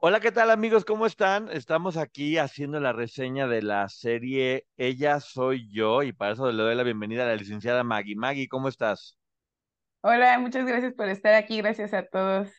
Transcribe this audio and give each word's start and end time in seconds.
Hola, 0.00 0.20
¿qué 0.20 0.32
tal 0.32 0.50
amigos? 0.50 0.84
¿Cómo 0.84 1.06
están? 1.06 1.48
Estamos 1.50 1.96
aquí 1.96 2.36
haciendo 2.38 2.80
la 2.80 2.92
reseña 2.92 3.46
de 3.46 3.62
la 3.62 3.88
serie 3.88 4.66
Ella 4.76 5.20
Soy 5.20 5.68
Yo 5.70 6.02
y 6.02 6.12
para 6.12 6.32
eso 6.32 6.50
le 6.50 6.62
doy 6.62 6.74
la 6.74 6.82
bienvenida 6.82 7.24
a 7.24 7.26
la 7.28 7.36
licenciada 7.36 7.84
Maggie. 7.84 8.16
Maggie, 8.16 8.48
¿cómo 8.48 8.68
estás? 8.68 9.18
Hola, 10.00 10.38
muchas 10.38 10.64
gracias 10.66 10.94
por 10.94 11.08
estar 11.08 11.34
aquí. 11.34 11.58
Gracias 11.58 11.92
a 11.94 12.04
todos. 12.06 12.50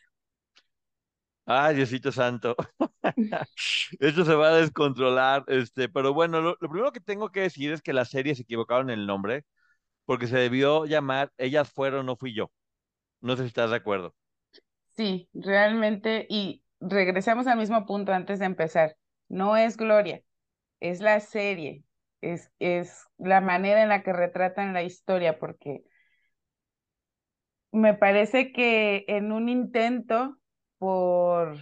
Ay, 1.46 1.76
Diosito 1.76 2.10
Santo. 2.12 2.56
Esto 4.00 4.24
se 4.24 4.34
va 4.34 4.48
a 4.48 4.56
descontrolar. 4.56 5.44
Este, 5.48 5.88
pero 5.88 6.14
bueno, 6.14 6.40
lo, 6.40 6.56
lo 6.60 6.68
primero 6.70 6.92
que 6.92 7.00
tengo 7.00 7.30
que 7.30 7.40
decir 7.40 7.72
es 7.72 7.82
que 7.82 7.92
la 7.92 8.04
serie 8.04 8.34
se 8.34 8.42
equivocaron 8.42 8.90
en 8.90 9.00
el 9.00 9.06
nombre 9.06 9.44
porque 10.06 10.26
se 10.28 10.38
debió 10.38 10.86
llamar 10.86 11.32
Ellas 11.38 11.70
fueron, 11.72 12.06
no 12.06 12.16
fui 12.16 12.34
yo. 12.34 12.52
No 13.22 13.36
sé 13.36 13.44
si 13.44 13.48
estás 13.48 13.70
de 13.70 13.76
acuerdo. 13.76 14.14
Sí, 14.96 15.28
realmente, 15.34 16.26
y 16.30 16.63
regresamos 16.88 17.46
al 17.46 17.58
mismo 17.58 17.86
punto 17.86 18.12
antes 18.12 18.38
de 18.38 18.46
empezar. 18.46 18.96
No 19.28 19.56
es 19.56 19.76
Gloria, 19.76 20.22
es 20.80 21.00
la 21.00 21.20
serie, 21.20 21.84
es, 22.20 22.50
es 22.58 23.06
la 23.18 23.40
manera 23.40 23.82
en 23.82 23.88
la 23.88 24.02
que 24.02 24.12
retratan 24.12 24.72
la 24.74 24.82
historia, 24.82 25.38
porque 25.38 25.84
me 27.72 27.94
parece 27.94 28.52
que 28.52 29.04
en 29.08 29.32
un 29.32 29.48
intento 29.48 30.38
por 30.78 31.58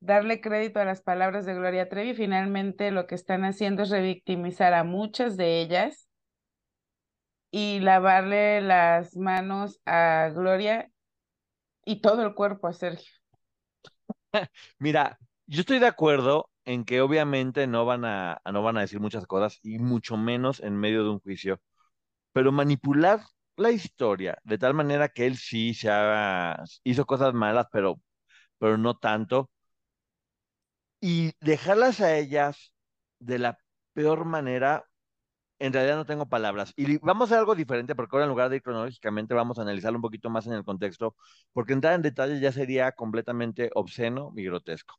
darle 0.00 0.40
crédito 0.40 0.80
a 0.80 0.84
las 0.84 1.02
palabras 1.02 1.44
de 1.44 1.54
Gloria 1.54 1.88
Trevi, 1.88 2.14
finalmente 2.14 2.90
lo 2.90 3.06
que 3.06 3.14
están 3.14 3.44
haciendo 3.44 3.82
es 3.82 3.90
revictimizar 3.90 4.72
a 4.72 4.84
muchas 4.84 5.36
de 5.36 5.60
ellas 5.60 6.08
y 7.50 7.80
lavarle 7.80 8.60
las 8.60 9.16
manos 9.16 9.80
a 9.84 10.30
Gloria 10.34 10.90
y 11.84 12.00
todo 12.00 12.22
el 12.22 12.34
cuerpo 12.34 12.68
a 12.68 12.72
Sergio. 12.72 13.19
Mira, 14.78 15.18
yo 15.46 15.60
estoy 15.60 15.78
de 15.78 15.86
acuerdo 15.86 16.50
en 16.64 16.84
que 16.84 17.00
obviamente 17.00 17.66
no 17.66 17.84
van 17.84 18.04
a, 18.04 18.40
no 18.52 18.62
van 18.62 18.76
a 18.78 18.80
decir 18.82 19.00
muchas 19.00 19.26
cosas 19.26 19.58
y 19.62 19.78
mucho 19.78 20.16
menos 20.16 20.60
en 20.60 20.76
medio 20.76 21.02
de 21.04 21.10
un 21.10 21.20
juicio, 21.20 21.60
pero 22.32 22.52
manipular 22.52 23.22
la 23.56 23.70
historia 23.72 24.38
de 24.44 24.58
tal 24.58 24.74
manera 24.74 25.08
que 25.10 25.26
él 25.26 25.36
sí 25.38 25.74
se 25.74 25.90
hizo 26.84 27.06
cosas 27.06 27.34
malas, 27.34 27.66
pero, 27.72 28.00
pero 28.58 28.78
no 28.78 28.96
tanto, 28.98 29.50
y 31.00 31.32
dejarlas 31.40 32.00
a 32.00 32.16
ellas 32.16 32.72
de 33.18 33.38
la 33.38 33.58
peor 33.92 34.24
manera, 34.24 34.84
en 35.60 35.72
realidad 35.72 35.96
no 35.96 36.06
tengo 36.06 36.26
palabras. 36.28 36.72
Y 36.76 36.98
vamos 36.98 37.22
a 37.22 37.24
hacer 37.26 37.38
algo 37.38 37.54
diferente 37.54 37.94
porque 37.94 38.16
ahora 38.16 38.24
en 38.24 38.30
lugar 38.30 38.48
de 38.48 38.56
ir 38.56 38.62
cronológicamente 38.62 39.34
vamos 39.34 39.58
a 39.58 39.62
analizarlo 39.62 39.98
un 39.98 40.02
poquito 40.02 40.30
más 40.30 40.46
en 40.46 40.54
el 40.54 40.64
contexto, 40.64 41.14
porque 41.52 41.74
entrar 41.74 41.94
en 41.94 42.02
detalles 42.02 42.40
ya 42.40 42.50
sería 42.50 42.92
completamente 42.92 43.70
obsceno 43.74 44.32
y 44.36 44.44
grotesco. 44.44 44.96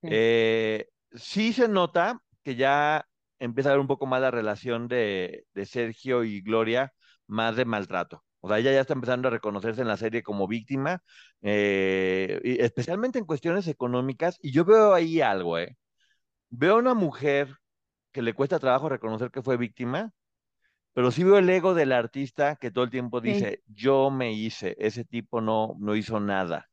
Sí. 0.00 0.08
Eh, 0.10 0.88
sí 1.12 1.52
se 1.52 1.68
nota 1.68 2.20
que 2.42 2.56
ya 2.56 3.06
empieza 3.38 3.70
a 3.70 3.72
haber 3.72 3.80
un 3.80 3.88
poco 3.88 4.06
más 4.06 4.20
la 4.20 4.30
relación 4.30 4.88
de, 4.88 5.46
de 5.52 5.66
Sergio 5.66 6.24
y 6.24 6.40
Gloria, 6.40 6.92
más 7.26 7.56
de 7.56 7.64
maltrato. 7.64 8.24
O 8.40 8.48
sea, 8.48 8.58
ella 8.58 8.72
ya 8.72 8.82
está 8.82 8.92
empezando 8.92 9.28
a 9.28 9.30
reconocerse 9.30 9.80
en 9.80 9.88
la 9.88 9.96
serie 9.96 10.22
como 10.22 10.46
víctima, 10.46 11.02
eh, 11.42 12.40
y 12.44 12.60
especialmente 12.60 13.18
en 13.18 13.24
cuestiones 13.24 13.66
económicas. 13.68 14.38
Y 14.42 14.52
yo 14.52 14.64
veo 14.66 14.92
ahí 14.94 15.20
algo, 15.22 15.58
¿eh? 15.58 15.76
Veo 16.50 16.76
a 16.76 16.78
una 16.78 16.94
mujer 16.94 17.56
que 18.14 18.22
le 18.22 18.34
cuesta 18.34 18.60
trabajo 18.60 18.88
reconocer 18.90 19.32
que 19.32 19.42
fue 19.42 19.58
víctima, 19.58 20.12
pero 20.94 21.10
sí 21.12 21.24
veo 21.24 21.38
el 21.38 21.50
ego 21.50 21.74
del 21.74 21.92
artista 21.92 22.56
que 22.56 22.70
todo 22.72 22.84
el 22.84 22.90
tiempo 22.90 23.20
Sí. 23.22 23.22
dice, 23.22 23.62
yo 23.68 24.10
me 24.10 24.32
hice, 24.34 24.76
ese 24.80 25.04
tipo 25.04 25.40
no, 25.42 25.76
no 25.80 25.96
hizo 25.96 26.20
nada. 26.20 26.70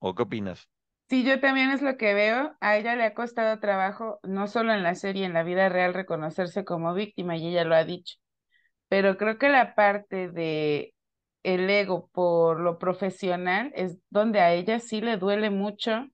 ¿O 0.00 0.14
qué 0.14 0.22
opinas? 0.24 0.68
Sí, 1.08 1.24
yo 1.24 1.40
también 1.40 1.70
es 1.70 1.80
lo 1.80 1.96
que 1.96 2.12
veo. 2.12 2.54
A 2.60 2.76
ella 2.76 2.94
le 2.94 3.04
ha 3.04 3.14
costado 3.14 3.58
trabajo, 3.60 4.20
no 4.22 4.46
solo 4.46 4.74
en 4.74 4.82
la 4.82 4.94
serie, 4.94 5.24
en 5.24 5.32
la 5.32 5.42
vida 5.42 5.68
real, 5.70 5.94
reconocerse 5.94 6.64
como 6.64 6.92
víctima, 6.94 7.36
y 7.36 7.46
ella 7.48 7.64
lo 7.64 7.74
ha 7.74 7.84
dicho. 7.84 8.16
Pero 8.88 9.18
creo 9.18 9.38
que 9.38 9.48
la 9.50 9.74
parte 9.74 10.30
de 10.30 10.94
el 11.44 11.70
ego 11.70 12.08
por 12.12 12.60
lo 12.60 12.78
profesional 12.78 13.72
es 13.74 13.98
donde 14.10 14.40
a 14.40 14.52
ella 14.54 14.80
sí 14.80 15.00
le 15.00 15.18
duele 15.18 15.50
mucho 15.50 16.06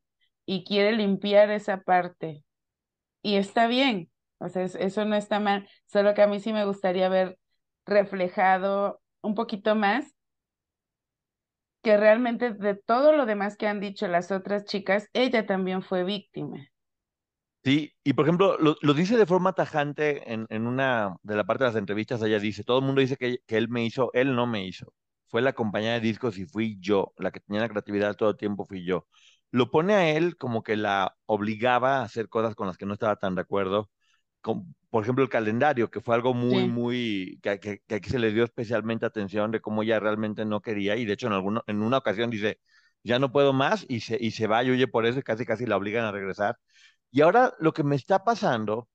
y 0.46 0.64
quiere 0.64 0.92
limpiar 0.92 1.50
esa 1.50 1.78
parte. 1.82 2.44
Y 3.22 3.36
está 3.36 3.66
bien, 3.68 4.10
o 4.38 4.48
sea, 4.48 4.62
es- 4.64 4.74
eso 4.76 5.04
no 5.04 5.16
está 5.16 5.40
mal, 5.40 5.68
solo 5.86 6.14
que 6.14 6.22
a 6.22 6.26
mí 6.26 6.40
sí 6.40 6.52
me 6.52 6.64
gustaría 6.64 7.08
ver 7.08 7.38
reflejado 7.86 9.00
un 9.22 9.34
poquito 9.34 9.74
más 9.74 10.14
que 11.84 11.96
realmente 11.96 12.52
de 12.52 12.74
todo 12.74 13.12
lo 13.12 13.26
demás 13.26 13.56
que 13.56 13.68
han 13.68 13.78
dicho 13.78 14.08
las 14.08 14.32
otras 14.32 14.64
chicas, 14.64 15.08
ella 15.12 15.46
también 15.46 15.82
fue 15.82 16.02
víctima. 16.02 16.68
Sí, 17.64 17.94
y 18.04 18.12
por 18.12 18.26
ejemplo, 18.26 18.58
lo, 18.58 18.76
dice 18.94 19.16
de 19.16 19.24
forma 19.24 19.54
tajante 19.54 20.30
en, 20.32 20.46
en 20.50 20.66
una 20.66 21.16
de 21.22 21.34
la 21.34 21.44
parte 21.44 21.64
de 21.64 21.70
las 21.70 21.76
entrevistas, 21.76 22.20
ella 22.22 22.38
dice, 22.38 22.62
todo 22.62 22.78
el 22.80 22.84
mundo 22.84 23.00
dice 23.00 23.16
que, 23.16 23.38
que 23.46 23.56
él 23.56 23.70
me 23.70 23.84
hizo, 23.86 24.10
él 24.12 24.34
no 24.36 24.46
me 24.46 24.66
hizo. 24.66 24.92
Fue 25.28 25.40
la 25.40 25.54
compañía 25.54 25.92
de 25.94 26.00
discos 26.00 26.36
y 26.36 26.44
fui 26.44 26.76
yo, 26.80 27.14
la 27.16 27.30
que 27.30 27.40
tenía 27.40 27.62
la 27.62 27.70
creatividad 27.70 28.16
todo 28.16 28.30
el 28.30 28.36
tiempo 28.36 28.66
fui 28.66 28.84
yo. 28.84 29.06
Lo 29.50 29.70
pone 29.70 29.94
a 29.94 30.10
él 30.10 30.36
como 30.36 30.62
que 30.62 30.76
la 30.76 31.16
obligaba 31.24 31.98
a 32.00 32.02
hacer 32.02 32.28
cosas 32.28 32.54
con 32.54 32.66
las 32.66 32.76
que 32.76 32.84
no 32.86 32.92
estaba 32.92 33.16
tan 33.16 33.34
de 33.34 33.40
acuerdo. 33.42 33.88
Con- 34.44 34.74
por 34.90 35.02
ejemplo, 35.02 35.24
el 35.24 35.30
calendario, 35.30 35.90
que 35.90 36.00
fue 36.02 36.14
algo 36.14 36.34
muy, 36.34 36.64
Sí. 36.64 36.68
muy, 36.68 37.40
que, 37.42 37.58
que, 37.60 37.80
que 37.86 37.94
aquí 37.96 38.10
se 38.10 38.18
le 38.20 38.30
dio 38.32 38.44
especialmente 38.44 39.06
atención 39.06 39.50
de 39.50 39.60
cómo 39.60 39.82
ella 39.82 39.98
realmente 40.00 40.44
no 40.44 40.60
quería, 40.60 40.96
y 40.96 41.06
de 41.06 41.14
hecho 41.14 41.26
en 41.28 41.32
alguno, 41.32 41.64
en 41.66 41.82
una 41.82 41.98
ocasión 41.98 42.30
dice, 42.30 42.60
ya 43.02 43.18
no 43.18 43.32
puedo 43.32 43.52
más, 43.54 43.86
y 43.88 44.00
se, 44.00 44.18
y 44.20 44.32
se 44.32 44.46
va 44.46 44.62
y 44.64 44.70
huye 44.70 44.86
por 44.88 45.06
eso, 45.06 45.18
y 45.20 45.22
casi 45.22 45.46
casi 45.46 45.66
la 45.66 45.76
obligan 45.78 46.04
a 46.04 46.12
regresar. 46.12 46.58
Y 47.12 47.22
ahora 47.22 47.54
lo 47.60 47.72
que 47.72 47.84
me 47.84 47.96
está 47.96 48.24
pasando 48.24 48.88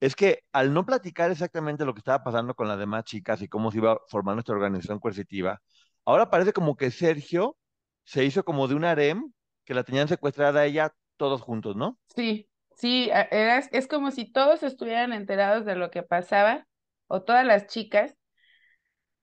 es 0.00 0.16
que 0.16 0.44
al 0.52 0.72
no 0.74 0.86
platicar 0.86 1.30
exactamente 1.30 1.84
lo 1.86 1.94
que 1.94 2.00
estaba 2.00 2.24
pasando 2.24 2.54
con 2.54 2.68
las 2.68 2.78
demás 2.78 3.04
chicas 3.04 3.42
y 3.42 3.48
cómo 3.48 3.70
se 3.72 3.78
iba 3.78 4.00
formando 4.08 4.40
esta 4.40 4.52
organización 4.52 4.98
coercitiva, 5.00 5.62
ahora 6.04 6.30
parece 6.30 6.52
como 6.52 6.76
que 6.76 6.90
Sergio 6.90 7.56
se 8.04 8.24
hizo 8.24 8.44
como 8.44 8.68
de 8.68 8.74
un 8.76 8.84
harem 8.84 9.32
que 9.64 9.74
la 9.74 9.84
tenían 9.84 10.08
secuestrada 10.08 10.60
a 10.60 10.66
ella 10.66 10.94
todos 11.16 11.42
juntos, 11.42 11.76
¿no? 11.76 11.98
Sí, 12.14 12.49
sí, 12.80 13.10
a- 13.10 13.22
era, 13.30 13.58
es 13.58 13.86
como 13.88 14.10
si 14.10 14.30
todos 14.30 14.62
estuvieran 14.62 15.12
enterados 15.12 15.64
de 15.64 15.76
lo 15.76 15.90
que 15.90 16.02
pasaba, 16.02 16.66
o 17.08 17.22
todas 17.22 17.44
las 17.46 17.66
chicas, 17.66 18.16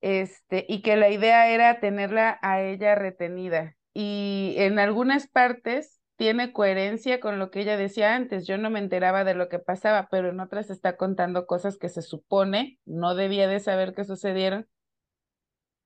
este, 0.01 0.65
y 0.68 0.81
que 0.81 0.95
la 0.95 1.09
idea 1.09 1.50
era 1.50 1.80
tenerla 1.80 2.39
a 2.42 2.62
ella 2.62 2.95
retenida. 2.95 3.75
Y 3.94 4.56
en 4.57 4.80
algunas 4.80 5.27
partes 5.27 6.00
tiene 6.18 6.54
coherencia 6.54 7.19
con 7.19 7.39
lo 7.39 7.51
que 7.51 7.62
ella 7.62 7.77
decía 7.77 8.15
antes. 8.15 8.48
Yo 8.48 8.57
no 8.57 8.69
me 8.69 8.80
enteraba 8.80 9.24
de 9.24 9.33
lo 9.36 9.50
que 9.50 9.60
pasaba, 9.60 10.07
pero 10.10 10.30
en 10.30 10.39
otras 10.39 10.69
está 10.69 10.98
contando 10.98 11.48
cosas 11.48 11.77
que 11.77 11.89
se 11.89 12.01
supone 12.01 12.80
no 12.86 13.15
debía 13.15 13.48
de 13.48 13.60
saber 13.60 13.94
que 13.94 14.03
sucedieron 14.06 14.68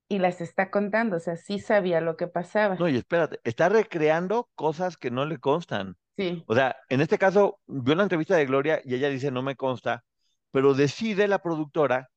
y 0.10 0.20
las 0.20 0.42
está 0.42 0.72
contando. 0.72 1.18
O 1.18 1.20
sea, 1.20 1.38
sí 1.38 1.60
sabía 1.60 2.02
lo 2.02 2.18
que 2.18 2.28
pasaba. 2.28 2.76
No, 2.76 2.88
y 2.90 2.98
espérate, 2.98 3.40
está 3.44 3.70
recreando 3.70 4.50
cosas 4.56 4.98
que 4.98 5.12
no 5.12 5.26
le 5.26 5.38
constan. 5.38 5.96
Sí, 6.22 6.44
O 6.46 6.56
sea, 6.56 6.76
en 6.90 7.02
este 7.02 7.18
caso, 7.18 7.60
vio 7.68 7.96
la 7.96 8.04
entrevista 8.04 8.36
de 8.36 8.46
Gloria 8.46 8.82
y 8.86 8.96
ella 8.96 9.10
dice, 9.10 9.32
no 9.32 9.42
me 9.44 9.56
consta, 9.56 10.04
pero 10.52 10.74
decide 10.74 11.28
la 11.28 11.40
productora 11.42 12.10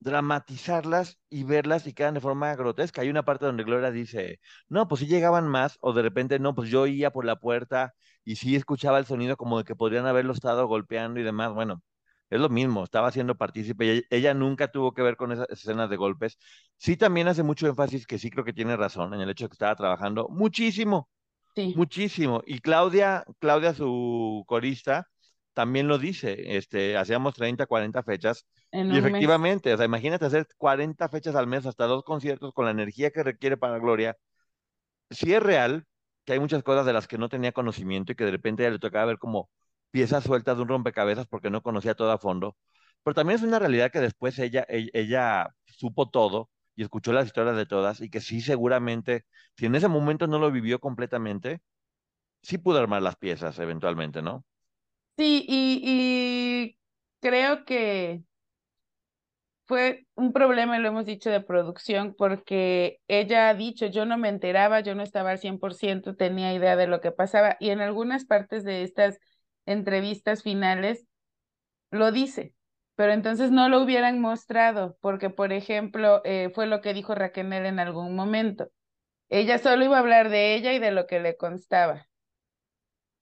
dramatizarlas 0.00 1.18
y 1.28 1.44
verlas 1.44 1.86
y 1.86 1.92
quedan 1.92 2.14
de 2.14 2.20
forma 2.20 2.54
grotesca. 2.56 3.02
Hay 3.02 3.10
una 3.10 3.24
parte 3.24 3.44
donde 3.46 3.64
Gloria 3.64 3.90
dice, 3.90 4.40
no, 4.68 4.88
pues 4.88 5.00
sí 5.00 5.06
llegaban 5.06 5.46
más, 5.48 5.76
o 5.80 5.92
de 5.92 6.02
repente, 6.02 6.38
no, 6.38 6.54
pues 6.54 6.70
yo 6.70 6.86
iba 6.86 7.10
por 7.10 7.24
la 7.26 7.36
puerta 7.36 7.94
y 8.24 8.36
sí 8.36 8.56
escuchaba 8.56 8.98
el 8.98 9.06
sonido 9.06 9.36
como 9.36 9.58
de 9.58 9.64
que 9.64 9.76
podrían 9.76 10.06
haberlo 10.06 10.32
estado 10.32 10.66
golpeando 10.66 11.20
y 11.20 11.22
demás. 11.22 11.52
Bueno, 11.52 11.82
es 12.30 12.40
lo 12.40 12.48
mismo, 12.48 12.84
estaba 12.84 13.10
siendo 13.10 13.36
partícipe 13.36 14.06
ella 14.10 14.34
nunca 14.34 14.68
tuvo 14.70 14.92
que 14.94 15.02
ver 15.02 15.16
con 15.16 15.32
esas 15.32 15.48
escenas 15.50 15.90
de 15.90 15.96
golpes. 15.96 16.38
Sí 16.78 16.96
también 16.96 17.28
hace 17.28 17.42
mucho 17.42 17.66
énfasis 17.66 18.06
que 18.06 18.18
sí 18.18 18.30
creo 18.30 18.44
que 18.44 18.52
tiene 18.54 18.76
razón 18.76 19.12
en 19.14 19.20
el 19.20 19.30
hecho 19.30 19.44
de 19.44 19.48
que 19.50 19.54
estaba 19.54 19.76
trabajando 19.76 20.28
muchísimo, 20.30 21.10
Sí, 21.60 21.74
muchísimo. 21.74 22.42
Y 22.46 22.60
Claudia, 22.60 23.24
Claudia, 23.38 23.74
su 23.74 24.44
corista, 24.46 25.08
también 25.52 25.88
lo 25.88 25.98
dice, 25.98 26.56
este, 26.56 26.96
hacíamos 26.96 27.34
30, 27.34 27.66
40 27.66 28.02
fechas 28.02 28.46
en 28.72 28.88
y 28.88 28.98
un 28.98 29.10
mes. 29.10 29.10
efectivamente, 29.10 29.72
o 29.74 29.76
sea, 29.76 29.86
imagínate 29.86 30.24
hacer 30.24 30.46
40 30.56 31.08
fechas 31.08 31.34
al 31.34 31.46
mes, 31.46 31.66
hasta 31.66 31.86
dos 31.86 32.02
conciertos 32.04 32.52
con 32.54 32.64
la 32.64 32.70
energía 32.72 33.10
que 33.10 33.22
requiere 33.22 33.56
para 33.56 33.78
Gloria. 33.78 34.16
Sí 35.10 35.32
es 35.34 35.42
real 35.42 35.86
que 36.24 36.34
hay 36.34 36.40
muchas 36.40 36.62
cosas 36.62 36.86
de 36.86 36.92
las 36.92 37.08
que 37.08 37.18
no 37.18 37.28
tenía 37.28 37.52
conocimiento 37.52 38.12
y 38.12 38.14
que 38.16 38.24
de 38.24 38.30
repente 38.30 38.62
a 38.62 38.66
ella 38.66 38.74
le 38.74 38.78
tocaba 38.78 39.06
ver 39.06 39.18
como 39.18 39.50
piezas 39.90 40.24
sueltas 40.24 40.56
de 40.56 40.62
un 40.62 40.68
rompecabezas 40.68 41.26
porque 41.26 41.50
no 41.50 41.62
conocía 41.62 41.94
todo 41.94 42.12
a 42.12 42.18
fondo. 42.18 42.56
Pero 43.02 43.14
también 43.14 43.38
es 43.38 43.44
una 43.44 43.58
realidad 43.58 43.90
que 43.90 44.00
después 44.00 44.38
ella, 44.38 44.64
ella, 44.68 44.90
ella 44.92 45.54
supo 45.66 46.10
todo 46.10 46.50
y 46.80 46.84
escuchó 46.84 47.12
las 47.12 47.26
historias 47.26 47.56
de 47.56 47.66
todas 47.66 48.00
y 48.00 48.10
que 48.10 48.20
sí 48.22 48.40
seguramente, 48.40 49.26
si 49.56 49.66
en 49.66 49.74
ese 49.76 49.88
momento 49.88 50.26
no 50.26 50.38
lo 50.38 50.50
vivió 50.50 50.80
completamente, 50.80 51.60
sí 52.42 52.58
pudo 52.58 52.78
armar 52.80 53.02
las 53.02 53.16
piezas 53.16 53.58
eventualmente, 53.60 54.22
¿no? 54.22 54.44
Sí, 55.16 55.44
y, 55.48 55.82
y 55.84 56.78
creo 57.20 57.64
que 57.64 58.22
fue 59.66 60.06
un 60.16 60.32
problema, 60.32 60.78
lo 60.78 60.88
hemos 60.88 61.06
dicho, 61.06 61.30
de 61.30 61.40
producción, 61.40 62.14
porque 62.18 63.00
ella 63.08 63.48
ha 63.48 63.54
dicho, 63.54 63.86
yo 63.86 64.04
no 64.04 64.18
me 64.18 64.28
enteraba, 64.28 64.80
yo 64.80 64.94
no 64.94 65.02
estaba 65.02 65.30
al 65.30 65.38
100%, 65.38 66.16
tenía 66.16 66.52
idea 66.54 66.76
de 66.76 66.86
lo 66.88 67.00
que 67.00 67.12
pasaba, 67.12 67.56
y 67.60 67.70
en 67.70 67.80
algunas 67.80 68.24
partes 68.24 68.64
de 68.64 68.82
estas 68.82 69.18
entrevistas 69.66 70.42
finales 70.42 71.06
lo 71.90 72.12
dice, 72.12 72.54
pero 73.00 73.14
entonces 73.14 73.50
no 73.50 73.70
lo 73.70 73.80
hubieran 73.80 74.20
mostrado, 74.20 74.98
porque, 75.00 75.30
por 75.30 75.54
ejemplo, 75.54 76.20
eh, 76.22 76.50
fue 76.54 76.66
lo 76.66 76.82
que 76.82 76.92
dijo 76.92 77.14
Raquel 77.14 77.50
en 77.50 77.78
algún 77.78 78.14
momento. 78.14 78.68
Ella 79.30 79.56
solo 79.56 79.86
iba 79.86 79.96
a 79.96 80.00
hablar 80.00 80.28
de 80.28 80.54
ella 80.54 80.74
y 80.74 80.78
de 80.78 80.90
lo 80.90 81.06
que 81.06 81.18
le 81.18 81.38
constaba. 81.38 82.06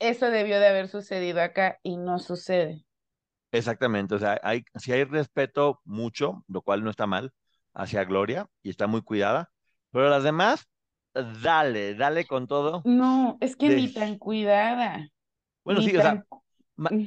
Eso 0.00 0.32
debió 0.32 0.58
de 0.58 0.66
haber 0.66 0.88
sucedido 0.88 1.40
acá 1.40 1.78
y 1.84 1.96
no 1.96 2.18
sucede. 2.18 2.84
Exactamente, 3.52 4.16
o 4.16 4.18
sea, 4.18 4.40
hay, 4.42 4.64
si 4.74 4.90
hay 4.90 5.04
respeto 5.04 5.80
mucho, 5.84 6.42
lo 6.48 6.62
cual 6.62 6.82
no 6.82 6.90
está 6.90 7.06
mal, 7.06 7.32
hacia 7.72 8.02
Gloria 8.02 8.48
y 8.64 8.70
está 8.70 8.88
muy 8.88 9.02
cuidada, 9.02 9.52
pero 9.92 10.10
las 10.10 10.24
demás, 10.24 10.66
dale, 11.40 11.94
dale 11.94 12.26
con 12.26 12.48
todo. 12.48 12.82
No, 12.84 13.38
es 13.40 13.54
que 13.54 13.68
De, 13.68 13.76
ni 13.76 13.92
tan 13.92 14.18
cuidada, 14.18 15.08
bueno, 15.62 15.82
ni 15.82 15.90
sí, 15.90 15.96
o 15.96 16.02
sea, 16.02 16.24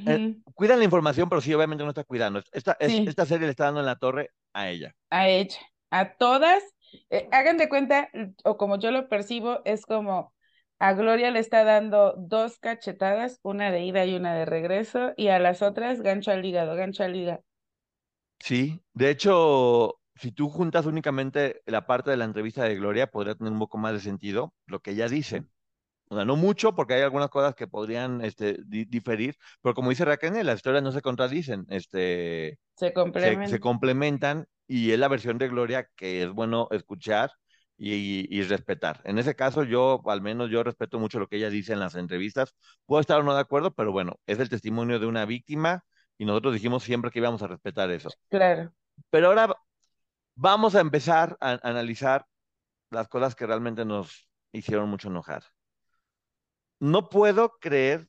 eh, 0.06 0.20
ujú, 0.24 0.42
cuidan 0.54 0.78
la 0.78 0.84
información, 0.84 1.28
pero 1.28 1.40
sí, 1.40 1.52
obviamente 1.54 1.84
no 1.84 1.90
está 1.90 2.04
cuidando. 2.04 2.42
Esta, 2.52 2.76
es, 2.80 3.00
Sí, 3.00 3.02
esta 3.04 3.26
serie 3.26 3.46
le 3.46 3.50
está 3.52 3.64
dando 3.66 3.80
en 3.80 3.86
la 3.86 3.96
torre 3.96 4.30
a 4.52 4.68
ella. 4.70 4.94
a 5.10 5.28
ella, 5.28 5.58
a 5.90 6.14
todas, 6.16 6.62
eh, 7.10 7.28
hagan 7.32 7.58
de 7.58 7.68
cuenta, 7.68 8.10
o 8.44 8.56
como 8.56 8.78
yo 8.78 8.90
lo 8.90 9.08
percibo, 9.08 9.60
es 9.64 9.86
como 9.86 10.34
a 10.78 10.94
Gloria 10.94 11.30
le 11.30 11.38
está 11.40 11.64
dando 11.64 12.14
dos 12.18 12.58
cachetadas, 12.58 13.38
una 13.42 13.70
de 13.70 13.82
ida 13.84 14.04
y 14.06 14.16
una 14.16 14.34
de 14.34 14.44
regreso, 14.46 15.12
y 15.16 15.28
a 15.28 15.38
las 15.38 15.62
otras 15.62 16.02
gancho 16.02 16.30
al 16.32 16.44
hígado, 16.44 16.74
gancho 16.76 17.04
al 17.04 17.14
hígado. 17.16 17.44
Sí, 18.40 18.82
de 18.92 19.10
hecho, 19.10 20.00
si 20.16 20.32
tú 20.32 20.48
juntas 20.50 20.86
únicamente 20.86 21.62
la 21.66 21.86
parte 21.86 22.10
de 22.10 22.16
la 22.16 22.24
entrevista 22.24 22.64
de 22.64 22.74
Gloria, 22.74 23.06
podría 23.10 23.34
tener 23.36 23.52
un 23.52 23.58
poco 23.60 23.78
más 23.78 23.92
de 23.94 24.00
sentido 24.00 24.52
lo 24.66 24.80
que 24.80 24.90
ella 24.92 25.08
dice. 25.08 25.44
O 26.12 26.16
sea, 26.16 26.24
no 26.26 26.36
mucho, 26.36 26.74
porque 26.74 26.94
hay 26.94 27.02
algunas 27.02 27.30
cosas 27.30 27.54
que 27.54 27.66
podrían 27.66 28.22
este, 28.22 28.58
di- 28.66 28.84
diferir, 28.84 29.34
pero 29.62 29.74
como 29.74 29.90
dice 29.90 30.04
Raquel, 30.04 30.44
las 30.46 30.56
historias 30.56 30.82
no 30.82 30.92
se 30.92 31.00
contradicen, 31.02 31.64
este, 31.70 32.58
Se 32.76 32.92
se, 32.92 33.46
se 33.46 33.60
complementan. 33.60 34.46
y 34.66 34.90
es 34.92 34.98
la 34.98 35.08
versión 35.08 35.38
de 35.38 35.48
Gloria 35.48 35.88
que 35.96 36.22
es 36.24 36.30
bueno 36.30 36.68
escuchar 36.70 37.30
y, 37.78 38.26
y 38.30 38.42
respetar. 38.42 39.00
En 39.04 39.18
ese 39.18 39.34
caso, 39.34 39.64
yo, 39.64 40.02
al 40.06 40.20
menos 40.22 40.50
yo 40.50 40.62
respeto 40.62 40.98
mucho 40.98 41.18
lo 41.18 41.28
que 41.28 41.36
ella 41.36 41.50
dice 41.50 41.72
en 41.72 41.80
las 41.80 41.94
entrevistas. 41.94 42.54
Puedo 42.86 43.00
estar 43.00 43.18
o 43.20 43.22
no 43.22 43.34
de 43.34 43.40
acuerdo, 43.40 43.72
pero 43.72 43.92
bueno, 43.92 44.16
es 44.26 44.38
el 44.38 44.48
testimonio 44.50 44.98
de 45.00 45.06
una 45.06 45.24
víctima 45.24 45.82
y 46.18 46.24
nosotros 46.26 46.54
dijimos 46.54 46.84
siempre 46.84 47.10
que 47.10 47.18
íbamos 47.20 47.42
a 47.42 47.48
respetar 47.48 47.90
eso. 47.90 48.10
Claro. 48.30 48.72
Pero 49.10 49.28
ahora 49.28 49.54
vamos 50.34 50.74
a 50.74 50.80
empezar 50.80 51.36
a, 51.40 51.52
a 51.52 51.60
analizar 51.62 52.26
las 52.90 53.08
cosas 53.08 53.34
que 53.34 53.46
realmente 53.46 53.84
nos 53.84 54.28
hicieron 54.52 54.88
mucho 54.90 55.08
enojar. 55.08 55.44
No 56.82 57.08
puedo 57.08 57.58
creer 57.60 58.08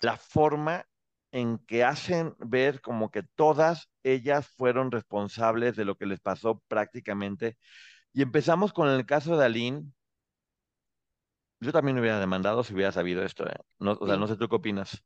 La 0.00 0.16
forma 0.16 0.86
en 1.32 1.58
que 1.58 1.84
hacen 1.84 2.34
ver 2.38 2.80
como 2.80 3.10
que 3.10 3.22
todas 3.22 3.90
ellas 4.02 4.48
fueron 4.48 4.90
responsables 4.90 5.76
de 5.76 5.84
lo 5.84 5.96
que 5.96 6.06
les 6.06 6.20
pasó 6.20 6.62
prácticamente. 6.68 7.58
Y 8.12 8.22
empezamos 8.22 8.72
con 8.72 8.88
el 8.88 9.04
caso 9.06 9.36
de 9.36 9.44
Aline. 9.44 9.84
Yo 11.60 11.72
también 11.72 11.98
hubiera 11.98 12.20
demandado 12.20 12.62
si 12.62 12.72
hubiera 12.72 12.92
sabido 12.92 13.22
esto. 13.22 13.46
¿eh? 13.46 13.56
No, 13.78 13.92
o 14.00 14.06
sea, 14.06 14.16
no 14.16 14.26
sé 14.26 14.36
tú 14.36 14.48
qué 14.48 14.56
opinas. 14.56 15.02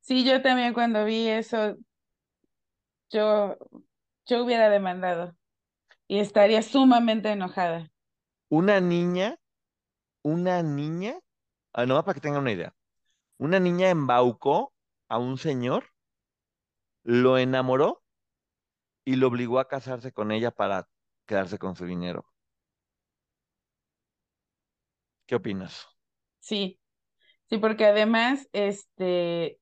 Sí, 0.00 0.24
yo 0.24 0.42
también 0.42 0.74
cuando 0.74 1.04
vi 1.04 1.28
eso, 1.28 1.76
yo, 3.10 3.56
yo 4.26 4.44
hubiera 4.44 4.68
demandado 4.68 5.34
y 6.06 6.18
estaría 6.18 6.62
sumamente 6.62 7.30
enojada. 7.30 7.90
Una 8.48 8.80
niña, 8.80 9.38
una 10.22 10.62
niña, 10.62 11.18
ah, 11.74 11.86
nomás 11.86 12.04
para 12.04 12.14
que 12.14 12.20
tengan 12.20 12.42
una 12.42 12.52
idea, 12.52 12.74
una 13.38 13.60
niña 13.60 13.90
embaucó 13.90 14.72
a 15.08 15.18
un 15.18 15.38
señor, 15.38 15.86
lo 17.02 17.38
enamoró 17.38 18.04
y 19.04 19.16
lo 19.16 19.26
obligó 19.28 19.58
a 19.58 19.66
casarse 19.68 20.12
con 20.12 20.30
ella 20.32 20.50
para 20.52 20.88
quedarse 21.26 21.58
con 21.58 21.74
su 21.76 21.84
dinero. 21.84 22.26
¿Qué 25.26 25.36
opinas? 25.36 25.86
Sí, 26.40 26.80
sí, 27.50 27.58
porque 27.58 27.86
además, 27.86 28.48
este, 28.52 29.60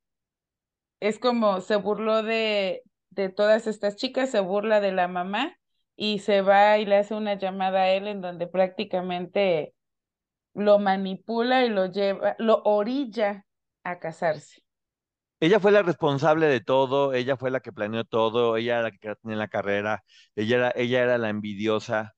es 1.00 1.18
como 1.18 1.60
se 1.60 1.76
burló 1.76 2.22
de, 2.22 2.82
de 3.10 3.28
todas 3.28 3.66
estas 3.66 3.96
chicas, 3.96 4.30
se 4.30 4.40
burla 4.40 4.80
de 4.80 4.92
la 4.92 5.08
mamá 5.08 5.56
y 5.96 6.20
se 6.20 6.42
va 6.42 6.78
y 6.78 6.86
le 6.86 6.96
hace 6.96 7.14
una 7.14 7.34
llamada 7.34 7.82
a 7.82 7.90
él 7.90 8.06
en 8.08 8.20
donde 8.20 8.46
prácticamente 8.46 9.74
lo 10.54 10.80
manipula 10.80 11.66
y 11.66 11.70
lo 11.70 11.86
lleva, 11.88 12.36
lo 12.40 12.62
orilla 12.64 13.45
a 13.90 13.98
casarse. 14.02 14.56
Ella 15.40 15.60
fue 15.60 15.70
la 15.72 15.82
responsable 15.82 16.46
de 16.46 16.60
todo, 16.60 17.12
ella 17.12 17.36
fue 17.36 17.50
la 17.50 17.60
que 17.60 17.72
planeó 17.72 18.04
todo, 18.04 18.56
ella 18.56 18.74
era 18.74 18.82
la 18.84 18.90
que 18.90 18.98
quería 18.98 19.16
tener 19.16 19.36
la 19.38 19.48
carrera, 19.48 20.02
ella 20.34 20.56
era, 20.56 20.72
ella 20.76 21.02
era 21.02 21.18
la 21.18 21.28
envidiosa. 21.28 22.14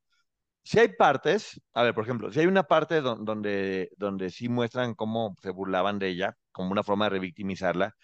Si 0.64 0.78
hay 0.80 0.88
partes, 0.90 1.60
a 1.74 1.82
ver, 1.84 1.94
por 1.94 2.04
ejemplo, 2.04 2.32
si 2.32 2.40
hay 2.40 2.46
una 2.46 2.64
parte 2.64 3.00
don- 3.02 3.24
donde, 3.24 3.90
donde 3.98 4.30
sí 4.30 4.48
muestran 4.48 4.94
cómo 4.94 5.36
se 5.42 5.50
burlaban 5.50 5.98
de 5.98 6.08
ella, 6.08 6.36
como 6.52 6.72
una 6.72 6.84
forma 6.84 7.06
de 7.06 7.10
revictimizarla, 7.10 7.94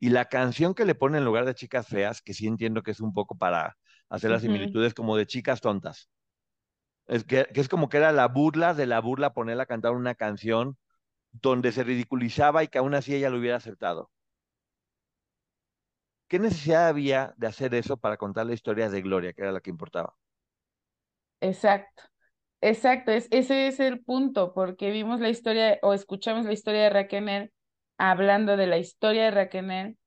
y 0.00 0.10
la 0.10 0.26
canción 0.26 0.74
que 0.74 0.84
le 0.86 0.94
ponen 0.96 1.20
en 1.20 1.24
lugar 1.26 1.46
de 1.46 1.54
chicas 1.54 1.88
feas, 1.88 2.22
que 2.22 2.34
sí 2.34 2.46
entiendo 2.48 2.82
que 2.82 2.92
es 2.92 3.00
un 3.00 3.14
poco 3.14 3.36
para 3.38 3.76
hacer 4.10 4.30
las 4.30 4.42
similitudes 4.42 4.94
como 4.94 5.16
de 5.16 5.26
chicas 5.26 5.60
tontas. 5.62 6.10
Es 7.06 7.24
que, 7.24 7.46
que 7.54 7.60
es 7.60 7.68
como 7.68 7.88
que 7.88 7.98
era 7.98 8.12
la 8.12 8.26
burla 8.28 8.74
de 8.74 8.86
la 8.86 9.00
burla 9.00 9.32
ponerla 9.34 9.64
a 9.64 9.66
cantar 9.66 9.92
una 9.92 10.14
canción 10.14 10.76
donde 11.32 11.72
se 11.72 11.84
ridiculizaba 11.84 12.62
y 12.64 12.68
que 12.68 12.78
aún 12.78 12.94
así 12.94 13.14
ella 13.14 13.30
lo 13.30 13.38
hubiera 13.38 13.56
aceptado. 13.56 14.10
¿Qué 16.28 16.38
necesidad 16.40 16.88
había 16.88 17.32
de 17.36 17.46
hacer 17.46 17.74
eso 17.76 17.96
para 17.96 18.16
contar 18.16 18.46
la 18.46 18.54
historia 18.54 18.90
de 18.90 19.02
Gloria, 19.02 19.32
que 19.32 19.42
era 19.42 19.52
la 19.52 19.60
que 19.60 19.70
importaba? 19.70 20.16
Exacto. 21.40 22.02
Exacto, 22.62 23.12
es, 23.12 23.28
ese 23.32 23.68
es 23.68 23.80
el 23.80 24.02
punto, 24.04 24.54
porque 24.54 24.90
vimos 24.90 25.20
la 25.20 25.28
historia 25.30 25.78
o 25.82 25.94
escuchamos 25.94 26.46
la 26.46 26.54
historia 26.54 26.82
de 26.84 26.90
Raquel 26.90 27.52
hablando 27.98 28.56
de 28.56 28.66
la 28.68 28.78
historia 28.78 29.24
de 29.26 29.30
Raquel 29.32 29.98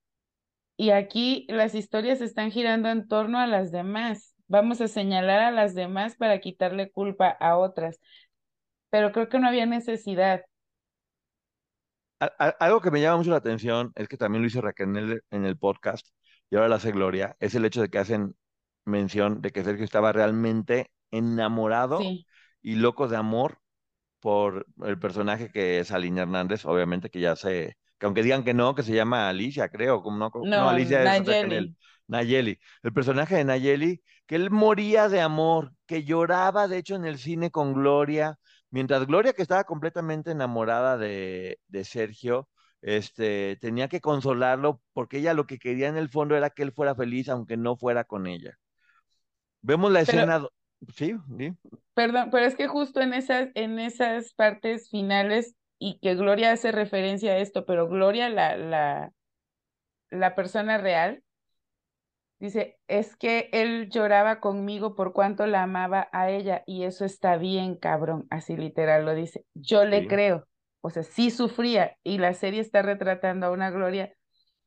Y 0.77 0.91
aquí 0.91 1.45
las 1.49 1.75
historias 1.75 2.21
están 2.21 2.51
girando 2.51 2.89
en 2.89 3.07
torno 3.07 3.39
a 3.39 3.47
las 3.47 3.71
demás. 3.71 4.35
Vamos 4.47 4.81
a 4.81 4.87
señalar 4.89 5.41
a 5.41 5.51
las 5.51 5.75
demás 5.75 6.15
para 6.17 6.39
quitarle 6.41 6.91
culpa 6.91 7.29
a 7.29 7.57
otras. 7.57 7.99
Pero 8.89 9.11
creo 9.11 9.29
que 9.29 9.39
no 9.39 9.47
había 9.47 9.65
necesidad. 9.67 10.43
Algo 12.59 12.81
que 12.81 12.91
me 12.91 13.01
llama 13.01 13.17
mucho 13.17 13.31
la 13.31 13.37
atención 13.37 13.91
es 13.95 14.07
que 14.07 14.17
también 14.17 14.41
lo 14.41 14.47
hizo 14.47 14.61
Raquel 14.61 14.89
en 14.89 14.95
el, 14.97 15.21
en 15.31 15.45
el 15.45 15.57
podcast 15.57 16.07
y 16.49 16.55
ahora 16.55 16.69
lo 16.69 16.75
hace 16.75 16.91
Gloria, 16.91 17.35
es 17.39 17.55
el 17.55 17.65
hecho 17.65 17.81
de 17.81 17.89
que 17.89 17.97
hacen 17.97 18.35
mención 18.85 19.41
de 19.41 19.51
que 19.51 19.63
Sergio 19.63 19.83
estaba 19.83 20.11
realmente 20.11 20.91
enamorado 21.11 21.99
y 22.61 22.75
loco 22.75 23.07
de 23.07 23.17
amor 23.17 23.59
por 24.19 24.65
el 24.83 24.99
personaje 24.99 25.51
que 25.51 25.79
es 25.79 25.91
Aline 25.91 26.21
Hernández, 26.21 26.65
obviamente 26.65 27.09
que 27.09 27.19
ya 27.19 27.35
sé, 27.35 27.77
que 27.99 28.05
aunque 28.05 28.23
digan 28.23 28.43
que 28.43 28.53
no, 28.53 28.75
que 28.75 28.83
se 28.83 28.93
llama 28.93 29.29
Alicia, 29.29 29.69
creo, 29.69 30.01
como 30.01 30.17
no, 30.17 30.31
no, 30.43 30.69
Alicia 30.69 31.03
es 31.03 31.25
Nayeli. 32.07 32.59
El 32.83 32.93
personaje 32.93 33.35
de 33.35 33.43
Nayeli, 33.45 34.01
que 34.25 34.35
él 34.35 34.51
moría 34.51 35.09
de 35.09 35.21
amor, 35.21 35.73
que 35.85 36.03
lloraba 36.03 36.67
de 36.67 36.77
hecho 36.77 36.95
en 36.95 37.05
el 37.05 37.17
cine 37.17 37.51
con 37.51 37.73
Gloria, 37.73 38.37
mientras 38.69 39.05
Gloria, 39.07 39.33
que 39.33 39.41
estaba 39.41 39.63
completamente 39.63 40.31
enamorada 40.31 40.97
de, 40.97 41.59
de 41.67 41.83
Sergio, 41.85 42.49
este, 42.81 43.57
tenía 43.61 43.87
que 43.87 44.01
consolarlo 44.01 44.81
porque 44.93 45.17
ella 45.17 45.33
lo 45.33 45.47
que 45.47 45.59
quería 45.59 45.87
en 45.87 45.97
el 45.97 46.09
fondo 46.09 46.35
era 46.35 46.49
que 46.49 46.63
él 46.63 46.71
fuera 46.71 46.95
feliz, 46.95 47.29
aunque 47.29 47.57
no 47.57 47.77
fuera 47.77 48.03
con 48.03 48.27
ella. 48.27 48.57
Vemos 49.61 49.91
la 49.91 50.01
escena, 50.01 50.45
sí, 50.95 51.15
sí. 51.37 51.53
Perdón, 51.95 52.29
pero 52.31 52.45
es 52.45 52.55
que 52.55 52.67
justo 52.67 53.01
en 53.01 53.13
esas, 53.13 53.49
en 53.55 53.79
esas 53.79 54.33
partes 54.33 54.89
finales 54.89 55.55
y 55.79 55.99
que 55.99 56.15
Gloria 56.15 56.51
hace 56.51 56.71
referencia 56.71 57.31
a 57.33 57.37
esto, 57.37 57.65
pero 57.65 57.87
Gloria, 57.87 58.29
la, 58.29 58.57
la, 58.57 59.11
la 60.11 60.35
persona 60.35 60.77
real, 60.77 61.23
dice, 62.39 62.77
es 62.87 63.15
que 63.15 63.49
él 63.51 63.89
lloraba 63.89 64.39
conmigo 64.39 64.95
por 64.95 65.13
cuánto 65.13 65.47
la 65.47 65.63
amaba 65.63 66.09
a 66.11 66.29
ella 66.29 66.63
y 66.65 66.83
eso 66.83 67.05
está 67.05 67.37
bien, 67.37 67.75
cabrón, 67.75 68.27
así 68.29 68.55
literal 68.55 69.05
lo 69.05 69.15
dice. 69.15 69.45
Yo 69.53 69.85
le 69.85 70.07
creo, 70.07 70.47
o 70.81 70.89
sea, 70.89 71.03
sí 71.03 71.31
sufría 71.31 71.97
y 72.03 72.17
la 72.17 72.33
serie 72.33 72.61
está 72.61 72.81
retratando 72.81 73.47
a 73.47 73.51
una 73.51 73.71
Gloria 73.71 74.13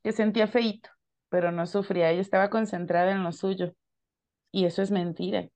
que 0.03 0.11
sentía 0.11 0.47
feito, 0.47 0.89
pero 1.29 1.51
no 1.51 1.65
sufría, 1.65 2.11
ella 2.11 2.21
estaba 2.21 2.49
concentrada 2.49 3.11
en 3.11 3.23
lo 3.23 3.31
suyo. 3.31 3.73
Y 4.51 4.65
eso 4.65 4.81
es 4.81 4.89
mentira. 4.89 5.47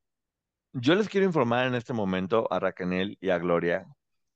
Yo 0.73 0.95
les 0.95 1.09
quiero 1.09 1.25
informar 1.25 1.67
en 1.67 1.75
este 1.75 1.93
momento 1.93 2.47
a 2.51 2.59
Raquel 2.59 3.17
y 3.19 3.29
a 3.29 3.37
Gloria 3.37 3.87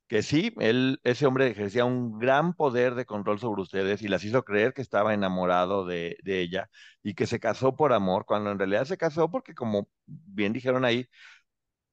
que 0.08 0.24
sí, 0.24 0.54
él, 0.60 1.00
ese 1.04 1.26
hombre 1.26 1.48
ejercía 1.50 1.86
un 1.86 2.20
gran 2.20 2.54
poder 2.54 2.96
de 2.96 3.06
control 3.06 3.40
sobre 3.40 3.62
ustedes 3.62 4.02
y 4.02 4.08
las 4.08 4.24
hizo 4.24 4.44
creer 4.44 4.74
que 4.74 4.82
estaba 4.82 5.14
enamorado 5.14 5.86
de, 5.86 6.18
de 6.24 6.42
ella 6.42 6.70
y 7.04 7.14
que 7.14 7.28
se 7.28 7.40
casó 7.40 7.76
por 7.76 7.94
amor, 7.94 8.26
cuando 8.26 8.52
en 8.52 8.60
realidad 8.60 8.86
se 8.86 8.98
casó 8.98 9.30
porque, 9.30 9.54
como 9.56 9.90
bien 10.06 10.54
dijeron 10.54 10.86
ahí, 10.86 11.08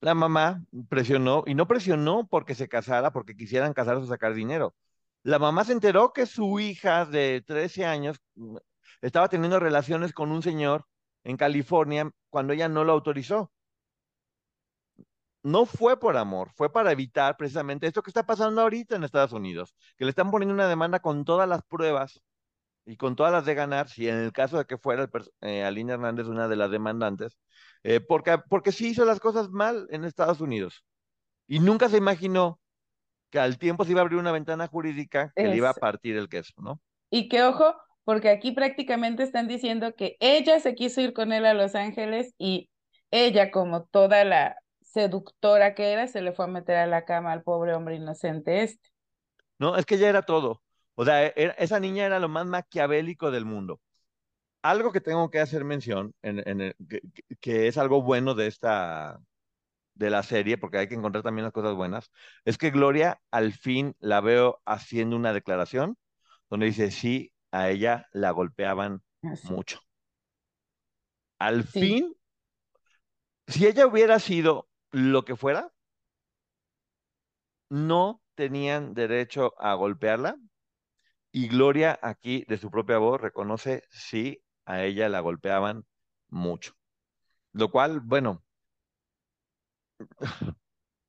la 0.00 0.14
mamá 0.14 0.62
presionó, 0.88 1.44
y 1.47 1.54
no 1.54 1.66
presionó 1.66 2.26
porque 2.28 2.54
se 2.54 2.68
casara, 2.68 3.12
porque 3.12 3.37
quisieran 3.37 3.73
casarse 3.75 4.04
o 4.04 4.06
sacar 4.06 4.35
dinero. 4.35 4.75
La 5.23 5.38
mamá 5.38 5.64
se 5.64 5.73
enteró 5.73 6.12
que 6.12 6.26
su 6.26 6.61
hija 6.61 7.06
de 7.06 7.42
13 7.47 7.87
años 7.87 8.18
mm, 8.35 8.56
estaba 9.02 9.28
teniendo 9.28 9.61
relaciones 9.61 10.12
con 10.12 10.33
un 10.33 10.42
señor 10.42 10.87
en 11.25 11.37
California 11.38 12.11
cuando 12.30 12.52
ella 12.52 12.68
no 12.68 12.85
lo 12.85 12.92
autorizó. 12.92 13.52
No 15.44 15.66
fue 15.66 16.00
por 16.00 16.16
amor, 16.16 16.50
fue 16.54 16.72
para 16.72 16.90
evitar 16.90 17.36
precisamente 17.36 17.86
esto 17.86 18.02
que 18.02 18.08
está 18.08 18.24
pasando 18.24 18.62
ahorita 18.62 18.96
en 18.96 19.04
Estados 19.04 19.32
Unidos, 19.32 19.74
que 19.98 20.06
le 20.06 20.08
están 20.08 20.30
poniendo 20.30 20.54
una 20.54 20.66
demanda 20.66 21.00
con 21.00 21.26
todas 21.26 21.46
las 21.46 21.62
pruebas 21.62 22.22
y 22.86 22.96
con 22.96 23.14
todas 23.14 23.30
las 23.30 23.44
de 23.44 23.54
ganar, 23.54 23.90
si 23.90 24.08
en 24.08 24.16
el 24.16 24.32
caso 24.32 24.56
de 24.56 24.64
que 24.64 24.78
fuera 24.78 25.06
eh, 25.42 25.62
Aline 25.62 25.92
Hernández 25.92 26.28
una 26.28 26.48
de 26.48 26.56
las 26.56 26.70
demandantes, 26.70 27.38
eh, 27.82 28.00
porque, 28.00 28.38
porque 28.48 28.72
sí 28.72 28.88
hizo 28.88 29.04
las 29.04 29.20
cosas 29.20 29.50
mal 29.50 29.86
en 29.90 30.04
Estados 30.04 30.40
Unidos. 30.40 30.82
Y 31.46 31.60
nunca 31.60 31.90
se 31.90 31.98
imaginó 31.98 32.58
que 33.28 33.38
al 33.38 33.58
tiempo 33.58 33.84
se 33.84 33.90
iba 33.90 34.00
a 34.00 34.04
abrir 34.04 34.18
una 34.18 34.32
ventana 34.32 34.66
jurídica 34.66 35.30
que 35.36 35.46
le 35.46 35.56
iba 35.56 35.68
a 35.68 35.74
partir 35.74 36.16
el 36.16 36.30
queso, 36.30 36.54
¿no? 36.56 36.80
Y 37.10 37.28
que 37.28 37.42
ojo, 37.42 37.74
porque 38.04 38.30
aquí 38.30 38.52
prácticamente 38.52 39.22
están 39.22 39.46
diciendo 39.46 39.94
que 39.94 40.16
ella 40.20 40.58
se 40.60 40.74
quiso 40.74 41.02
ir 41.02 41.12
con 41.12 41.34
él 41.34 41.44
a 41.44 41.52
Los 41.52 41.74
Ángeles 41.74 42.32
y 42.38 42.70
ella, 43.10 43.50
como 43.50 43.84
toda 43.84 44.24
la 44.24 44.56
seductora 44.94 45.74
que 45.74 45.92
era, 45.92 46.06
se 46.06 46.22
le 46.22 46.32
fue 46.32 46.44
a 46.44 46.48
meter 46.48 46.76
a 46.76 46.86
la 46.86 47.04
cama 47.04 47.32
al 47.32 47.42
pobre 47.42 47.74
hombre 47.74 47.96
inocente 47.96 48.62
este. 48.62 48.90
No, 49.58 49.76
es 49.76 49.86
que 49.86 49.96
ella 49.96 50.08
era 50.08 50.22
todo. 50.22 50.62
O 50.94 51.04
sea, 51.04 51.26
esa 51.26 51.80
niña 51.80 52.06
era 52.06 52.20
lo 52.20 52.28
más 52.28 52.46
maquiavélico 52.46 53.32
del 53.32 53.44
mundo. 53.44 53.80
Algo 54.62 54.92
que 54.92 55.00
tengo 55.00 55.30
que 55.30 55.40
hacer 55.40 55.64
mención, 55.64 56.14
en, 56.22 56.74
que, 57.40 57.66
es 57.66 57.76
algo 57.76 58.02
bueno 58.02 58.34
de 58.34 58.46
esta, 58.46 59.20
de 59.94 60.10
la 60.10 60.22
serie, 60.22 60.58
porque 60.58 60.78
hay 60.78 60.88
que 60.88 60.94
encontrar 60.94 61.24
también 61.24 61.44
las 61.44 61.52
cosas 61.52 61.74
buenas, 61.74 62.10
es 62.44 62.56
que 62.56 62.70
Gloria 62.70 63.20
al 63.32 63.52
fin 63.52 63.96
la 63.98 64.20
veo 64.20 64.62
haciendo 64.64 65.16
una 65.16 65.32
declaración 65.32 65.98
donde 66.48 66.66
dice, 66.66 66.92
sí, 66.92 67.32
a 67.50 67.68
ella 67.68 68.06
la 68.12 68.30
golpeaban 68.30 69.02
ah, 69.24 69.34
mucho. 69.44 69.80
Al 71.38 71.64
fin, 71.64 72.14
si 73.48 73.66
ella 73.66 73.86
hubiera 73.86 74.18
sido 74.20 74.68
lo 74.94 75.24
que 75.24 75.34
fuera, 75.34 75.72
no 77.68 78.22
tenían 78.36 78.94
derecho 78.94 79.54
a 79.58 79.74
golpearla. 79.74 80.36
Y 81.32 81.48
Gloria 81.48 81.98
aquí, 82.00 82.44
de 82.46 82.58
su 82.58 82.70
propia 82.70 82.98
voz, 82.98 83.20
reconoce, 83.20 83.82
sí, 83.90 84.44
a 84.64 84.84
ella 84.84 85.08
la 85.08 85.18
golpeaban 85.18 85.84
mucho. 86.28 86.74
Lo 87.52 87.72
cual, 87.72 88.00
bueno, 88.00 88.44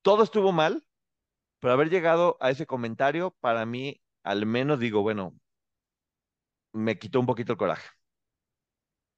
todo 0.02 0.24
estuvo 0.24 0.52
mal, 0.52 0.84
pero 1.60 1.74
haber 1.74 1.92
llegado 1.92 2.38
a 2.40 2.50
ese 2.50 2.66
comentario, 2.66 3.36
para 3.40 3.68
mí, 3.68 4.02
al 4.24 4.48
menos 4.48 4.80
digo, 4.80 5.04
bueno, 5.04 5.36
me 6.74 6.98
quitó 6.98 7.20
un 7.20 7.28
poquito 7.28 7.52
el 7.54 7.60
coraje. 7.60 7.88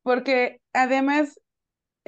Porque 0.04 0.60
además 0.74 1.40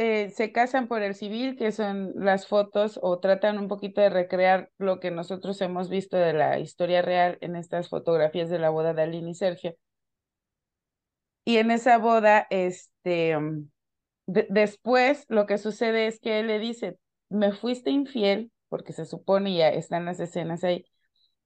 eh, 0.01 0.29
se 0.29 0.53
casan 0.53 0.87
por 0.87 1.01
el 1.01 1.13
civil, 1.13 1.57
que 1.57 1.73
son 1.73 2.13
las 2.15 2.47
fotos, 2.47 2.97
o 3.03 3.19
tratan 3.19 3.57
un 3.59 3.67
poquito 3.67 3.99
de 3.99 4.09
recrear 4.09 4.71
lo 4.77 5.01
que 5.01 5.11
nosotros 5.11 5.59
hemos 5.59 5.89
visto 5.89 6.15
de 6.15 6.31
la 6.31 6.57
historia 6.57 7.01
real 7.01 7.37
en 7.41 7.57
estas 7.57 7.89
fotografías 7.89 8.49
de 8.49 8.59
la 8.59 8.69
boda 8.69 8.93
de 8.93 9.01
Aline 9.01 9.31
y 9.31 9.35
Sergio. 9.35 9.75
Y 11.43 11.57
en 11.57 11.69
esa 11.69 11.97
boda, 11.97 12.47
este, 12.49 13.37
mm, 13.37 13.69
después 14.25 15.25
lo 15.27 15.45
que 15.45 15.57
sucede 15.57 16.07
es 16.07 16.21
que 16.21 16.39
él 16.39 16.47
le 16.47 16.59
dice, 16.59 16.97
me 17.27 17.51
fuiste 17.51 17.89
infiel, 17.89 18.53
porque 18.69 18.93
se 18.93 19.03
supone 19.03 19.53
ya 19.53 19.67
están 19.67 20.05
las 20.05 20.21
escenas 20.21 20.63
ahí, 20.63 20.85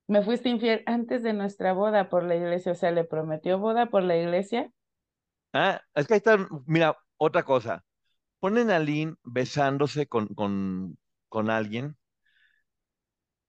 me 0.06 0.22
fuiste 0.22 0.50
infiel 0.50 0.84
antes 0.86 1.24
de 1.24 1.34
nuestra 1.34 1.74
boda 1.74 2.08
por 2.08 2.24
la 2.24 2.36
iglesia, 2.36 2.74
o 2.74 2.76
sea, 2.76 2.92
le 2.92 3.04
prometió 3.04 3.58
boda 3.58 3.88
por 3.88 4.04
la 4.04 4.16
iglesia. 4.16 4.70
Ah, 5.54 5.82
es 5.96 6.06
que 6.06 6.14
ahí 6.14 6.18
está, 6.20 6.38
mira, 6.68 6.96
otra 7.18 7.42
cosa. 7.42 7.84
Ponen 8.44 8.72
a 8.72 8.80
Lynn 8.80 9.18
besándose 9.24 10.08
con, 10.08 10.28
con, 10.36 10.98
con 11.30 11.50
alguien, 11.50 11.98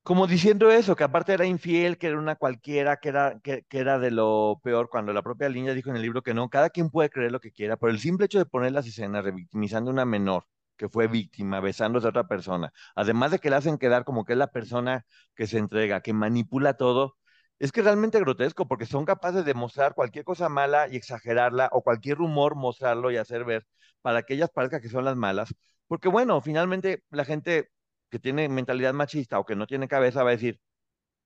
como 0.03 0.27
diciendo 0.27 0.71
eso, 0.71 0.95
que 0.97 1.05
aparte 1.05 1.33
era 1.33 1.47
infiel, 1.47 1.99
que 1.99 2.09
era 2.09 2.19
una 2.19 2.37
cualquiera, 2.37 2.99
que 2.99 3.09
era, 3.09 3.41
que, 3.43 3.65
era 3.71 3.99
de 3.99 4.11
lo 4.11 4.61
peor, 4.63 4.89
cuando 4.91 5.13
la 5.13 5.23
propia 5.23 5.49
Lynn 5.49 5.67
ya 5.67 5.75
dijo 5.75 5.91
en 5.91 5.97
el 5.97 6.03
libro 6.03 6.23
que 6.23 6.35
no, 6.35 6.49
cada 6.51 6.71
quien 6.71 6.91
puede 6.91 7.11
creer 7.11 7.33
lo 7.33 7.41
que 7.41 7.53
quiera, 7.53 7.77
pero 7.77 7.91
el 7.91 7.99
simple 7.99 8.27
hecho 8.27 8.39
de 8.39 8.47
poner 8.47 8.73
las 8.73 8.87
escenas 8.87 9.25
revictimizando 9.25 9.91
a 9.91 9.95
una 9.95 10.05
menor 10.05 10.47
que 10.77 10.89
fue 10.89 11.09
víctima, 11.09 11.61
besándose 11.61 12.07
a 12.07 12.11
otra 12.11 12.29
persona, 12.29 12.73
además 12.95 13.31
de 13.33 13.39
que 13.39 13.51
le 13.51 13.57
hacen 13.57 13.79
quedar 13.79 14.05
como 14.05 14.25
que 14.25 14.35
es 14.35 14.39
la 14.39 14.53
persona 14.53 15.07
que 15.35 15.47
se 15.47 15.59
entrega, 15.59 16.03
que 16.03 16.13
manipula 16.13 16.75
todo, 16.75 17.17
es 17.59 17.73
que 17.73 17.81
es 17.81 17.87
realmente 17.87 18.21
grotesco, 18.21 18.69
porque 18.69 18.87
son 18.87 19.05
capaces 19.05 19.45
de 19.45 19.55
mostrar 19.55 19.95
cualquier 19.95 20.25
cosa 20.25 20.49
mala 20.49 20.89
y 20.89 20.97
exagerarla, 20.97 21.69
o 21.73 21.83
cualquier 21.83 22.19
rumor 22.19 22.55
mostrarlo 22.57 23.11
y 23.11 23.17
hacer 23.17 23.45
ver 23.45 23.67
para 24.05 24.23
que 24.23 24.35
ellas 24.35 24.51
parezcan 24.51 24.83
que 24.83 24.91
son 24.91 25.07
las 25.07 25.17
malas, 25.17 25.55
porque 25.87 26.11
bueno, 26.11 26.43
finalmente 26.43 27.03
la 27.09 27.25
gente 27.25 27.71
que 28.11 28.19
tiene 28.19 28.51
mentalidad 28.51 28.93
machista 28.93 29.39
o 29.39 29.47
que 29.47 29.57
no 29.57 29.67
tiene 29.67 29.89
cabeza 29.89 30.23
va 30.23 30.29
a 30.29 30.33
decir, 30.33 30.61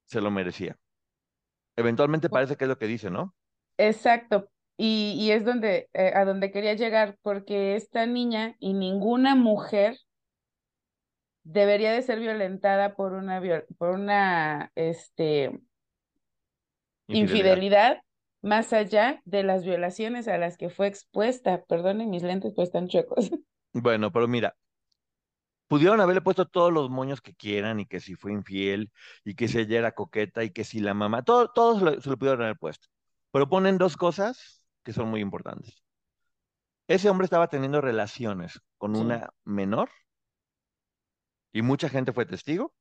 se 0.04 0.20
lo 0.20 0.30
merecía. 0.30 0.78
Eventualmente 1.75 2.30
parece 2.30 2.54
que 2.54 2.66
es 2.66 2.68
lo 2.68 2.78
que 2.78 2.87
dice, 2.87 3.11
¿no? 3.11 3.35
Exacto, 3.78 4.49
y, 4.76 5.32
es 5.32 5.44
donde, 5.44 5.90
eh, 5.92 6.12
a 6.14 6.25
donde 6.25 6.52
quería 6.52 6.75
llegar, 6.75 7.18
porque 7.23 7.75
esta 7.75 8.06
niña 8.06 8.54
y 8.61 8.75
ninguna 8.75 9.35
mujer 9.35 9.99
debería 11.42 11.90
de 11.90 12.02
ser 12.02 12.20
violentada 12.20 12.94
por 12.94 13.12
una, 13.12 13.42
por 13.76 13.90
una 13.90 14.70
este, 14.76 15.61
infidelidad. 17.08 18.02
Más 18.42 18.73
allá 18.73 19.21
de 19.25 19.42
las 19.45 19.64
violaciones 19.64 20.28
a 20.28 20.38
las 20.38 20.57
que 20.57 20.71
fue 20.71 20.87
expuesta. 20.88 21.64
Perdonen 21.64 22.11
mis 22.11 22.23
lentes, 22.23 22.52
pues 22.54 22.68
están 22.68 22.88
chuecos. 22.88 23.30
Bueno, 23.73 24.11
pero 24.12 24.28
mira, 24.28 24.57
pudieron 25.66 26.00
haberle 26.00 26.23
puesto 26.23 26.47
todos 26.47 26.73
los 26.73 26.90
moños 26.90 27.21
que 27.21 27.35
quieran 27.35 27.80
y 27.80 27.87
que 27.87 28.00
si 28.00 28.14
fue 28.16 28.33
infiel 28.33 28.90
y 29.25 29.35
que 29.35 29.49
si 29.49 29.59
ella 29.59 29.78
era 29.78 29.92
coqueta 29.92 30.45
y 30.45 30.50
que 30.50 30.64
si 30.64 30.80
la 30.80 30.95
mamá, 30.95 31.23
todo, 31.25 31.49
todos 31.52 32.02
se 32.02 32.11
lo 32.11 32.18
pudieron 32.18 32.42
haber 32.42 32.59
puesto. 32.59 32.88
Pero 33.30 33.49
ponen 33.49 33.78
dos 33.78 33.97
cosas 33.97 34.62
que 34.83 34.92
son 34.92 35.09
muy 35.11 35.21
importantes. 35.21 35.83
Ese 36.88 37.09
hombre 37.09 37.25
estaba 37.26 37.47
teniendo 37.49 37.80
relaciones 37.80 38.61
con 38.78 38.95
Sí. 38.95 39.00
una 39.02 39.30
menor 39.45 39.90
y 41.52 41.62
mucha 41.62 41.88
gente 41.88 42.12
fue 42.12 42.25
testigo 42.26 42.75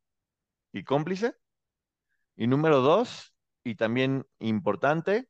y 0.73 0.83
cómplice. 0.85 1.35
Y 2.35 2.47
número 2.47 2.81
dos, 2.81 3.33
y 3.63 3.75
también 3.75 4.25
importante, 4.39 5.27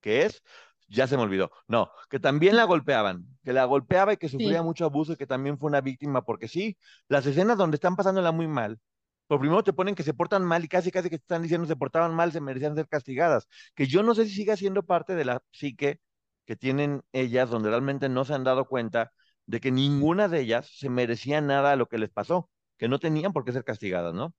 que 0.00 0.24
es, 0.24 0.42
ya 0.88 1.06
se 1.06 1.16
me 1.16 1.22
olvidó, 1.22 1.50
no, 1.68 1.90
que 2.08 2.18
también 2.20 2.56
la 2.56 2.64
golpeaban, 2.64 3.26
que 3.44 3.52
la 3.52 3.64
golpeaba 3.64 4.12
y 4.12 4.16
que 4.16 4.28
sufría 4.28 4.60
Sí. 4.60 4.64
mucho 4.64 4.84
abuso 4.84 5.12
y 5.12 5.16
que 5.16 5.26
también 5.26 5.58
fue 5.58 5.68
una 5.68 5.80
víctima, 5.80 6.22
porque 6.24 6.48
sí, 6.48 6.76
las 7.08 7.26
escenas 7.26 7.56
donde 7.58 7.76
están 7.76 7.96
pasándola 7.96 8.32
muy 8.32 8.48
mal, 8.48 8.78
por 9.26 9.38
primero 9.40 9.62
te 9.62 9.72
ponen 9.72 9.94
que 9.94 10.02
se 10.02 10.14
portan 10.14 10.44
mal 10.44 10.64
y 10.64 10.68
casi 10.68 10.90
casi 10.90 11.08
que 11.08 11.18
te 11.18 11.22
están 11.22 11.42
diciendo 11.42 11.66
se 11.68 11.76
portaban 11.76 12.14
mal, 12.14 12.32
se 12.32 12.40
merecían 12.40 12.74
ser 12.74 12.88
castigadas, 12.88 13.46
que 13.74 13.86
yo 13.86 14.02
no 14.02 14.14
sé 14.14 14.24
si 14.26 14.32
siga 14.34 14.56
siendo 14.56 14.82
parte 14.84 15.14
de 15.14 15.24
la 15.24 15.42
psique 15.52 16.00
que 16.46 16.56
tienen 16.56 17.02
ellas, 17.12 17.50
donde 17.50 17.68
realmente 17.70 18.08
no 18.08 18.24
se 18.24 18.34
han 18.34 18.44
dado 18.44 18.66
cuenta 18.66 19.12
de 19.46 19.60
que 19.60 19.70
ninguna 19.70 20.28
de 20.28 20.40
ellas 20.40 20.68
se 20.76 20.88
merecía 20.90 21.40
nada 21.40 21.72
a 21.72 21.76
lo 21.76 21.86
que 21.86 21.98
les 21.98 22.10
pasó, 22.10 22.50
que 22.76 22.88
no 22.88 22.98
tenían 22.98 23.32
por 23.32 23.44
qué 23.44 23.52
ser 23.52 23.64
castigadas, 23.64 24.14
¿no? 24.14 24.34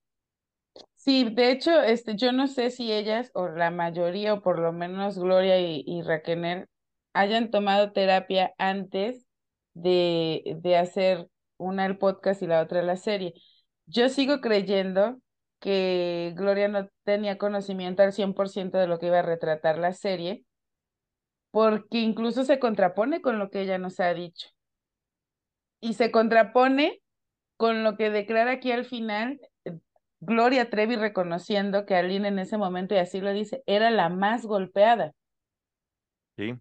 Sí, 1.03 1.23
de 1.31 1.51
hecho, 1.51 1.81
este, 1.81 2.15
yo 2.15 2.31
no 2.31 2.45
sé 2.47 2.69
si 2.69 2.91
ellas, 2.91 3.31
o 3.33 3.47
la 3.47 3.71
mayoría, 3.71 4.35
o 4.35 4.41
por 4.43 4.59
lo 4.59 4.71
menos 4.71 5.17
Gloria 5.17 5.59
y, 5.59 5.83
y 5.87 6.03
Raquel, 6.03 6.67
hayan 7.13 7.49
tomado 7.49 7.91
terapia 7.91 8.53
antes 8.59 9.25
de, 9.73 10.43
de 10.61 10.77
hacer 10.77 11.27
una 11.57 11.87
el 11.87 11.97
podcast 11.97 12.41
y 12.43 12.47
la 12.47 12.61
otra 12.61 12.83
la 12.83 12.97
serie. 12.97 13.33
Yo 13.87 14.09
sigo 14.09 14.41
creyendo 14.41 15.19
que 15.59 16.33
Gloria 16.37 16.67
no 16.67 16.87
tenía 17.03 17.37
conocimiento 17.39 18.03
al 18.03 18.13
100% 18.13 18.77
de 18.77 18.85
lo 18.87 18.99
que 18.99 19.07
iba 19.07 19.19
a 19.19 19.21
retratar 19.23 19.79
la 19.79 19.93
serie, 19.93 20.45
porque 21.51 21.99
incluso 21.99 22.43
se 22.43 22.59
contrapone 22.59 23.21
con 23.21 23.39
lo 23.39 23.49
que 23.49 23.61
ella 23.61 23.77
nos 23.77 23.99
ha 24.01 24.13
dicho. 24.13 24.47
Y 25.79 25.93
se 25.95 26.11
contrapone 26.11 27.01
con 27.57 27.83
lo 27.83 27.97
que 27.97 28.09
declara 28.11 28.51
aquí 28.53 28.71
al 28.71 28.85
final 28.85 29.39
Gloria 30.21 30.69
Trevi 30.69 30.95
reconociendo 30.95 31.85
que 31.85 31.95
Aline 31.95 32.29
en 32.29 32.39
ese 32.39 32.57
momento, 32.57 32.95
y 32.95 32.99
así 32.99 33.19
lo 33.21 33.33
dice, 33.33 33.61
era 33.67 33.91
la 33.91 34.09
más 34.09 34.45
golpeada. 34.45 35.13
Sí. 36.37 36.59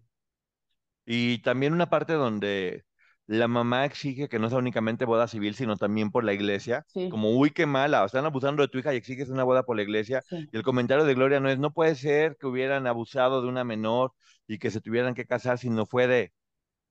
Y 1.05 1.39
también 1.41 1.73
una 1.73 1.89
parte 1.89 2.13
donde 2.13 2.83
la 3.27 3.47
mamá 3.47 3.85
exige 3.85 4.29
que 4.29 4.39
no 4.39 4.49
sea 4.49 4.59
únicamente 4.59 5.05
boda 5.05 5.27
civil, 5.27 5.55
sino 5.55 5.77
también 5.77 6.11
por 6.11 6.23
la 6.23 6.33
iglesia. 6.33 6.85
Sí. 6.85 7.09
Como, 7.09 7.31
uy, 7.37 7.51
qué 7.51 7.65
mala, 7.65 8.05
están 8.05 8.25
abusando 8.25 8.61
de 8.61 8.67
tu 8.69 8.77
hija 8.79 8.93
y 8.93 8.97
exiges 8.97 9.29
una 9.29 9.43
boda 9.43 9.63
por 9.63 9.75
la 9.75 9.83
iglesia. 9.83 10.23
Sí. 10.29 10.49
Y 10.51 10.57
el 10.57 10.63
comentario 10.63 11.03
de 11.05 11.13
Gloria 11.15 11.39
no 11.39 11.49
es, 11.49 11.59
no 11.59 11.73
puede 11.73 11.95
ser 11.95 12.37
que 12.39 12.47
hubieran 12.47 12.87
abusado 12.87 13.41
de 13.41 13.47
una 13.47 13.63
menor 13.63 14.13
y 14.47 14.59
que 14.59 14.71
se 14.71 14.81
tuvieran 14.81 15.13
que 15.15 15.25
casar, 15.25 15.57
sino 15.57 15.85
fue 15.85 16.07
de, 16.07 16.33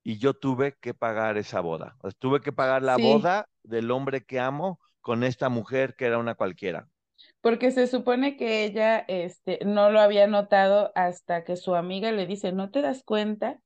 y 0.05 0.19
yo 0.19 0.35
tuve 0.35 0.77
que 0.81 0.95
pagar 0.95 1.39
esa 1.39 1.61
boda. 1.61 1.97
O 2.03 2.11
sea, 2.11 2.19
tuve 2.19 2.41
que 2.41 2.53
pagar 2.53 2.83
la 2.83 2.97
Sí. 2.97 3.03
boda 3.03 3.49
del 3.63 3.91
hombre 3.91 4.25
que 4.25 4.41
amo 4.41 4.81
con 5.01 5.25
esta 5.25 5.49
mujer 5.49 5.95
que 5.97 6.07
era 6.07 6.19
una 6.19 6.35
cualquiera. 6.35 6.89
Porque 7.41 7.71
se 7.71 7.87
supone 7.87 8.37
que 8.37 8.65
ella 8.65 8.99
este, 9.09 9.61
no 9.65 9.91
lo 9.91 10.01
había 10.01 10.27
notado 10.27 10.93
hasta 10.95 11.45
que 11.45 11.57
su 11.57 11.75
amiga 11.75 12.13
le 12.13 12.27
dice, 12.27 12.53
¿no 12.53 12.71
te 12.71 12.83
das 12.83 13.03
cuenta 13.03 13.59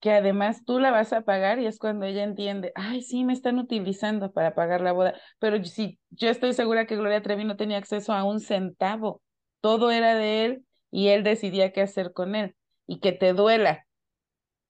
que 0.00 0.12
además 0.12 0.64
tú 0.64 0.78
la 0.78 0.90
vas 0.90 1.12
a 1.12 1.22
pagar? 1.22 1.58
Y 1.58 1.66
es 1.66 1.78
cuando 1.78 2.06
ella 2.06 2.22
entiende, 2.22 2.72
ay, 2.74 3.02
sí, 3.02 3.24
me 3.24 3.32
están 3.32 3.58
utilizando 3.58 4.32
para 4.32 4.54
pagar 4.54 4.80
la 4.80 4.92
boda. 4.92 5.14
Pero 5.38 5.62
sí, 5.64 5.98
yo 6.10 6.28
estoy 6.28 6.52
segura 6.52 6.86
que 6.86 6.96
Gloria 6.96 7.22
Trevi 7.22 7.44
no 7.44 7.56
tenía 7.56 7.78
acceso 7.78 8.12
a 8.12 8.24
un 8.24 8.40
centavo. 8.40 9.22
Todo 9.60 9.90
era 9.90 10.14
de 10.14 10.44
él 10.44 10.66
y 10.90 11.08
él 11.08 11.24
decidía 11.24 11.72
qué 11.72 11.82
hacer 11.82 12.12
con 12.12 12.34
él. 12.34 12.54
Y 12.86 13.00
que 13.00 13.12
te 13.12 13.32
duela 13.32 13.86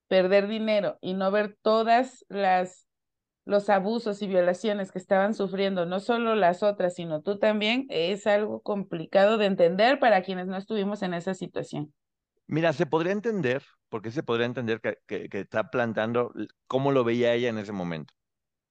perder 0.09 0.47
dinero 0.47 0.99
y 1.01 1.15
no 1.15 1.31
ver 1.31 1.57
todas 1.63 2.25
las 2.29 2.87
los 3.45 3.69
abusos 3.71 4.23
y 4.23 4.27
violaciones 4.29 4.93
que 4.93 4.99
estaban 4.99 5.35
sufriendo, 5.35 5.87
no 5.87 6.01
solo 6.01 6.35
las 6.37 6.63
otras, 6.63 6.95
sino 6.95 7.23
tú 7.23 7.39
también, 7.39 7.87
es 7.91 8.27
algo 8.27 8.61
complicado 8.63 9.39
de 9.39 9.47
entender 9.47 9.99
para 10.01 10.23
quienes 10.23 10.47
no 10.47 10.57
estuvimos 10.57 11.03
en 11.03 11.15
esa 11.15 11.35
situación. 11.35 11.93
Mira, 12.47 12.73
se 12.73 12.87
podría 12.87 13.13
entender, 13.13 13.63
porque 13.89 14.11
se 14.11 14.23
podría 14.23 14.47
entender 14.47 14.81
que, 14.81 14.99
que, 15.07 15.29
que 15.29 15.41
está 15.41 15.71
plantando 15.71 16.33
l- 16.37 16.49
cómo 16.67 16.93
lo 16.93 17.03
veía 17.05 17.33
ella 17.35 17.49
en 17.49 17.59
ese 17.59 17.73
momento. 17.73 18.13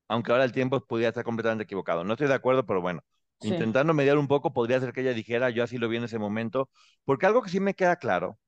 Aunque 0.10 0.32
ahora 0.32 0.46
el 0.46 0.54
tiempo 0.54 0.82
podría 0.86 1.10
estar 1.10 1.24
completamente 1.26 1.66
equivocado. 1.66 2.04
No 2.06 2.14
estoy 2.14 2.28
de 2.30 2.36
acuerdo, 2.36 2.66
pero 2.66 2.82
bueno, 2.82 3.02
Sí, 3.40 3.54
intentando 3.54 3.94
mediar 3.94 4.18
un 4.18 4.28
poco, 4.30 4.54
podría 4.54 4.80
ser 4.82 4.94
que 4.94 5.02
ella 5.02 5.14
dijera, 5.14 5.50
yo 5.52 5.64
así 5.64 5.78
lo 5.80 5.90
vi 5.90 5.98
en 5.98 6.06
ese 6.06 6.20
momento, 6.20 6.70
porque 7.06 7.26
algo 7.28 7.42
que 7.44 7.50
sí 7.50 7.60
me 7.62 7.76
queda 7.76 7.98
claro 7.98 8.40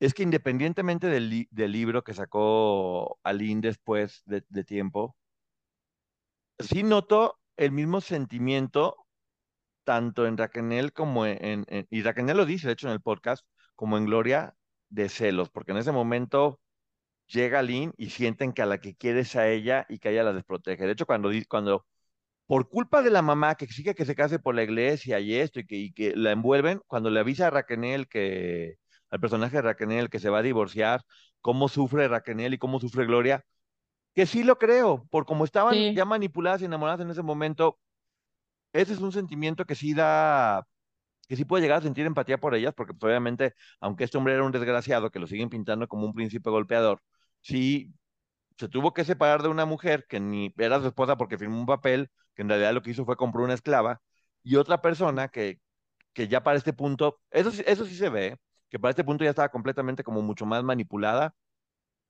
es 0.00 0.14
que 0.14 0.22
independientemente 0.22 1.06
del, 1.08 1.30
li- 1.30 1.48
del 1.50 1.72
libro 1.72 2.04
que 2.04 2.14
sacó 2.14 3.18
Aline 3.22 3.60
después 3.62 4.22
de, 4.26 4.44
de 4.48 4.64
tiempo, 4.64 5.16
sí 6.58 6.82
noto 6.82 7.38
el 7.56 7.72
mismo 7.72 8.00
sentimiento 8.00 8.96
tanto 9.84 10.26
en 10.26 10.36
Raquel 10.38 10.92
como 10.92 11.26
en, 11.26 11.64
en- 11.68 11.86
y 11.90 12.02
Raquel 12.02 12.26
lo 12.36 12.46
dice, 12.46 12.66
de 12.68 12.74
hecho, 12.74 12.88
en 12.88 12.94
el 12.94 13.00
podcast, 13.02 13.46
como 13.74 13.96
en 13.98 14.06
Gloria, 14.06 14.54
de 14.88 15.08
celos, 15.08 15.50
porque 15.50 15.72
en 15.72 15.78
ese 15.78 15.92
momento 15.92 16.60
llega 17.28 17.62
Lynn 17.62 17.92
y 17.98 18.10
sienten 18.10 18.52
que 18.52 18.62
a 18.62 18.66
la 18.66 18.78
que 18.80 18.96
quiere 18.96 19.20
es 19.20 19.36
a 19.36 19.48
ella 19.48 19.86
y 19.88 19.98
que 19.98 20.10
ella 20.10 20.24
la 20.24 20.32
desprotege. 20.34 20.86
De 20.86 20.92
hecho, 20.92 21.06
cuando, 21.06 21.30
cuando 21.48 21.86
por 22.46 22.68
culpa 22.68 23.02
de 23.02 23.10
la 23.10 23.22
mamá 23.22 23.54
que 23.56 23.64
exige 23.64 23.94
que 23.94 24.04
se 24.04 24.14
case 24.14 24.38
por 24.38 24.54
la 24.54 24.62
iglesia 24.64 25.20
y 25.20 25.34
esto 25.34 25.60
y 25.60 25.66
que, 25.66 25.76
y 25.76 25.92
que 25.92 26.14
la 26.16 26.32
envuelven, 26.32 26.80
cuando 26.86 27.10
le 27.10 27.20
avisa 27.20 27.48
a 27.48 27.50
Raquel 27.50 28.08
que, 28.08 28.76
al 29.10 29.20
personaje 29.20 29.56
de 29.56 29.62
Raquel 29.62 30.10
que 30.10 30.18
se 30.20 30.30
va 30.30 30.38
a 30.38 30.42
divorciar, 30.42 31.02
cómo 31.40 31.68
sufre 31.68 32.08
Raquel 32.08 32.54
y 32.54 32.58
cómo 32.58 32.80
sufre 32.80 33.06
Gloria, 33.06 33.44
que 34.16 34.26
sí 34.26 34.44
lo 34.44 34.58
creo, 34.58 35.06
por 35.10 35.26
como 35.26 35.44
estaban 35.46 35.86
sí, 35.86 35.94
ya 35.94 36.06
manipuladas 36.06 36.62
y 36.62 36.66
enamoradas 36.66 37.02
en 37.02 37.10
ese 37.12 37.22
momento, 37.24 37.80
ese 38.72 38.92
es 38.94 39.00
un 39.00 39.12
sentimiento 39.12 39.64
que 39.66 39.74
sí 39.74 39.94
da, 39.94 40.66
que 41.28 41.36
sí 41.36 41.44
puede 41.44 41.62
llegar 41.64 41.78
a 41.80 41.82
sentir 41.82 42.06
empatía 42.06 42.38
por 42.38 42.54
ellas, 42.54 42.74
porque 42.76 42.94
pues, 42.94 43.10
obviamente, 43.10 43.54
aunque 43.80 44.04
este 44.04 44.18
hombre 44.18 44.34
era 44.34 44.44
un 44.44 44.52
desgraciado, 44.52 45.10
que 45.10 45.20
lo 45.20 45.26
siguen 45.28 45.50
pintando 45.50 45.88
como 45.88 46.06
un 46.06 46.14
príncipe 46.14 46.50
golpeador, 46.50 47.02
sí 47.42 47.94
se 48.58 48.68
tuvo 48.68 48.94
que 48.94 49.04
separar 49.04 49.42
de 49.42 49.48
una 49.48 49.66
mujer 49.66 50.06
que 50.08 50.20
ni 50.20 50.52
era 50.58 50.80
su 50.80 50.86
esposa 50.88 51.16
porque 51.16 51.38
firmó 51.38 51.58
un 51.60 51.66
papel, 51.66 52.10
que 52.34 52.42
en 52.42 52.48
realidad 52.48 52.72
lo 52.74 52.82
que 52.82 52.90
hizo 52.90 53.04
fue 53.04 53.16
comprar 53.16 53.44
una 53.44 53.54
esclava, 53.54 54.00
y 54.42 54.56
otra 54.56 54.80
persona 54.82 55.28
que, 55.28 55.60
que 56.14 56.28
ya 56.28 56.42
para 56.42 56.58
este 56.58 56.72
punto, 56.72 57.20
eso, 57.30 57.50
sí- 57.50 57.64
eso 57.66 57.84
sí 57.86 57.96
se 57.96 58.08
ve, 58.10 58.38
que 58.70 58.78
para 58.78 58.90
este 58.90 59.04
punto 59.04 59.24
ya 59.24 59.30
estaba 59.30 59.50
completamente 59.50 60.04
como 60.04 60.22
mucho 60.22 60.46
más 60.46 60.64
manipulada, 60.64 61.34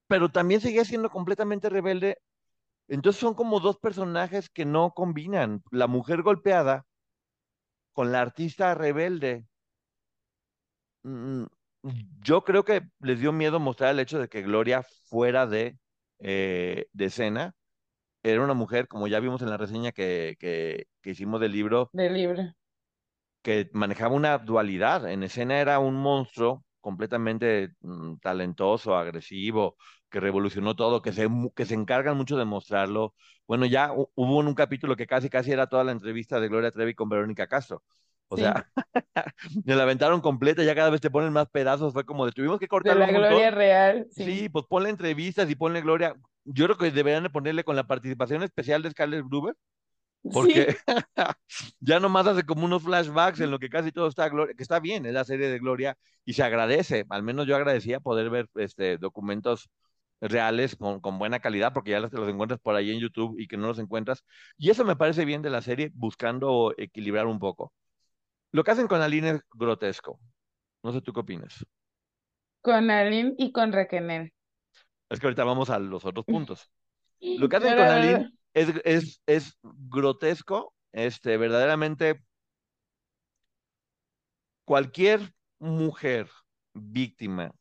pero 0.09 0.31
también 0.31 0.61
seguía 0.61 0.85
siendo 0.85 1.11
completamente 1.11 1.69
rebelde. 1.71 2.19
Entonces 2.89 3.21
son 3.21 3.35
como 3.35 3.61
dos 3.61 3.79
personajes 3.79 4.51
que 4.51 4.65
no 4.67 4.93
combinan. 4.95 5.63
La 5.73 5.87
mujer 5.89 6.23
golpeada 6.23 6.87
con 7.93 8.13
la 8.13 8.21
artista 8.21 8.75
rebelde. 8.77 9.49
Mm, 11.03 11.45
Yo 12.23 12.45
creo 12.45 12.65
que 12.65 12.83
les 13.01 13.21
dio 13.21 13.33
miedo 13.33 13.61
mostrar 13.61 13.91
el 13.93 14.01
hecho 14.01 14.19
de 14.19 14.29
que 14.29 14.43
Gloria 14.43 14.83
fuera 15.09 15.47
de, 15.47 15.79
eh, 16.19 16.87
de 16.93 17.05
escena. 17.07 17.55
Era 18.25 18.43
una 18.45 18.55
mujer, 18.55 18.89
como 18.89 19.09
ya 19.09 19.21
vimos 19.21 19.43
en 19.43 19.51
la 19.51 19.59
reseña 19.59 19.93
que, 19.93 20.37
que, 20.41 20.87
que 21.03 21.11
hicimos 21.13 21.41
del 21.41 21.53
libro, 21.53 21.93
del 21.93 22.15
libro. 22.15 22.53
que 23.43 23.71
manejaba 23.73 24.15
una 24.15 24.39
dualidad. 24.39 25.09
En 25.11 25.23
escena 25.23 25.61
era 25.61 25.79
un 25.79 25.95
monstruo 25.97 26.65
completamente 26.87 27.71
mm, 27.81 28.17
talentoso, 28.19 28.97
agresivo, 28.97 29.77
que 30.11 30.21
revolucionó 30.21 30.77
todo, 30.77 31.03
que 31.03 31.13
se, 31.13 31.29
que 31.57 31.67
se 31.67 31.75
encargan 31.75 32.17
mucho 32.17 32.37
de 32.37 32.45
mostrarlo. 32.45 33.15
Bueno, 33.47 33.67
ya 33.67 33.93
hu- 33.93 34.11
hubo 34.15 34.41
en 34.41 34.49
un 34.49 34.55
capítulo 34.55 34.97
que 34.97 35.07
casi 35.07 35.29
casi 35.31 35.53
era 35.53 35.67
toda 35.69 35.85
la 35.85 35.93
entrevista 35.93 36.41
de 36.41 36.49
Gloria 36.49 36.71
Trevi 36.73 36.95
con 36.95 37.09
Verónica 37.09 37.47
Castro. 37.49 37.83
O 38.29 38.37
Sí, 38.37 38.39
sea, 38.39 38.67
me 39.65 39.75
la 39.77 39.83
aventaron 39.85 40.21
completa, 40.21 40.63
ya 40.65 40.75
cada 40.75 40.91
vez 40.91 41.01
te 41.01 41.11
ponen 41.11 41.33
más 41.33 41.49
pedazos, 41.51 41.93
fue 41.93 42.05
como 42.07 42.27
de 42.27 42.33
tuvimos 42.33 42.59
que 42.61 42.69
de 42.79 42.95
cortarlo 42.95 43.03
la 43.03 43.11
un 43.11 43.13
gloria 43.13 43.51
real, 43.51 44.07
sí, 44.11 44.25
Sí, 44.25 44.49
pues 44.49 44.65
ponle 44.69 44.89
entrevistas 44.91 45.51
y 45.51 45.55
ponle 45.57 45.83
Gloria. 45.83 46.15
Yo 46.45 46.65
creo 46.67 46.79
que 46.79 46.91
deberían 46.91 47.25
de 47.25 47.31
ponerle 47.31 47.65
con 47.65 47.77
la 47.77 47.87
participación 47.87 48.43
especial 48.43 48.83
de 48.83 48.91
Scarlett 48.91 49.25
Gruber, 49.29 49.55
porque 50.33 50.73
sí, 50.73 50.77
ya 51.81 52.01
nomás 52.01 52.27
hace 52.27 52.45
como 52.45 52.65
unos 52.65 52.83
flashbacks 52.83 53.41
en 53.41 53.51
lo 53.51 53.59
que 53.59 53.69
casi 53.69 53.93
todo 53.93 54.09
está 54.09 54.29
Gloria, 54.29 54.55
que 54.55 54.63
está 54.63 54.81
bien, 54.81 55.07
es 55.07 55.15
la 55.15 55.25
serie 55.25 55.49
de 55.49 55.59
Gloria 55.59 55.97
y 56.25 56.35
se 56.35 56.43
agradece, 56.43 57.05
al 57.11 57.23
menos 57.23 57.47
yo 57.47 57.57
agradecía 57.57 58.01
poder 58.01 58.31
ver 58.31 58.49
este 58.57 58.99
documentos 58.99 59.71
reales 60.21 60.77
con, 60.77 61.01
con 61.01 61.19
buena 61.19 61.41
calidad, 61.41 61.73
porque 61.73 61.93
ya 61.93 62.01
los, 62.01 62.13
los 62.13 62.29
encuentras 62.29 62.61
por 62.61 62.75
ahí 62.77 62.91
en 62.93 63.01
YouTube 63.01 63.39
y 63.39 63.47
que 63.49 63.57
no 63.57 63.69
los 63.69 63.79
encuentras. 63.79 64.25
Y 64.59 64.71
eso 64.71 64.85
me 64.85 64.97
parece 64.97 65.25
bien 65.25 65.43
de 65.43 65.51
la 65.51 65.63
serie, 65.63 65.91
buscando 65.95 66.75
equilibrar 66.79 67.27
un 67.27 67.39
poco. 67.39 67.73
Lo 68.53 68.65
que 68.65 68.73
hacen 68.73 68.89
con 68.89 69.03
Aline 69.03 69.31
es 69.31 69.41
grotesco. 69.55 70.19
No 70.83 70.93
sé 70.93 71.01
tú 71.03 71.13
qué 71.13 71.21
opinas. 71.21 71.65
con 72.61 72.91
Aline 72.91 73.35
y 73.39 73.53
con 73.53 73.73
Raquel. 73.73 74.33
Es 75.09 75.21
que 75.21 75.27
ahorita 75.27 75.45
vamos 75.45 75.71
a 75.71 75.79
los 75.79 76.05
otros 76.05 76.27
puntos. 76.27 76.71
Lo 77.21 77.49
que 77.49 77.57
hacen 77.57 77.77
con 77.77 77.89
Aline 77.89 78.36
es, 78.57 78.73
es, 78.85 79.23
es 79.27 79.59
grotesco, 79.63 80.75
este, 80.93 81.37
verdaderamente 81.37 82.25
cualquier 84.65 85.35
mujer 85.59 86.31
víctima 86.73 87.53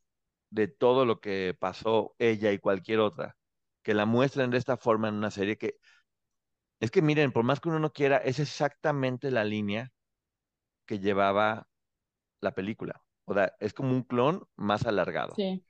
de 0.49 0.69
todo 0.69 1.05
lo 1.05 1.19
que 1.19 1.53
pasó 1.59 2.15
ella 2.17 2.53
y 2.53 2.59
cualquier 2.59 3.01
otra, 3.01 3.35
que 3.83 3.93
la 3.93 4.05
muestren 4.05 4.51
de 4.51 4.57
esta 4.57 4.77
forma 4.77 5.09
en 5.09 5.15
una 5.15 5.31
serie 5.31 5.57
que 5.57 5.75
es 6.79 6.91
que 6.91 7.01
miren, 7.01 7.31
por 7.31 7.43
más 7.43 7.59
que 7.59 7.69
uno 7.69 7.79
no 7.79 7.91
quiera, 7.91 8.17
es 8.17 8.39
exactamente 8.39 9.31
la 9.31 9.43
línea 9.43 9.91
que 10.85 10.99
llevaba 10.99 11.67
la 12.41 12.53
película. 12.53 13.01
O 13.25 13.33
sea, 13.33 13.53
es 13.59 13.73
como 13.73 13.91
un 13.91 14.03
clon 14.03 14.45
más 14.55 14.85
alargado. 14.85 15.33
Sí. 15.35 15.63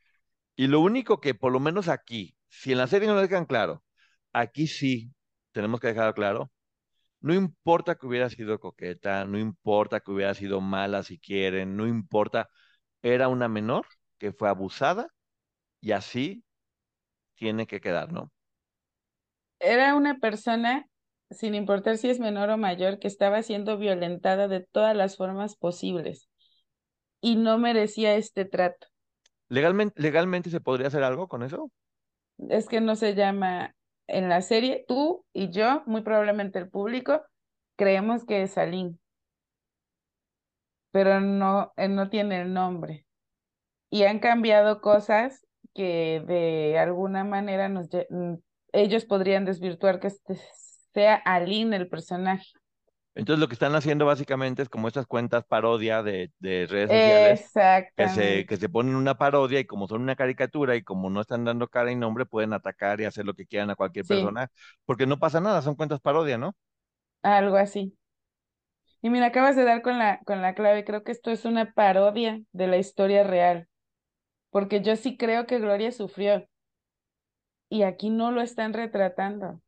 Y 0.56 0.68
lo 0.68 0.82
único 0.82 1.22
que, 1.22 1.34
por 1.34 1.52
lo 1.52 1.60
menos 1.60 1.88
aquí, 1.88 2.36
si 2.50 2.72
en 2.72 2.80
la 2.80 2.88
serie 2.88 3.08
no 3.08 3.16
lo 3.16 3.22
dejan 3.22 3.46
claro, 3.46 3.85
aquí 4.36 4.68
sí 4.68 5.12
tenemos 5.52 5.80
que 5.80 5.88
dejar 5.88 6.14
claro, 6.14 6.52
no 7.22 7.34
importa 7.34 7.96
que 7.96 8.08
hubiera 8.08 8.30
sido 8.30 8.60
coqueta, 8.60 9.26
no 9.26 9.40
importa 9.40 10.00
que 10.02 10.12
hubiera 10.12 10.34
sido 10.34 10.62
mala 10.62 11.04
si 11.04 11.20
quieren, 11.20 11.78
no 11.78 11.88
importa, 11.88 12.50
era 13.02 13.30
una 13.30 13.48
menor 13.48 13.86
que 14.18 14.34
fue 14.34 14.50
abusada 14.50 15.08
y 15.82 15.92
así 15.94 16.44
tiene 17.36 17.68
que 17.68 17.82
quedar, 17.82 18.12
¿no? 18.12 18.32
Era 19.60 19.96
una 19.96 20.20
persona, 20.20 20.88
sin 21.32 21.56
importar 21.56 21.98
si 21.98 22.10
es 22.10 22.20
menor 22.20 22.50
o 22.50 22.58
mayor, 22.58 23.00
que 23.00 23.08
estaba 23.08 23.42
siendo 23.44 23.78
violentada 23.78 24.48
de 24.48 24.62
todas 24.62 24.96
las 24.96 25.18
formas 25.18 25.56
posibles 25.56 26.30
y 27.22 27.36
no 27.36 27.58
merecía 27.58 28.16
este 28.16 28.46
trato. 28.46 28.88
¿Legalmente, 29.50 30.02
legalmente 30.02 30.50
se 30.50 30.62
podría 30.62 30.88
hacer 30.88 31.04
algo 31.04 31.28
con 31.28 31.44
eso? 31.44 31.72
Es 32.50 32.68
que 32.68 32.82
no 32.82 32.96
se 32.96 33.16
llama 33.16 33.74
en 34.08 34.30
la 34.30 34.42
serie, 34.42 34.86
tú 34.88 35.26
y 35.34 35.50
yo, 35.50 35.84
muy 35.86 36.02
probablemente 36.02 36.60
el 36.60 36.70
público, 36.70 37.24
creemos 37.76 38.26
que 38.26 38.44
es 38.44 38.58
Aline, 38.58 38.98
pero 40.92 41.20
no, 41.20 41.74
él 41.76 41.96
no 41.96 42.10
tiene 42.10 42.42
el 42.42 42.54
nombre. 42.54 43.06
Y 43.90 44.04
han 44.04 44.20
cambiado 44.20 44.82
cosas 44.82 45.46
que 45.74 46.24
de 46.28 46.78
alguna 46.80 47.24
manera 47.24 47.70
nos, 47.70 47.90
mm, 48.10 48.36
ellos 48.74 49.06
podrían 49.06 49.46
desvirtuar 49.46 50.00
que 50.00 50.08
este 50.08 50.40
sea 50.94 51.16
Aline 51.16 51.76
el 51.76 51.90
personaje. 51.90 52.46
Entonces 53.16 53.40
lo 53.40 53.48
que 53.48 53.54
están 53.56 53.76
haciendo 53.76 54.06
básicamente 54.06 54.62
es 54.62 54.70
como 54.70 54.88
estas 54.88 55.08
cuentas 55.08 55.46
parodia 55.46 56.04
de, 56.04 56.32
de 56.40 56.68
redes 56.68 56.92
sociales 56.92 57.48
que 57.96 58.10
se, 58.10 58.46
que 58.48 58.58
se 58.58 58.70
ponen 58.70 58.96
una 58.96 59.18
parodia 59.18 59.60
y 59.60 59.66
como 59.66 59.88
son 59.88 60.02
una 60.02 60.16
caricatura 60.18 60.76
y 60.76 60.84
como 60.84 61.10
no 61.10 61.22
están 61.22 61.46
dando 61.46 61.70
cara 61.70 61.92
y 61.92 61.96
nombre, 61.96 62.26
pueden 62.26 62.54
atacar 62.54 63.00
y 63.02 63.06
hacer 63.06 63.26
lo 63.26 63.34
que 63.36 63.46
quieran 63.48 63.70
a 63.70 63.76
cualquier 63.76 64.06
Sí, 64.06 64.08
persona, 64.08 64.52
porque 64.86 65.08
no 65.08 65.18
pasa 65.20 65.40
nada, 65.42 65.62
son 65.62 65.76
cuentas 65.76 66.02
parodia, 66.02 66.38
¿no? 66.38 66.56
algo 67.24 67.58
así. 67.58 67.98
Y 69.02 69.10
mira, 69.10 69.28
acabas 69.28 69.56
de 69.56 69.64
dar 69.64 69.82
con 69.82 69.98
la, 70.00 70.20
con 70.26 70.42
la 70.42 70.54
clave. 70.56 70.84
Creo 70.86 71.04
que 71.04 71.12
esto 71.14 71.32
es 71.32 71.46
una 71.46 71.74
parodia 71.74 72.42
de 72.52 72.68
la 72.68 72.78
historia 72.78 73.24
real, 73.24 73.68
porque 74.52 74.82
yo 74.82 74.96
sí 74.98 75.18
creo 75.18 75.46
que 75.48 75.60
Gloria 75.60 75.92
sufrió 75.94 76.48
y 77.70 77.84
aquí 77.84 78.10
no 78.10 78.32
lo 78.32 78.42
están 78.42 78.74
retratando. 78.74 79.62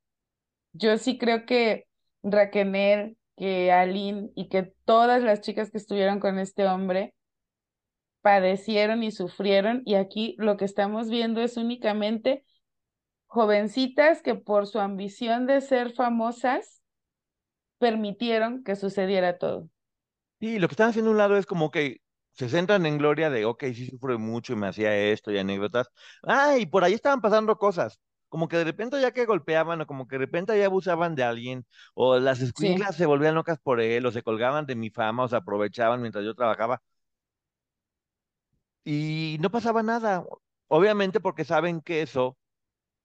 Yo 0.74 0.98
sí 0.98 1.18
creo 1.18 1.46
que 1.48 1.88
Raquel, 2.24 3.18
que 3.38 3.72
Aline 3.72 4.32
y 4.36 4.50
que 4.50 4.74
todas 4.84 5.24
las 5.24 5.42
chicas 5.42 5.72
que 5.72 5.78
estuvieron 5.78 6.20
con 6.20 6.40
este 6.40 6.68
hombre 6.68 7.14
padecieron 8.22 9.04
y 9.04 9.12
sufrieron 9.12 9.84
y 9.86 9.96
aquí 9.96 10.36
lo 10.38 10.58
que 10.58 10.66
estamos 10.66 11.10
viendo 11.10 11.42
es 11.42 11.56
únicamente 11.56 12.44
jovencitas 13.28 14.22
que 14.22 14.36
por 14.36 14.68
su 14.68 14.80
ambición 14.80 15.46
de 15.46 15.62
ser 15.62 15.94
famosas 15.94 16.82
permitieron 17.78 18.64
que 18.64 18.76
sucediera 18.76 19.38
todo. 19.38 19.70
Y 20.40 20.60
lo 20.60 20.68
que 20.68 20.74
están 20.74 20.90
haciendo 20.90 21.12
a 21.12 21.14
un 21.14 21.18
lado 21.18 21.38
es 21.38 21.46
como 21.46 21.72
que 21.72 22.02
se 22.32 22.50
centran 22.50 22.86
en 22.86 22.98
gloria 22.98 23.30
de, 23.30 23.46
ok, 23.46 23.64
sí 23.74 23.88
sufro 23.88 24.18
mucho 24.20 24.54
y 24.54 24.56
me 24.56 24.68
hacía 24.68 24.96
esto 24.96 25.32
y 25.32 25.38
anécdotas. 25.38 25.88
Ah, 26.24 26.58
y 26.58 26.66
por 26.66 26.84
ahí 26.84 26.94
estaban 26.94 27.22
pasando 27.22 27.58
cosas. 27.58 28.00
Como 28.30 28.48
que 28.48 28.58
de 28.58 28.64
repente 28.66 29.00
ya 29.02 29.12
que 29.12 29.26
golpeaban 29.26 29.82
o 29.82 29.88
como 29.88 30.08
que 30.08 30.16
de 30.16 30.20
repente 30.26 30.58
ya 30.60 30.66
abusaban 30.68 31.16
de 31.16 31.24
alguien 31.24 31.66
o 31.96 32.20
las 32.20 32.42
Sí, 32.54 32.76
escuinclas 32.82 32.96
se 32.96 33.06
volvían 33.06 33.36
locas 33.36 33.60
por 33.60 33.80
él 33.82 34.06
o 34.06 34.12
se 34.12 34.24
colgaban 34.24 34.66
de 34.66 34.76
mi 34.76 34.90
fama 34.90 35.24
o 35.26 35.28
se 35.30 35.36
aprovechaban 35.38 36.02
mientras 36.02 36.26
yo 36.26 36.36
trabajaba 36.36 36.82
y 38.84 39.38
no 39.42 39.52
pasaba 39.52 39.84
nada. 39.84 40.26
Obviamente 40.68 41.20
porque 41.20 41.46
saben 41.46 41.82
que 41.82 42.02
eso 42.02 42.38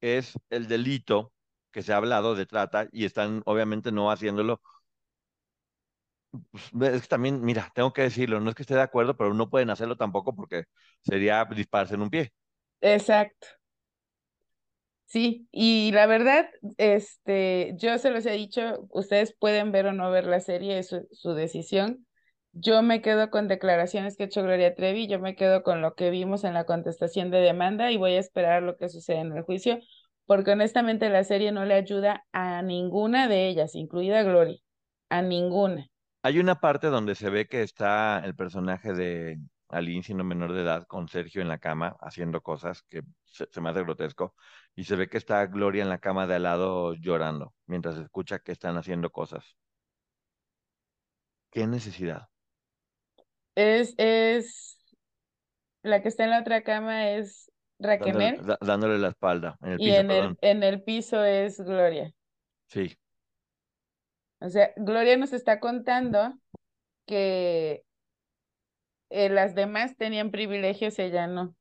es 0.00 0.34
el 0.50 0.68
delito 0.68 1.32
que 1.72 1.82
se 1.82 1.92
ha 1.92 1.96
hablado 1.98 2.34
de 2.36 2.46
trata 2.46 2.88
y 2.92 3.04
están 3.06 3.42
obviamente 3.46 3.92
no 3.92 4.10
haciéndolo 4.12 4.62
Pues, 6.72 6.94
es 6.94 7.02
que 7.02 7.08
también, 7.08 7.42
mira, 7.44 7.70
tengo 7.74 7.92
que 7.92 8.02
decirlo, 8.02 8.40
no 8.40 8.48
es 8.50 8.56
que 8.56 8.62
esté 8.62 8.74
de 8.74 8.80
acuerdo, 8.82 9.16
pero 9.16 9.34
no 9.34 9.50
pueden 9.50 9.68
hacerlo 9.70 9.96
tampoco 9.96 10.34
porque 10.34 10.64
sería 11.02 11.44
dispararse 11.44 11.94
en 11.94 12.02
un 12.02 12.10
pie. 12.10 12.32
exacto. 12.80 13.61
Sí, 15.12 15.46
y 15.52 15.92
la 15.92 16.06
verdad, 16.06 16.48
este, 16.78 17.74
yo 17.76 17.98
se 17.98 18.10
los 18.10 18.24
he 18.24 18.30
dicho, 18.30 18.86
ustedes 18.88 19.36
pueden 19.38 19.70
ver 19.70 19.84
o 19.84 19.92
no 19.92 20.10
ver 20.10 20.24
la 20.24 20.40
serie, 20.40 20.78
es 20.78 20.88
su, 21.10 21.34
decisión. 21.34 22.06
Yo 22.52 22.80
me 22.80 23.02
quedo 23.02 23.28
con 23.28 23.46
declaraciones 23.46 24.16
que 24.16 24.22
ha 24.22 24.26
hecho 24.26 24.42
Gloria 24.42 24.74
Trevi, 24.74 25.08
yo 25.08 25.18
me 25.18 25.36
quedo 25.36 25.62
con 25.64 25.82
lo 25.82 25.96
que 25.96 26.08
vimos 26.08 26.44
en 26.44 26.54
la 26.54 26.64
contestación 26.64 27.30
de 27.30 27.40
demanda 27.40 27.92
y 27.92 27.98
voy 27.98 28.12
a 28.12 28.20
esperar 28.20 28.62
lo 28.62 28.78
que 28.78 28.88
sucede 28.88 29.18
en 29.18 29.36
el 29.36 29.42
juicio, 29.42 29.80
porque 30.24 30.52
honestamente 30.52 31.10
la 31.10 31.24
serie 31.24 31.52
no 31.52 31.66
le 31.66 31.74
ayuda 31.74 32.24
a 32.32 32.62
ninguna 32.62 33.28
de 33.28 33.48
ellas, 33.48 33.74
incluida 33.74 34.22
Gloria, 34.22 34.56
a 35.10 35.20
ninguna. 35.20 35.88
Hay 36.22 36.38
una 36.38 36.58
parte 36.58 36.86
donde 36.86 37.16
se 37.16 37.28
ve 37.28 37.46
que 37.48 37.62
está 37.62 38.22
el 38.24 38.34
personaje 38.34 38.94
de 38.94 39.38
Aline, 39.72 40.02
siendo 40.02 40.22
menor 40.22 40.52
de 40.52 40.62
edad, 40.62 40.86
con 40.86 41.08
Sergio 41.08 41.42
en 41.42 41.48
la 41.48 41.58
cama 41.58 41.96
haciendo 42.00 42.42
cosas 42.42 42.82
que 42.82 43.02
se, 43.24 43.48
se 43.50 43.60
me 43.60 43.70
hace 43.70 43.82
grotesco, 43.82 44.34
y 44.74 44.84
se 44.84 44.96
ve 44.96 45.08
que 45.08 45.18
está 45.18 45.46
Gloria 45.46 45.82
en 45.82 45.88
la 45.88 45.98
cama 45.98 46.26
de 46.26 46.36
al 46.36 46.44
lado 46.44 46.94
llorando 46.94 47.54
mientras 47.66 47.96
escucha 47.98 48.38
que 48.38 48.52
están 48.52 48.76
haciendo 48.76 49.10
cosas. 49.10 49.56
¿Qué 51.50 51.66
necesidad? 51.66 52.28
Es, 53.54 53.94
es, 53.98 54.78
la 55.82 56.00
que 56.00 56.08
está 56.08 56.24
en 56.24 56.30
la 56.30 56.40
otra 56.40 56.62
cama 56.62 57.10
es 57.10 57.50
Raquel 57.78 58.40
dándole 58.60 58.98
la 58.98 59.08
espalda, 59.08 59.58
en 59.60 59.72
el 59.72 59.80
y 59.80 59.84
piso, 59.84 60.00
en 60.00 60.10
el, 60.10 60.36
en 60.40 60.62
el 60.62 60.82
piso 60.82 61.24
es 61.24 61.60
Gloria. 61.60 62.12
Sí. 62.68 62.96
O 64.40 64.48
sea, 64.48 64.72
Gloria 64.76 65.16
nos 65.16 65.32
está 65.32 65.60
contando 65.60 66.34
que 67.06 67.84
eh, 69.12 69.28
las 69.30 69.54
demás 69.54 69.96
tenían 69.96 70.30
privilegios, 70.30 70.98
ella 70.98 71.26
no. 71.26 71.54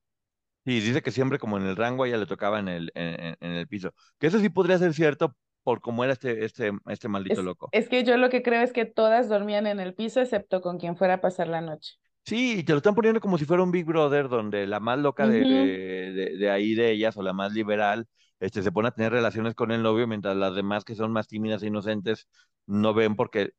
Y 0.66 0.80
dice 0.80 1.02
que 1.02 1.12
siempre 1.12 1.40
como 1.40 1.58
en 1.58 1.64
el 1.66 1.76
rango 1.76 2.04
a 2.04 2.08
ella 2.08 2.18
le 2.18 2.26
tocaba 2.28 2.60
en 2.60 2.68
el, 2.68 2.92
en, 2.96 3.36
el 3.42 3.68
piso. 3.68 3.94
Que 4.20 4.28
eso 4.28 4.40
sí 4.40 4.50
podría 4.50 4.78
ser 4.78 4.94
cierto 4.94 5.36
por 5.64 5.82
cómo 5.82 6.04
era 6.04 6.14
este, 6.14 6.46
este, 6.46 6.72
este 6.88 7.08
maldito 7.08 7.42
Es, 7.42 7.44
loco. 7.44 7.74
es 7.74 7.90
que 7.90 8.04
yo 8.04 8.16
lo 8.18 8.30
que 8.30 8.44
creo 8.44 8.62
es 8.62 8.74
que 8.74 8.86
todas 8.86 9.28
dormían 9.30 9.66
en 9.68 9.80
el 9.80 9.94
piso, 9.96 10.22
excepto 10.22 10.62
con 10.62 10.78
quien 10.80 10.96
fuera 10.98 11.16
a 11.16 11.22
pasar 11.22 11.48
la 11.48 11.62
noche. 11.62 11.96
Sí, 12.24 12.60
y 12.60 12.64
te 12.64 12.72
lo 12.74 12.78
están 12.78 12.96
poniendo 12.96 13.20
como 13.20 13.38
si 13.38 13.46
fuera 13.46 13.64
un 13.64 13.72
Big 13.72 13.86
Brother, 13.86 14.30
donde 14.30 14.68
la 14.68 14.80
más 14.80 15.00
loca 15.00 15.28
de, 15.28 15.46
de- 15.46 16.38
de 16.38 16.50
ahí 16.52 16.76
de 16.76 16.92
ellas, 16.92 17.18
o 17.18 17.22
la 17.24 17.34
más 17.34 17.52
liberal, 17.54 18.08
este, 18.40 18.62
se 18.64 18.72
pone 18.72 18.88
a 18.90 18.92
tener 18.92 19.12
relaciones 19.12 19.56
con 19.56 19.72
el 19.72 19.82
novio, 19.84 20.08
mientras 20.08 20.36
las 20.38 20.56
demás 20.56 20.84
que 20.86 20.96
son 20.96 21.12
más 21.12 21.28
tímidas 21.28 21.64
e 21.64 21.68
inocentes 21.68 22.28
no 22.68 22.94
ven 22.94 23.16
porque 23.16 23.52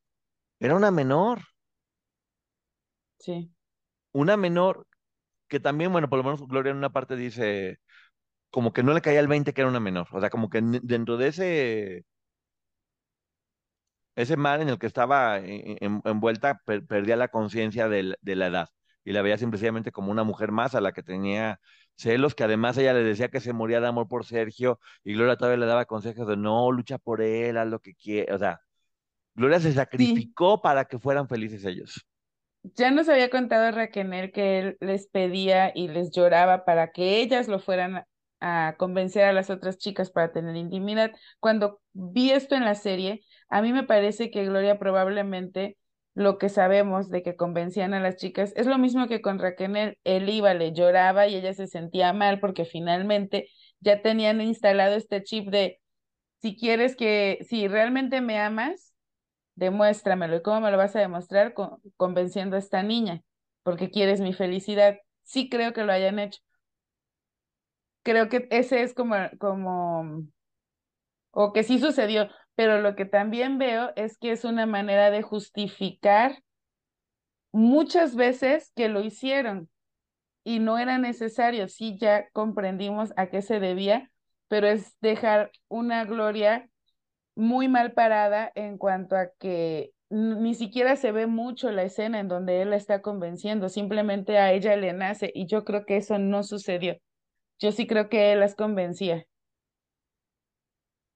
era 0.59 0.75
una 0.75 0.91
menor, 0.91 1.41
sí. 3.19 3.52
Una 4.13 4.37
menor 4.37 4.87
que 5.49 5.59
también, 5.61 5.91
bueno, 5.93 6.09
por 6.09 6.19
lo 6.19 6.23
menos 6.25 6.47
Gloria 6.47 6.71
en 6.71 6.77
una 6.77 6.91
parte 6.93 7.15
dice 7.17 7.79
como 8.51 8.73
que 8.73 8.83
no 8.83 8.93
le 8.93 9.01
caía 9.01 9.19
el 9.21 9.27
20 9.29 9.53
que 9.53 9.61
era 9.61 9.69
una 9.69 9.79
menor. 9.81 10.07
O 10.13 10.19
sea, 10.21 10.29
como 10.31 10.49
que 10.49 10.59
en- 10.59 10.81
dentro 10.83 11.17
de 11.17 11.27
ese 11.29 12.05
ese 14.15 14.37
mar 14.37 14.61
en 14.61 14.69
el 14.69 14.77
que 14.79 14.87
estaba 14.87 15.37
en- 15.39 15.77
en- 15.81 16.01
envuelta 16.05 16.59
per- 16.65 16.85
perdía 16.85 17.15
la 17.15 17.27
conciencia 17.29 17.87
de, 17.89 18.15
la 18.21 18.47
edad 18.47 18.69
y 19.03 19.11
la 19.11 19.21
veía 19.21 19.37
simplemente 19.37 19.91
como 19.91 20.11
una 20.11 20.23
mujer 20.23 20.51
más 20.51 20.75
a 20.75 20.81
la 20.81 20.91
que 20.93 21.03
tenía 21.03 21.59
celos, 21.95 22.35
que 22.35 22.43
además 22.43 22.77
ella 22.77 22.93
le 22.93 23.03
decía 23.03 23.29
que 23.29 23.39
se 23.41 23.53
moría 23.53 23.81
de 23.81 23.87
amor 23.87 24.07
por 24.07 24.25
Sergio 24.25 24.79
y 25.03 25.13
Gloria 25.13 25.35
todavía 25.37 25.57
le 25.59 25.65
daba 25.65 25.85
consejos 25.85 26.27
de 26.27 26.37
no, 26.37 26.71
lucha 26.71 26.97
por 26.97 27.21
él, 27.21 27.57
haz 27.57 27.67
lo 27.67 27.79
que 27.81 27.95
quiera. 27.95 28.35
O 28.35 28.39
sea, 28.39 28.61
Gloria 29.35 29.59
se 29.61 29.73
Sí, 29.97 30.33
sacrificó 30.33 30.61
para 30.61 30.85
que 30.85 30.99
fueran 30.99 31.27
felices 31.29 31.65
ellos. 31.65 32.05
Ya 32.63 32.91
nos 32.91 33.09
había 33.09 33.29
contado 33.29 33.71
Raquel 33.71 34.31
que 34.31 34.59
él 34.59 34.77
les 34.79 35.07
pedía 35.07 35.71
y 35.75 35.87
les 35.89 36.11
lloraba 36.11 36.65
para 36.65 36.91
que 36.91 37.21
ellas 37.21 37.47
lo 37.47 37.59
fueran 37.59 38.05
a 38.39 38.75
convencer 38.77 39.25
a 39.25 39.33
las 39.33 39.49
otras 39.49 39.77
chicas 39.77 40.11
para 40.11 40.31
tener 40.31 40.55
intimidad. 40.55 41.11
Cuando 41.39 41.81
vi 41.93 42.31
esto 42.31 42.55
en 42.55 42.65
la 42.65 42.75
serie, 42.75 43.21
a 43.49 43.61
mí 43.61 43.73
me 43.73 43.83
parece 43.83 44.31
que 44.31 44.45
Gloria 44.45 44.79
probablemente 44.79 45.77
lo 46.15 46.37
que 46.37 46.49
sabemos 46.49 47.09
de 47.09 47.23
que 47.23 47.35
convencían 47.35 47.93
a 47.93 47.99
las 47.99 48.17
chicas 48.17 48.53
es 48.55 48.67
lo 48.67 48.77
mismo 48.77 49.07
que 49.07 49.21
con 49.21 49.39
Raquel. 49.39 49.97
Él 50.03 50.29
iba, 50.29 50.53
le 50.53 50.73
lloraba 50.73 51.27
y 51.27 51.35
ella 51.35 51.53
se 51.53 51.67
sentía 51.67 52.13
mal 52.13 52.39
porque 52.39 52.65
finalmente 52.65 53.49
ya 53.79 54.01
tenían 54.01 54.41
instalado 54.41 54.95
este 54.95 55.23
chip 55.23 55.49
de 55.49 55.79
si 56.41 56.55
quieres 56.57 56.95
que, 56.95 57.39
si 57.47 57.67
realmente 57.67 58.21
me 58.21 58.39
amas 58.39 58.92
demuéstramelo. 59.55 60.35
¿Y 60.37 60.41
cómo 60.41 60.61
me 60.61 60.71
lo 60.71 60.77
vas 60.77 60.95
a 60.95 60.99
demostrar? 60.99 61.53
Con- 61.53 61.79
convenciendo 61.97 62.55
a 62.55 62.59
esta 62.59 62.83
niña, 62.83 63.21
porque 63.63 63.91
quieres 63.91 64.21
mi 64.21 64.33
felicidad. 64.33 64.97
Sí 65.23 65.49
creo 65.49 65.73
que 65.73 65.83
lo 65.83 65.91
hayan 65.93 66.19
hecho, 66.19 66.39
creo 68.03 68.29
que 68.29 68.47
ese 68.51 68.83
es 68.83 68.93
como, 68.93 69.15
como, 69.39 70.23
o 71.31 71.51
que 71.53 71.63
sí 71.63 71.79
sucedió, 71.79 72.29
pero 72.55 72.81
lo 72.81 72.95
que 72.95 73.05
también 73.05 73.57
veo 73.57 73.91
es 73.95 74.17
que 74.17 74.31
es 74.31 74.45
una 74.45 74.65
manera 74.65 75.11
de 75.11 75.21
justificar 75.21 76.41
muchas 77.51 78.15
veces 78.15 78.71
que 78.75 78.89
lo 78.89 79.01
hicieron 79.01 79.69
y 80.43 80.59
no 80.59 80.79
era 80.79 80.99
necesario, 80.99 81.69
sí 81.69 81.97
ya 81.99 82.29
comprendimos 82.31 83.13
a 83.17 83.27
qué 83.29 83.43
se 83.43 83.59
debía, 83.61 84.11
pero 84.49 84.67
es 84.67 84.97
dejar 85.01 85.51
una 85.69 86.05
gloria 86.05 86.69
muy 87.35 87.67
mal 87.67 87.93
parada 87.93 88.51
en 88.55 88.77
cuanto 88.77 89.15
a 89.15 89.29
que 89.39 89.93
ni 90.09 90.53
siquiera 90.53 90.95
se 90.95 91.11
ve 91.11 91.27
mucho 91.27 91.71
la 91.71 91.83
escena 91.83 92.19
en 92.19 92.27
donde 92.27 92.61
él 92.61 92.69
la 92.69 92.75
está 92.75 93.01
convenciendo, 93.01 93.69
simplemente 93.69 94.37
a 94.37 94.51
ella 94.53 94.75
le 94.75 94.93
nace 94.93 95.31
y 95.33 95.47
yo 95.47 95.63
creo 95.65 95.85
que 95.85 95.97
eso 95.97 96.19
no 96.19 96.43
sucedió. 96.43 96.97
Yo 97.59 97.71
sí 97.71 97.87
creo 97.87 98.09
que 98.09 98.31
él 98.31 98.39
las 98.41 98.55
convencía. 98.55 99.25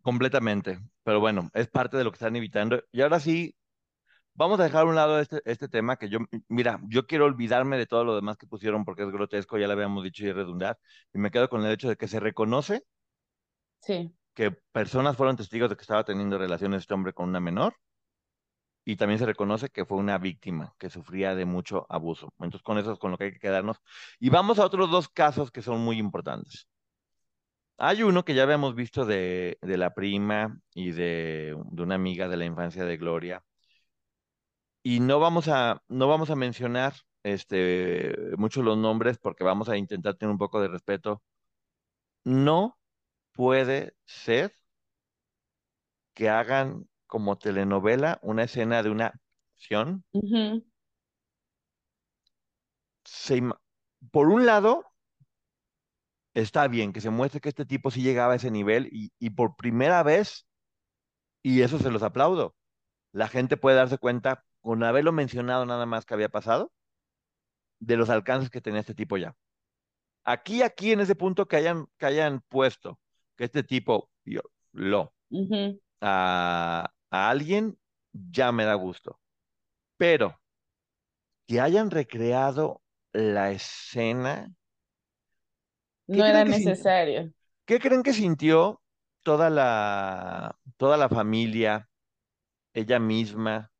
Completamente, 0.01 0.80
pero 1.03 1.19
bueno, 1.19 1.49
es 1.53 1.67
parte 1.67 1.97
de 1.97 2.03
lo 2.06 2.12
que 2.12 2.15
están 2.15 2.36
evitando. 2.36 2.82
Y 2.91 3.01
ahora 3.01 3.19
sí, 3.19 3.56
vamos 4.36 4.60
a 4.60 4.63
dejar 4.63 4.84
a 4.84 4.89
un 4.89 4.95
lado 4.95 5.19
este, 5.19 5.41
este 5.45 5.67
tema 5.69 5.97
que 5.97 6.10
yo, 6.10 6.19
mira, 6.49 6.80
yo 6.89 7.08
quiero 7.08 7.25
olvidarme 7.25 7.77
de 7.77 7.88
todo 7.88 8.06
lo 8.06 8.15
demás 8.15 8.38
que 8.38 8.47
pusieron 8.47 8.86
porque 8.86 9.03
es 9.03 9.12
grotesco, 9.12 9.58
ya 9.58 9.67
lo 9.67 9.73
habíamos 9.73 10.03
dicho 10.03 10.25
y 10.25 10.32
redundar, 10.34 10.80
y 11.13 11.19
me 11.19 11.32
quedo 11.32 11.49
con 11.49 11.65
el 11.65 11.71
hecho 11.73 11.89
de 11.89 11.97
que 11.97 12.08
se 12.08 12.19
reconoce 12.19 12.84
Sí. 13.82 14.13
Que 14.38 14.52
personas 14.71 15.17
fueron 15.17 15.36
testigos 15.36 15.67
de 15.69 15.76
que 15.76 15.82
estaba 15.82 16.04
teniendo 16.06 16.38
relaciones 16.38 16.82
este 16.82 16.93
hombre 16.93 17.12
con 17.12 17.28
una 17.30 17.39
menor 17.39 17.76
y 18.86 18.95
también 18.95 19.17
se 19.17 19.26
reconoce 19.26 19.69
que 19.69 19.84
fue 19.84 19.97
una 19.97 20.19
víctima 20.19 20.76
que 20.78 20.91
sufría 20.91 21.34
de 21.34 21.45
mucho 21.45 21.88
abuso. 21.89 22.32
Entonces, 22.39 22.62
con 22.62 22.78
eso 22.78 22.91
es 22.93 23.00
con 23.00 23.10
lo 23.12 23.17
que 23.17 23.26
hay 23.26 23.32
que 23.34 23.39
quedarnos. 23.39 23.78
Y 24.19 24.30
vamos 24.30 24.60
a 24.60 24.65
otros 24.65 24.91
dos 24.91 25.10
casos 25.10 25.52
que 25.52 25.63
son 25.63 25.80
muy 25.82 25.97
importantes. 25.97 26.67
Hay 27.78 28.04
uno 28.04 28.23
que 28.23 28.36
ya 28.36 28.43
habíamos 28.43 28.76
visto 28.76 29.06
de, 29.06 29.58
de 29.62 29.78
la 29.78 29.93
prima 29.95 30.60
y 30.76 30.91
de, 30.91 31.58
de 31.71 31.82
una 31.84 31.95
amiga 31.95 32.28
de 32.28 32.38
la 32.38 32.45
infancia 32.45 32.86
de 32.86 32.97
Gloria. 32.97 33.43
Y 34.84 35.00
no 35.00 35.19
vamos 35.19 35.47
a, 35.47 35.82
no 35.88 36.08
vamos 36.08 36.30
a 36.30 36.36
mencionar 36.36 36.93
este, 37.23 38.15
mucho 38.38 38.62
los 38.62 38.78
nombres 38.78 39.17
porque 39.17 39.43
vamos 39.43 39.67
a 39.69 39.78
intentar 39.78 40.15
tener 40.15 40.32
un 40.32 40.38
poco 40.38 40.62
de 40.62 40.67
respeto. 40.67 41.23
No 42.26 42.78
puede 43.38 43.95
ser 44.06 44.52
que 46.15 46.28
hagan 46.28 46.89
como 47.06 47.38
telenovela 47.38 48.19
una 48.23 48.43
escena 48.43 48.82
de 48.82 48.89
una 48.89 49.13
acción. 49.54 50.04
Se 53.06 53.41
por 54.12 54.30
un 54.30 54.47
lado, 54.47 54.86
está 56.34 56.67
bien 56.67 56.91
que 56.91 57.00
se 57.00 57.12
muestre 57.12 57.39
que 57.39 57.50
este 57.50 57.65
tipo 57.65 57.91
sí 57.91 58.02
llegaba 58.02 58.34
a 58.34 58.38
ese 58.38 58.50
nivel 58.50 58.89
y, 58.91 59.13
y 59.19 59.30
por 59.30 59.56
primera 59.56 60.02
vez, 60.02 60.47
y 61.43 61.62
eso 61.62 61.78
se 61.78 61.91
los 61.91 62.02
aplaudo, 62.02 62.56
la 63.12 63.28
gente 63.28 63.56
puede 63.56 63.78
darse 63.78 64.00
cuenta, 64.00 64.43
con 64.62 64.84
haberlo 64.84 65.12
mencionado 65.12 65.65
nada 65.67 65.86
más 65.86 66.06
que 66.06 66.15
había 66.15 66.30
pasado, 66.30 66.73
de 67.80 67.97
los 67.97 68.10
alcances 68.10 68.50
que 68.50 68.62
tenía 68.62 68.80
este 68.80 68.95
tipo 68.95 69.17
ya. 69.17 69.36
Aquí, 70.23 70.63
aquí, 70.63 70.91
en 70.91 71.02
ese 71.02 71.15
punto 71.15 71.47
que 71.47 71.56
hayan, 71.58 71.86
que 71.97 72.08
hayan 72.08 72.41
puesto 72.50 73.00
que 73.38 73.45
este 73.45 73.63
tipo 73.63 74.12
yo, 74.26 74.41
lo 74.73 75.13
Ujú. 75.32 75.80
a, 76.02 76.91
a 77.12 77.30
alguien, 77.30 77.78
ya 78.13 78.52
me 78.52 78.65
da 78.65 78.76
gusto. 78.76 79.19
Pero 79.97 80.39
que 81.47 81.60
hayan 81.62 81.91
recreado 81.91 82.82
la 83.13 83.52
escena, 83.52 84.54
¿qué 86.12 86.19
No 86.19 86.26
era 86.26 86.43
necesario. 86.43 87.32
¿Qué 87.65 87.80
creen 87.80 88.04
que 88.04 88.13
sintió 88.13 88.82
toda 89.23 89.50
la, 89.50 90.58
toda 90.78 90.97
la 90.97 91.10
familia, 91.10 91.89
ella 92.73 93.00
misma 93.00 93.71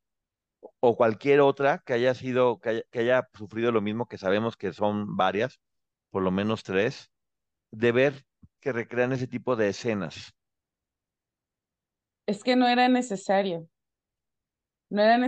o 0.80 0.96
cualquier 0.96 1.40
otra 1.40 1.80
que 1.86 1.94
haya 1.94 2.14
sido, 2.14 2.60
que 2.60 2.70
haya, 2.70 2.82
que 2.90 3.00
haya 3.00 3.28
sufrido 3.34 3.72
lo 3.72 3.82
mismo, 3.82 4.08
que 4.08 4.18
sabemos 4.18 4.56
que 4.56 4.72
son 4.74 5.16
varias, 5.16 5.60
por 6.10 6.22
lo 6.22 6.30
menos 6.32 6.62
tres, 6.64 7.10
de 7.72 7.92
ver 7.92 8.26
que 8.60 8.72
recrean 8.72 9.12
ese 9.12 9.26
tipo 9.26 9.56
de 9.56 9.68
escenas? 9.68 10.34
Es 12.26 12.44
que 12.44 12.54
no 12.56 12.68
era 12.68 12.88
necesario. 12.88 13.68
No 14.90 15.02
era. 15.02 15.27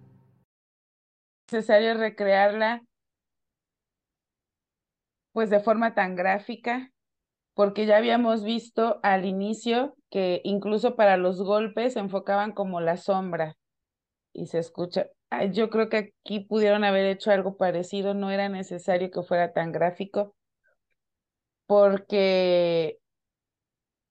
Necesario 1.51 1.95
recrearla 1.95 2.81
pues 5.33 5.49
de 5.49 5.59
forma 5.59 5.93
tan 5.93 6.15
gráfica, 6.15 6.91
porque 7.53 7.85
ya 7.85 7.97
habíamos 7.97 8.43
visto 8.43 8.99
al 9.03 9.25
inicio 9.25 9.95
que 10.09 10.41
incluso 10.43 10.95
para 10.95 11.17
los 11.17 11.41
golpes 11.41 11.93
se 11.93 11.99
enfocaban 11.99 12.51
como 12.51 12.81
la 12.81 12.97
sombra 12.97 13.55
y 14.33 14.47
se 14.47 14.59
escucha. 14.59 15.07
Yo 15.51 15.69
creo 15.69 15.87
que 15.89 16.13
aquí 16.23 16.41
pudieron 16.41 16.83
haber 16.83 17.05
hecho 17.05 17.31
algo 17.31 17.55
parecido, 17.55 18.13
no 18.13 18.31
era 18.31 18.49
necesario 18.49 19.09
que 19.09 19.23
fuera 19.23 19.53
tan 19.53 19.71
gráfico, 19.71 20.35
porque 21.65 22.97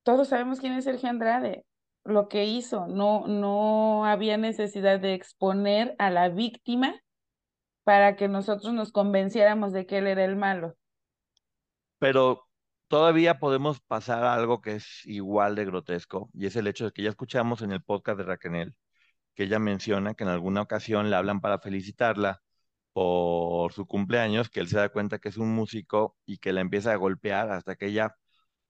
todos 0.03 0.29
sabemos 0.29 0.61
quién 0.61 0.72
es 0.72 0.85
Sergio 0.85 1.11
Andrade, 1.11 1.66
lo 2.05 2.29
que 2.29 2.46
hizo, 2.46 2.87
no, 2.87 3.26
no 3.26 4.07
había 4.07 4.38
necesidad 4.38 5.00
de 5.00 5.12
exponer 5.12 5.94
a 5.98 6.11
la 6.11 6.31
víctima 6.31 6.98
para 7.84 8.16
que 8.16 8.28
nosotros 8.28 8.72
nos 8.72 8.92
convenciéramos 8.92 9.72
de 9.72 9.86
que 9.86 9.98
él 9.98 10.06
era 10.06 10.24
el 10.24 10.36
malo. 10.36 10.76
Pero 11.98 12.48
todavía 12.88 13.38
podemos 13.38 13.80
pasar 13.80 14.24
algo 14.24 14.60
que 14.60 14.76
es 14.76 15.06
igual 15.06 15.54
de 15.54 15.64
grotesco, 15.64 16.30
y 16.32 16.46
es 16.46 16.56
el 16.56 16.66
hecho 16.66 16.86
de 16.86 16.92
que 16.92 17.02
ya 17.02 17.10
escuchamos 17.10 17.62
en 17.62 17.72
el 17.72 17.82
podcast 17.82 18.18
de 18.18 18.24
Raquel 18.24 18.74
que 19.34 19.44
ella 19.44 19.58
menciona 19.58 20.14
que 20.14 20.24
en 20.24 20.30
alguna 20.30 20.62
ocasión 20.62 21.10
le 21.10 21.16
hablan 21.16 21.40
para 21.40 21.58
felicitarla 21.60 22.42
por 22.92 23.72
su 23.72 23.86
cumpleaños, 23.86 24.50
que 24.50 24.60
él 24.60 24.68
se 24.68 24.78
da 24.78 24.88
cuenta 24.90 25.18
que 25.18 25.28
es 25.30 25.36
un 25.38 25.54
músico 25.54 26.16
y 26.26 26.38
que 26.38 26.52
la 26.52 26.60
empieza 26.60 26.92
a 26.92 26.96
golpear 26.96 27.50
hasta 27.50 27.76
que 27.76 27.86
ella, 27.86 28.16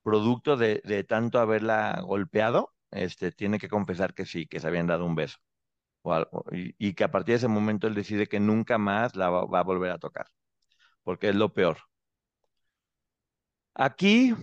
producto 0.02 0.56
de, 0.56 0.82
de 0.84 1.04
tanto 1.04 1.40
haberla 1.40 2.00
golpeado, 2.02 2.74
este, 2.90 3.32
tiene 3.32 3.58
que 3.58 3.68
confesar 3.68 4.14
que 4.14 4.26
sí, 4.26 4.46
que 4.46 4.60
se 4.60 4.68
habían 4.68 4.86
dado 4.86 5.06
un 5.06 5.14
beso. 5.16 5.38
Y, 6.52 6.94
que 6.94 7.04
a 7.04 7.10
partir 7.10 7.34
de 7.34 7.36
ese 7.38 7.48
momento 7.48 7.86
él 7.86 7.94
decide 7.94 8.26
que 8.26 8.40
nunca 8.40 8.78
más 8.78 9.16
la 9.16 9.30
va, 9.30 9.60
a 9.60 9.62
volver 9.64 9.90
a 9.92 9.98
tocar, 9.98 10.26
porque 11.04 11.30
es 11.30 11.36
lo 11.36 11.52
peor. 11.54 11.78
Aquí 13.74 14.34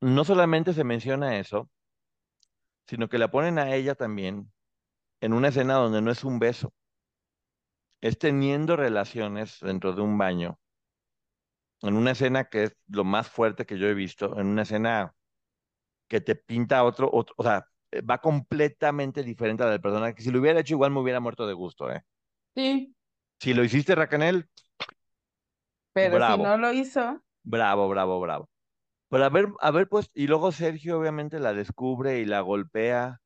no 0.00 0.24
solamente 0.24 0.72
se 0.72 0.84
menciona 0.84 1.38
eso, 1.38 1.70
sino 2.86 3.08
que 3.08 3.18
la 3.18 3.30
ponen 3.30 3.58
a 3.58 3.74
ella 3.74 3.94
también 3.94 4.52
en 5.20 5.32
una 5.32 5.48
escena 5.48 5.74
donde 5.74 6.02
no 6.02 6.10
es 6.10 6.24
un 6.24 6.38
beso, 6.38 6.72
es 8.00 8.18
teniendo 8.18 8.76
relaciones 8.76 9.58
dentro 9.60 9.92
de 9.94 10.02
un 10.02 10.18
baño, 10.18 10.58
en 11.82 11.94
una 11.96 12.12
escena 12.12 12.44
que 12.44 12.64
es 12.64 12.76
lo 12.88 13.04
más 13.04 13.28
fuerte 13.28 13.66
que 13.66 13.78
yo 13.78 13.86
he 13.86 13.94
visto, 13.94 14.38
en 14.38 14.46
una 14.46 14.62
escena 14.62 15.14
que 16.08 16.20
te 16.20 16.34
pinta 16.36 16.84
otro, 16.84 17.10
otro 17.12 17.34
o 17.38 17.42
sea, 17.44 17.66
va 18.08 18.18
completamente 18.18 19.22
diferente 19.22 19.62
a 19.62 19.66
la 19.66 19.72
del 19.72 19.80
personaje, 19.80 20.14
que 20.14 20.22
si 20.22 20.30
lo 20.30 20.40
hubiera 20.40 20.60
hecho 20.60 20.74
igual 20.74 20.90
me 20.92 21.00
hubiera 21.00 21.20
muerto 21.20 21.46
de 21.46 21.54
gusto, 21.54 21.90
¿eh? 21.90 22.02
Sí, 22.54 22.94
Si 23.40 23.52
lo 23.54 23.64
hiciste, 23.64 23.94
Racanel, 23.96 24.48
pero 25.92 26.16
si 26.16 26.16
bravo, 26.16 26.42
no 26.42 26.56
lo 26.56 26.72
hizo, 26.72 27.22
bravo, 27.42 27.88
bravo, 27.88 28.20
bravo. 28.20 28.50
Pero 29.10 29.24
a 29.24 29.30
ver, 29.30 29.48
a 29.60 29.70
ver, 29.72 29.88
pues, 29.88 30.10
y 30.14 30.26
luego 30.28 30.52
Sergio 30.52 30.98
obviamente 31.00 31.40
la 31.40 31.54
descubre 31.54 32.20
y 32.20 32.26
la 32.26 32.40
golpea. 32.42 33.20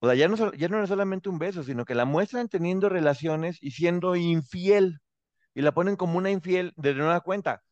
O 0.00 0.06
sea, 0.06 0.14
ya 0.16 0.28
no, 0.28 0.52
ya 0.54 0.68
no 0.68 0.78
era 0.78 0.86
solamente 0.86 1.28
un 1.28 1.38
beso, 1.38 1.62
sino 1.62 1.84
que 1.84 1.94
la 1.94 2.04
muestran 2.04 2.48
teniendo 2.48 2.88
relaciones 2.88 3.58
y 3.62 3.70
siendo 3.72 4.16
infiel. 4.16 4.98
Y 5.54 5.62
la 5.62 5.72
ponen 5.74 5.96
como 5.96 6.18
una 6.18 6.30
infiel 6.30 6.72
de 6.76 6.94
nueva 6.94 7.20
cuenta. 7.22 7.62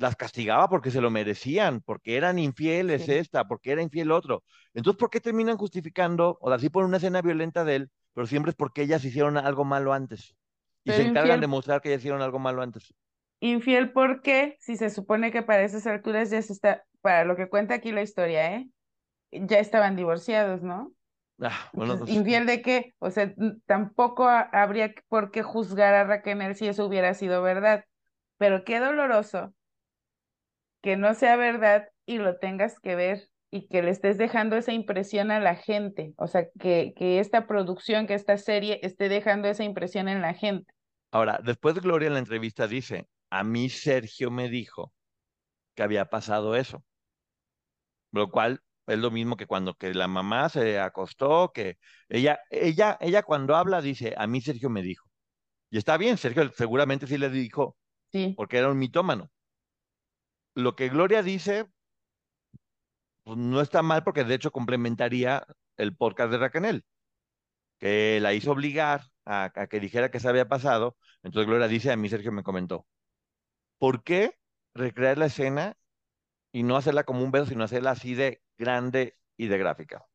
Las 0.00 0.16
castigaba 0.16 0.68
porque 0.68 0.90
se 0.90 1.00
lo 1.02 1.10
merecían, 1.10 1.82
porque 1.82 2.16
eran 2.16 2.38
infieles 2.38 3.08
sí. 3.08 3.10
esta, 3.10 3.46
porque 3.46 3.72
era 3.72 3.82
infiel 3.82 4.10
otro. 4.12 4.44
Entonces, 4.74 4.98
¿por 4.98 5.10
qué 5.10 5.20
terminan 5.20 5.58
justificando? 5.58 6.38
O 6.40 6.48
sea, 6.50 6.58
sí 6.58 6.70
ponen 6.70 6.88
una 6.88 6.96
escena 6.98 7.22
violenta 7.22 7.64
de 7.64 7.76
él, 7.76 7.90
pero 8.14 8.26
siempre 8.26 8.50
es 8.50 8.56
porque 8.56 8.82
ellas 8.82 9.04
hicieron 9.04 9.36
algo 9.36 9.64
malo 9.64 9.92
antes. 9.92 10.34
Y 10.84 10.94
se 10.94 11.02
encargan 11.02 11.40
infiel, 11.40 11.40
de 11.40 11.46
mostrar 11.48 11.80
que 11.82 11.90
ellas 11.90 12.00
hicieron 12.00 12.22
algo 12.22 12.38
malo 12.38 12.62
antes. 12.62 12.94
Infiel, 13.40 13.92
¿por 13.92 14.20
qué? 14.22 14.56
Si 14.60 14.76
se 14.76 14.90
supone 14.90 15.32
que 15.32 15.42
para 15.42 15.62
esas 15.64 15.86
alturas 15.86 16.30
ya 16.30 16.42
se 16.42 16.52
está, 16.52 16.84
para 17.00 17.24
lo 17.24 17.36
que 17.36 17.48
cuenta 17.48 17.74
aquí 17.74 17.90
la 17.92 18.02
historia, 18.02 18.54
¿eh? 18.56 18.70
Ya 19.32 19.58
estaban 19.60 19.96
divorciados, 19.96 20.62
¿no? 20.62 20.94
Ah, 21.42 21.70
bueno, 21.74 21.98
pues, 21.98 22.24
¿infiel 22.24 22.46
de 22.46 22.62
qué? 22.62 22.94
O 22.98 23.10
sea, 23.10 23.32
tampoco 23.66 24.28
ha- 24.28 24.40
habría 24.52 24.94
por 25.08 25.30
qué 25.30 25.42
juzgar 25.42 25.94
a 25.94 26.04
Raquel 26.04 26.54
si 26.56 26.66
eso 26.68 26.86
hubiera 26.86 27.14
sido 27.14 27.42
verdad. 27.42 27.84
Pero 28.38 28.64
qué 28.64 28.80
doloroso 28.80 29.54
que 30.82 30.96
no 30.96 31.14
sea 31.14 31.36
verdad 31.36 31.88
y 32.06 32.18
lo 32.18 32.38
tengas 32.38 32.78
que 32.80 32.94
ver 32.94 33.28
y 33.50 33.68
que 33.68 33.82
le 33.82 33.90
estés 33.90 34.16
dejando 34.16 34.56
esa 34.56 34.72
impresión 34.72 35.30
a 35.30 35.40
la 35.40 35.56
gente. 35.56 36.14
O 36.16 36.26
sea, 36.26 36.48
que, 36.58 36.94
que 36.96 37.18
esta 37.18 37.46
producción, 37.46 38.06
que 38.06 38.14
esta 38.14 38.36
serie 38.38 38.78
esté 38.82 39.08
dejando 39.08 39.48
esa 39.48 39.64
impresión 39.64 40.08
en 40.08 40.22
la 40.22 40.34
gente. 40.34 40.72
Ahora, 41.10 41.40
después 41.42 41.74
Gloria 41.80 42.06
en 42.06 42.14
la 42.14 42.20
entrevista 42.20 42.68
dice, 42.68 43.08
a 43.30 43.42
mí 43.42 43.68
Sergio 43.68 44.30
me 44.30 44.48
dijo 44.48 44.92
que 45.74 45.82
había 45.82 46.06
pasado 46.06 46.56
eso, 46.56 46.84
lo 48.12 48.30
cual 48.30 48.62
es 48.86 48.98
lo 48.98 49.10
mismo 49.10 49.36
que 49.36 49.46
cuando 49.46 49.74
que 49.74 49.94
la 49.94 50.08
mamá 50.08 50.48
se 50.48 50.80
acostó, 50.80 51.52
que 51.52 51.78
ella, 52.08 52.40
ella, 52.50 52.98
ella 53.00 53.22
cuando 53.22 53.56
habla 53.56 53.80
dice, 53.80 54.14
a 54.16 54.26
mí 54.26 54.40
Sergio 54.40 54.70
me 54.70 54.82
dijo. 54.82 55.08
Y 55.70 55.78
está 55.78 55.96
bien, 55.96 56.18
Sergio 56.18 56.50
seguramente 56.56 57.06
sí 57.06 57.18
le 57.18 57.30
dijo, 57.30 57.76
Sí, 58.12 58.34
porque 58.34 58.58
era 58.58 58.70
un 58.70 58.78
mitómano. 58.78 59.30
Lo 60.54 60.76
que 60.76 60.88
Gloria 60.88 61.22
dice, 61.22 61.66
pues 63.24 63.38
no 63.38 63.60
está 63.60 63.82
mal 63.82 64.04
porque 64.04 64.24
de 64.24 64.34
hecho 64.34 64.50
complementaría 64.50 65.46
el 65.76 65.96
podcast 65.96 66.30
de 66.32 66.38
Raquel, 66.38 66.84
que 67.78 68.18
la 68.20 68.34
hizo 68.34 68.52
obligar 68.52 69.02
a, 69.24 69.52
a 69.54 69.66
que 69.68 69.80
dijera 69.80 70.10
que 70.10 70.20
se 70.20 70.28
había 70.28 70.48
pasado. 70.48 70.96
Entonces 71.22 71.46
Gloria 71.48 71.68
dice, 71.68 71.92
a 71.92 71.96
mí 71.96 72.08
Sergio 72.08 72.32
me 72.32 72.42
comentó. 72.42 72.86
¿Por 73.78 74.02
qué 74.02 74.36
recrear 74.74 75.18
la 75.18 75.26
escena 75.26 75.76
y 76.52 76.62
no 76.62 76.76
hacerla 76.76 77.04
como 77.04 77.22
un 77.24 77.30
beso, 77.30 77.46
sino 77.46 77.64
hacerla 77.64 77.92
así 77.92 78.14
de 78.14 78.42
grande 78.58 79.16
y 79.36 79.48
de 79.48 79.58
gráfica? 79.58 80.06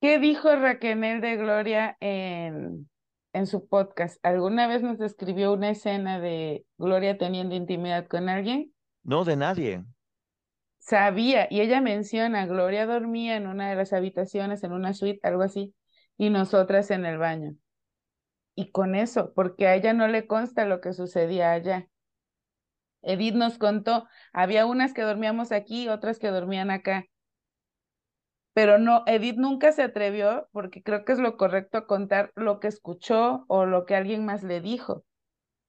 ¿Qué 0.00 0.18
dijo 0.18 0.54
Raquel 0.54 1.20
de 1.20 1.36
Gloria 1.36 1.96
en, 2.00 2.90
en 3.34 3.46
su 3.46 3.68
podcast? 3.68 4.24
¿Alguna 4.24 4.66
vez 4.66 4.82
nos 4.82 4.98
describió 4.98 5.52
una 5.52 5.70
escena 5.70 6.18
de 6.20 6.64
Gloria 6.78 7.18
teniendo 7.18 7.54
intimidad 7.54 8.06
con 8.06 8.28
alguien? 8.28 8.72
No 9.02 9.24
de 9.24 9.36
nadie. 9.36 9.84
Sabía, 10.78 11.48
y 11.50 11.60
ella 11.60 11.80
menciona, 11.80 12.46
Gloria 12.46 12.86
dormía 12.86 13.36
en 13.36 13.46
una 13.46 13.68
de 13.68 13.76
las 13.76 13.92
habitaciones, 13.92 14.62
en 14.64 14.72
una 14.72 14.94
suite, 14.94 15.20
algo 15.26 15.42
así, 15.42 15.74
y 16.16 16.30
nosotras 16.30 16.90
en 16.90 17.04
el 17.06 17.18
baño. 17.18 17.56
Y 18.54 18.70
con 18.70 18.94
eso, 18.94 19.32
porque 19.34 19.66
a 19.66 19.74
ella 19.74 19.92
no 19.92 20.08
le 20.08 20.26
consta 20.26 20.64
lo 20.64 20.80
que 20.80 20.92
sucedía 20.92 21.52
allá. 21.52 21.88
Edith 23.02 23.34
nos 23.34 23.58
contó, 23.58 24.06
había 24.32 24.66
unas 24.66 24.94
que 24.94 25.02
dormíamos 25.02 25.52
aquí, 25.52 25.88
otras 25.88 26.18
que 26.18 26.28
dormían 26.28 26.70
acá. 26.70 27.06
Pero 28.54 28.78
no, 28.78 29.02
Edith 29.06 29.36
nunca 29.36 29.72
se 29.72 29.82
atrevió, 29.82 30.48
porque 30.52 30.82
creo 30.82 31.04
que 31.04 31.12
es 31.12 31.18
lo 31.18 31.36
correcto 31.36 31.86
contar 31.86 32.32
lo 32.36 32.60
que 32.60 32.68
escuchó 32.68 33.44
o 33.48 33.66
lo 33.66 33.84
que 33.84 33.96
alguien 33.96 34.24
más 34.24 34.42
le 34.42 34.60
dijo. 34.60 35.04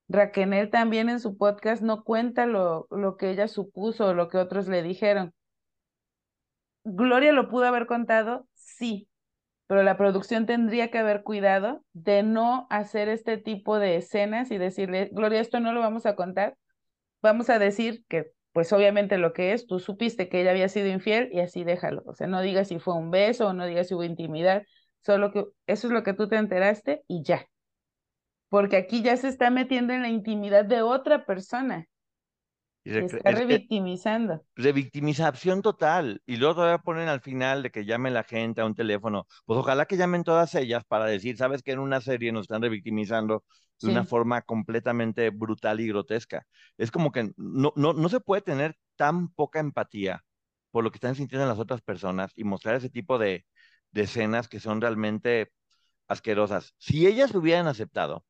Raquel 0.08 0.69
también 0.69 1.10
en 1.10 1.19
su 1.19 1.36
podcast 1.36 1.82
no 1.82 2.04
cuenta 2.04 2.45
lo, 2.45 2.88
lo 2.91 3.17
que 3.17 3.32
ella 3.32 3.48
supuso 3.48 4.08
o 4.08 4.13
lo 4.13 4.30
que 4.30 4.38
otros 4.38 4.67
le 4.67 4.84
dijeron. 4.84 5.34
Gloria 6.84 7.32
lo 7.32 7.50
pudo 7.50 7.65
haber 7.65 7.88
contado, 7.88 8.48
sí, 8.54 9.10
pero 9.65 9.82
la 9.82 9.98
producción 9.98 10.45
tendría 10.45 10.91
que 10.91 11.00
haber 11.00 11.24
cuidado 11.24 11.84
de 11.93 12.21
no 12.21 12.67
hacer 12.69 13.10
este 13.10 13.38
tipo 13.39 13.80
de 13.80 13.95
escenas 13.95 14.52
y 14.52 14.60
decirle, 14.60 15.10
Gloria, 15.12 15.39
esto 15.39 15.60
no 15.60 15.74
lo 15.74 15.80
vamos 15.80 16.06
a 16.06 16.15
contar, 16.15 16.56
vamos 17.24 17.50
a 17.50 17.58
decir 17.58 18.06
que, 18.08 18.32
pues 18.55 18.71
obviamente 18.73 19.17
lo 19.17 19.33
que 19.33 19.51
es, 19.53 19.67
tú 19.67 19.79
supiste 19.79 20.29
que 20.29 20.39
ella 20.41 20.51
había 20.51 20.69
sido 20.69 20.87
infiel 20.87 21.29
y 21.33 21.41
así 21.41 21.65
déjalo. 21.65 22.03
O 22.05 22.15
sea, 22.15 22.27
no 22.27 22.41
digas 22.41 22.69
si 22.69 22.79
fue 22.79 22.95
un 22.95 23.11
beso 23.11 23.47
o 23.49 23.53
no 23.53 23.65
digas 23.65 23.89
si 23.89 23.95
hubo 23.95 24.05
intimidad, 24.05 24.63
solo 25.01 25.33
que 25.33 25.45
eso 25.67 25.87
es 25.87 25.93
lo 25.93 26.03
que 26.03 26.13
tú 26.13 26.29
te 26.29 26.37
enteraste 26.37 27.03
y 27.09 27.21
ya. 27.23 27.45
Porque 28.49 28.77
aquí 28.77 29.03
ya 29.03 29.17
se 29.17 29.27
está 29.27 29.49
metiendo 29.51 29.93
en 29.93 30.01
la 30.01 30.09
intimidad 30.09 30.65
de 30.65 30.81
otra 30.81 31.25
persona, 31.25 31.85
Y 32.86 32.91
se 32.91 33.00
está 33.00 33.32
es- 33.32 33.43
es- 33.50 33.62
revictimizando. 33.63 34.45
revictimización 34.56 35.62
total. 35.62 36.21
Y 36.26 36.38
luego 36.38 36.56
todavía 36.56 36.78
ponen 36.80 37.10
al 37.10 37.21
final 37.21 37.63
de 37.63 37.71
que 37.71 37.86
llame 37.86 38.12
la 38.12 38.24
gente 38.24 38.62
a 38.62 38.65
un 38.65 38.76
teléfono. 38.76 39.28
Pues 39.45 39.60
ojalá 39.60 39.86
que 39.86 39.98
llamen 39.98 40.24
todas 40.24 40.56
ellas 40.56 40.84
para 40.88 41.06
decir, 41.06 41.38
sabes 41.38 41.63
que 41.63 41.71
en 41.74 41.80
una 41.80 42.02
serie 42.02 42.32
nos 42.32 42.43
están 42.43 42.62
revictimizando 42.62 43.43
de 43.82 43.88
una 43.89 44.06
forma 44.06 44.41
completamente 44.43 45.30
brutal 45.32 45.80
y 45.82 45.88
grotesca. 45.88 46.45
Es 46.78 46.91
como 46.91 47.12
que 47.12 47.32
no, 47.38 47.74
no, 47.76 47.93
no 47.93 48.10
se 48.10 48.19
puede 48.21 48.41
tener 48.41 48.78
tan 48.95 49.30
poca 49.34 49.60
empatía 49.60 50.24
por 50.71 50.84
lo 50.84 50.91
que 50.91 50.98
están 50.98 51.15
sintiendo 51.15 51.48
las 51.48 51.60
otras 51.60 51.82
personas 51.82 52.32
y 52.36 52.43
mostrar 52.45 52.76
ese 52.76 52.89
tipo 52.89 53.17
de, 53.17 53.45
de 53.91 54.02
escenas 54.04 54.48
que 54.48 54.60
son 54.60 54.82
realmente 54.82 55.52
asquerosas. 56.08 56.74
Si 56.80 57.08
ellas 57.08 57.34
lo 57.34 57.39
hubieran 57.41 57.67
aceptado, 57.67 58.26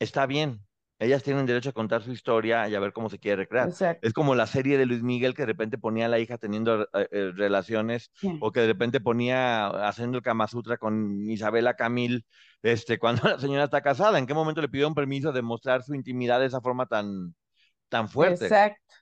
está 0.00 0.26
bien. 0.26 0.60
Ellas 1.00 1.22
tienen 1.24 1.46
derecho 1.46 1.70
a 1.70 1.72
contar 1.72 2.02
su 2.02 2.12
historia 2.12 2.68
y 2.68 2.74
a 2.76 2.80
ver 2.80 2.92
cómo 2.92 3.08
se 3.10 3.18
quiere 3.18 3.36
recrear. 3.36 3.68
Exacto. 3.70 4.06
Es 4.06 4.12
como 4.12 4.34
la 4.36 4.46
serie 4.46 4.78
de 4.78 4.86
Luis 4.86 5.02
Miguel 5.02 5.34
que 5.34 5.42
de 5.42 5.46
repente 5.46 5.78
ponía 5.78 6.06
a 6.06 6.08
la 6.08 6.20
hija 6.20 6.38
teniendo 6.38 6.82
eh, 6.82 7.08
eh, 7.10 7.32
relaciones 7.34 8.10
Sí. 8.14 8.38
o 8.40 8.52
que 8.52 8.60
de 8.60 8.66
repente 8.68 9.00
ponía 9.00 9.66
haciendo 9.88 10.18
el 10.18 10.22
Kama 10.24 10.46
Sutra 10.46 10.76
con 10.78 11.28
Isabela 11.28 11.74
Camil, 11.74 12.24
este, 12.62 12.98
cuando 12.98 13.22
la 13.28 13.38
señora 13.38 13.64
está 13.64 13.80
casada. 13.80 14.18
¿En 14.18 14.26
qué 14.26 14.34
momento 14.34 14.60
le 14.60 14.68
pidieron 14.68 14.94
permiso 14.94 15.32
de 15.32 15.42
mostrar 15.42 15.82
su 15.82 15.94
intimidad 15.94 16.38
de 16.40 16.46
esa 16.46 16.60
forma 16.60 16.86
tan, 16.86 17.34
tan 17.88 18.08
fuerte? 18.08 18.46
Exacto. 18.46 18.94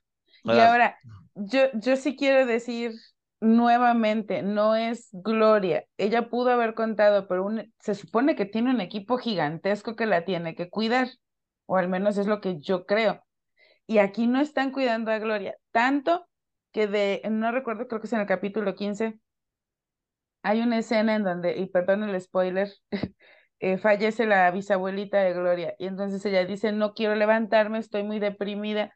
Y 0.44 0.50
Ahora, 0.50 0.68
ahora, 0.70 0.98
yo, 1.34 1.61
yo 1.74 1.96
sí 1.96 2.16
quiero 2.16 2.46
decir 2.46 2.92
nuevamente, 3.40 4.42
no 4.42 4.74
es 4.76 5.08
Gloria. 5.12 5.84
Ella 5.96 6.28
pudo 6.28 6.50
haber 6.50 6.74
contado, 6.74 7.28
pero 7.28 7.44
un- 7.44 7.72
se 7.80 7.94
supone 7.94 8.37
que 8.37 8.46
tiene 8.46 8.70
un 8.70 8.80
equipo 8.80 9.18
gigantesco 9.18 9.96
que 9.96 10.06
la 10.06 10.24
tiene 10.24 10.54
que 10.54 10.68
cuidar, 10.70 11.08
o 11.68 11.76
al 11.76 11.88
menos 11.88 12.16
es 12.18 12.26
lo 12.26 12.40
que 12.40 12.59
yo 12.61 12.87
creo. 12.87 13.22
Y 13.87 13.98
aquí 13.98 14.26
no 14.26 14.40
están 14.40 14.72
cuidando 14.72 15.11
a 15.12 15.18
Gloria, 15.18 15.57
tanto 15.70 16.26
que 16.72 16.87
de, 16.88 17.22
no 17.31 17.52
recuerdo, 17.52 17.88
creo 17.88 18.00
que 18.00 18.07
es 18.07 18.12
en 18.14 18.20
el 18.20 18.26
capítulo 18.26 18.74
15, 18.74 19.20
hay 20.42 20.61
una 20.62 20.78
escena 20.78 21.14
en 21.14 21.24
donde, 21.24 21.59
y 21.59 21.66
perdón 21.66 22.04
el 22.04 22.18
spoiler, 22.20 22.70
eh, 23.61 23.76
fallece 23.76 24.26
la 24.26 24.50
bisabuelita 24.50 25.18
de 25.18 25.35
Gloria, 25.35 25.74
y 25.78 25.87
entonces 25.87 26.24
ella 26.24 26.44
dice, 26.46 26.72
no 26.72 26.94
quiero 26.94 27.14
levantarme, 27.14 27.78
estoy 27.78 28.02
muy 28.02 28.18
deprimida. 28.18 28.94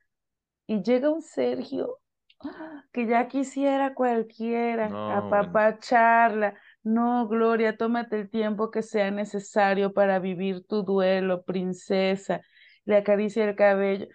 Y 0.67 0.83
llega 0.83 1.11
un 1.11 1.21
Sergio 1.21 1.99
¡ah! 2.41 2.85
que 2.93 3.07
ya 3.07 3.29
quisiera 3.29 3.95
cualquiera 3.95 4.89
No, 4.89 5.13
apapacharla. 5.13 6.55
No, 6.83 7.29
Gloria, 7.29 7.77
tómate 7.77 8.19
el 8.19 8.31
tiempo 8.31 8.71
que 8.71 8.83
sea 8.83 9.11
necesario 9.11 9.93
para 9.93 10.19
vivir 10.21 10.67
tu 10.67 10.83
duelo, 10.83 11.45
princesa. 11.45 12.41
Le 12.85 12.97
acaricia 12.97 13.45
el 13.45 13.57
cabello. 13.57 14.07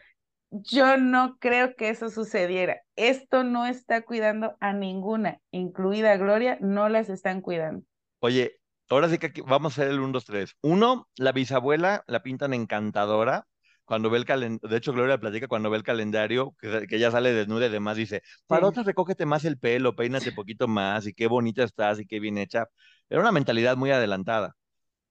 Yo 0.51 0.97
no 0.97 1.37
creo 1.39 1.75
que 1.75 1.89
eso 1.89 2.09
sucediera. 2.09 2.81
Esto 2.95 3.43
no 3.43 3.65
está 3.65 4.03
cuidando 4.03 4.55
a 4.59 4.73
ninguna, 4.73 5.39
incluida 5.51 6.17
Gloria, 6.17 6.57
no 6.61 6.89
las 6.89 7.09
están 7.09 7.41
cuidando. 7.41 7.85
Oye, 8.19 8.59
ahora 8.89 9.09
sí 9.09 9.17
que 9.17 9.27
aquí 9.27 9.41
vamos 9.41 9.77
a 9.77 9.81
hacer 9.81 9.91
el 9.93 9.99
1, 9.99 10.11
2, 10.11 10.25
3. 10.25 10.55
Uno, 10.61 11.07
la 11.17 11.31
bisabuela 11.31 12.03
la 12.07 12.23
pintan 12.23 12.53
encantadora. 12.53 13.47
Cuando 13.85 14.09
ve 14.09 14.17
el 14.17 14.25
calendario, 14.25 14.69
de 14.69 14.77
hecho 14.77 14.91
Gloria 14.91 15.17
platica 15.17 15.47
cuando 15.47 15.69
ve 15.69 15.77
el 15.77 15.83
calendario, 15.83 16.53
que, 16.59 16.87
que 16.87 16.97
ella 16.97 17.09
sale 17.11 17.31
desnuda 17.33 17.67
y 17.67 17.69
demás, 17.69 17.95
dice, 17.95 18.21
para 18.45 18.69
Sí. 18.69 18.81
recógete 18.83 19.25
más 19.25 19.45
el 19.45 19.57
pelo, 19.57 19.95
peínate 19.95 20.33
poquito 20.33 20.67
más, 20.67 21.07
y 21.07 21.13
qué 21.13 21.27
bonita 21.27 21.63
estás, 21.63 21.99
y 21.99 22.05
qué 22.05 22.19
bien 22.19 22.37
hecha. 22.37 22.65
Era 23.09 23.21
una 23.21 23.31
mentalidad 23.31 23.77
muy 23.77 23.91
adelantada. 23.91 24.55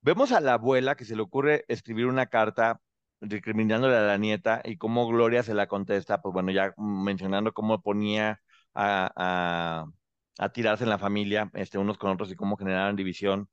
Vemos 0.03 0.33
a 0.33 0.41
la 0.41 0.55
abuela 0.55 0.95
que 0.97 1.05
se 1.05 1.17
le 1.17 1.23
ocurre 1.23 1.65
escribir 1.69 2.07
una 2.07 2.27
carta 2.27 2.81
recriminándole 3.21 3.97
a 3.97 4.01
la 4.03 4.19
nieta 4.19 4.61
y 4.65 4.77
cómo 4.79 5.07
Gloria 5.09 5.43
se 5.43 5.55
la 5.55 5.67
contesta, 5.69 6.21
pues 6.23 6.33
bueno, 6.33 6.51
ya 6.53 6.75
mencionando 6.79 7.53
cómo 7.53 7.83
ponía 7.83 8.41
a, 8.75 9.11
a, 9.17 9.87
a 10.39 10.49
tirarse 10.51 10.85
en 10.85 10.91
la 10.91 10.99
familia, 10.99 11.51
este, 11.55 11.79
unos 11.79 11.99
con 11.99 12.11
otros 12.11 12.31
y 12.33 12.37
cómo 12.37 12.57
generaron 12.57 12.97
división. 12.97 13.49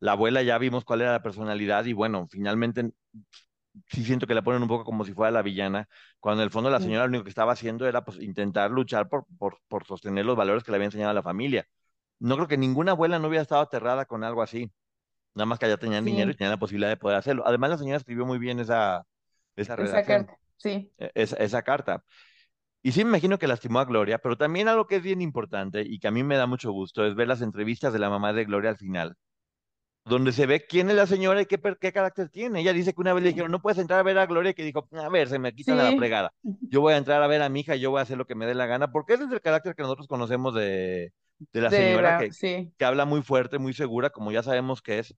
La 0.00 0.12
abuela 0.12 0.42
ya 0.42 0.58
vimos 0.58 0.84
cuál 0.84 1.02
era 1.02 1.12
la 1.12 1.22
personalidad 1.22 1.84
y 1.86 1.92
bueno, 1.94 2.28
finalmente 2.30 2.92
sí 3.88 4.04
siento 4.04 4.26
que 4.26 4.34
la 4.34 4.42
ponen 4.42 4.62
un 4.62 4.68
poco 4.68 4.84
como 4.84 5.04
si 5.04 5.12
fuera 5.14 5.30
la 5.30 5.42
villana, 5.42 5.88
cuando 6.20 6.42
en 6.42 6.46
el 6.46 6.50
fondo 6.52 6.70
la 6.70 6.80
señora 6.80 7.04
lo 7.04 7.08
único 7.10 7.24
que 7.24 7.30
estaba 7.30 7.52
haciendo 7.52 7.86
era 7.88 8.04
pues 8.04 8.20
intentar 8.20 8.70
luchar 8.70 9.08
por, 9.08 9.26
por, 9.38 9.58
por 9.68 9.84
sostener 9.86 10.24
los 10.26 10.36
valores 10.36 10.62
que 10.64 10.70
le 10.70 10.76
había 10.76 10.86
enseñado 10.86 11.10
a 11.10 11.14
la 11.14 11.22
familia. 11.22 11.66
No 12.20 12.36
creo 12.36 12.48
que 12.48 12.56
ninguna 12.58 12.92
abuela 12.92 13.18
no 13.18 13.28
hubiera 13.28 13.42
estado 13.42 13.62
aterrada 13.62 14.06
con 14.06 14.24
algo 14.24 14.42
así. 14.42 14.72
Nada 15.34 15.46
más 15.46 15.58
que 15.58 15.66
allá 15.66 15.78
tenían 15.78 16.04
dinero 16.04 16.30
y 16.32 16.36
tenían 16.36 16.52
la 16.52 16.58
posibilidad 16.58 16.90
de 16.90 16.96
poder 16.96 17.18
hacerlo. 17.18 17.44
Además, 17.46 17.70
la 17.70 17.78
señora 17.78 17.98
escribió 17.98 18.26
muy 18.26 18.38
bien 18.38 18.60
esa, 18.60 19.06
esa 19.56 19.74
esa 19.74 20.02
carta, 20.04 20.38
sí, 20.56 20.90
e- 20.98 21.10
esa, 21.14 21.36
esa 21.36 21.62
carta. 21.62 22.04
Y 22.82 22.92
sí 22.92 23.04
me 23.04 23.10
imagino 23.10 23.38
que 23.38 23.48
lastimó 23.48 23.80
a 23.80 23.84
Gloria, 23.86 24.18
pero 24.18 24.36
también 24.38 24.68
algo 24.68 24.86
que 24.86 24.96
es 24.96 25.02
bien 25.02 25.22
importante 25.22 25.82
y 25.82 25.98
que 26.00 26.08
a 26.08 26.10
mí 26.12 26.22
me 26.24 26.36
da 26.36 26.46
mucho 26.46 26.72
gusto 26.72 27.06
es 27.06 27.14
ver 27.16 27.28
las 27.28 27.42
entrevistas 27.42 27.92
de 27.92 27.98
la 28.00 28.10
mamá 28.10 28.32
de 28.32 28.44
Gloria 28.44 28.70
al 28.70 28.78
final. 28.78 29.16
donde 30.04 30.32
se 30.32 30.46
ve 30.46 30.66
quién 30.66 30.90
es 30.90 30.96
la 30.96 31.06
señora 31.06 31.40
y 31.42 31.46
qué, 31.46 31.58
qué 31.80 31.92
carácter 31.92 32.28
tiene. 32.28 32.60
Ella 32.60 32.72
dice 32.74 32.92
que 32.92 33.00
una 33.00 33.14
vez 33.14 33.22
le 33.22 33.30
dijeron, 33.30 33.50
no 33.50 33.62
puedes 33.62 33.78
entrar 33.78 34.00
a 34.00 34.02
ver 34.02 34.18
a 34.18 34.26
Gloria, 34.26 34.52
que 34.54 34.64
dijo, 34.64 34.86
a 34.92 35.08
ver, 35.08 35.28
se 35.28 35.38
me 35.38 35.54
quitan 35.54 35.78
la 35.78 35.92
fregada. 35.94 36.32
Yo 36.70 36.80
voy 36.82 36.92
a 36.94 36.96
entrar 36.98 37.22
a 37.22 37.26
ver 37.26 37.42
a 37.42 37.48
mi 37.48 37.60
hija, 37.60 37.76
yo 37.76 37.90
voy 37.90 38.00
a 38.00 38.02
hacer 38.02 38.18
lo 38.18 38.26
que 38.26 38.34
me 38.34 38.46
dé 38.46 38.54
la 38.54 38.66
gana, 38.66 38.90
porque 38.92 39.14
ese 39.14 39.24
es 39.24 39.30
el 39.32 39.40
carácter 39.40 39.74
que 39.74 39.82
nosotros 39.82 40.08
conocemos 40.08 40.54
de, 40.54 41.12
de 41.52 41.60
la 41.60 41.72
señora, 41.72 42.12
que, 42.14 42.34
que, 42.76 42.84
habla 42.84 43.04
muy 43.06 43.22
fuerte, 43.22 43.58
muy 43.58 43.72
segura, 43.74 44.10
como 44.10 44.30
ya 44.32 44.42
sabemos 44.42 44.82
que 44.82 44.98
es. 44.98 45.14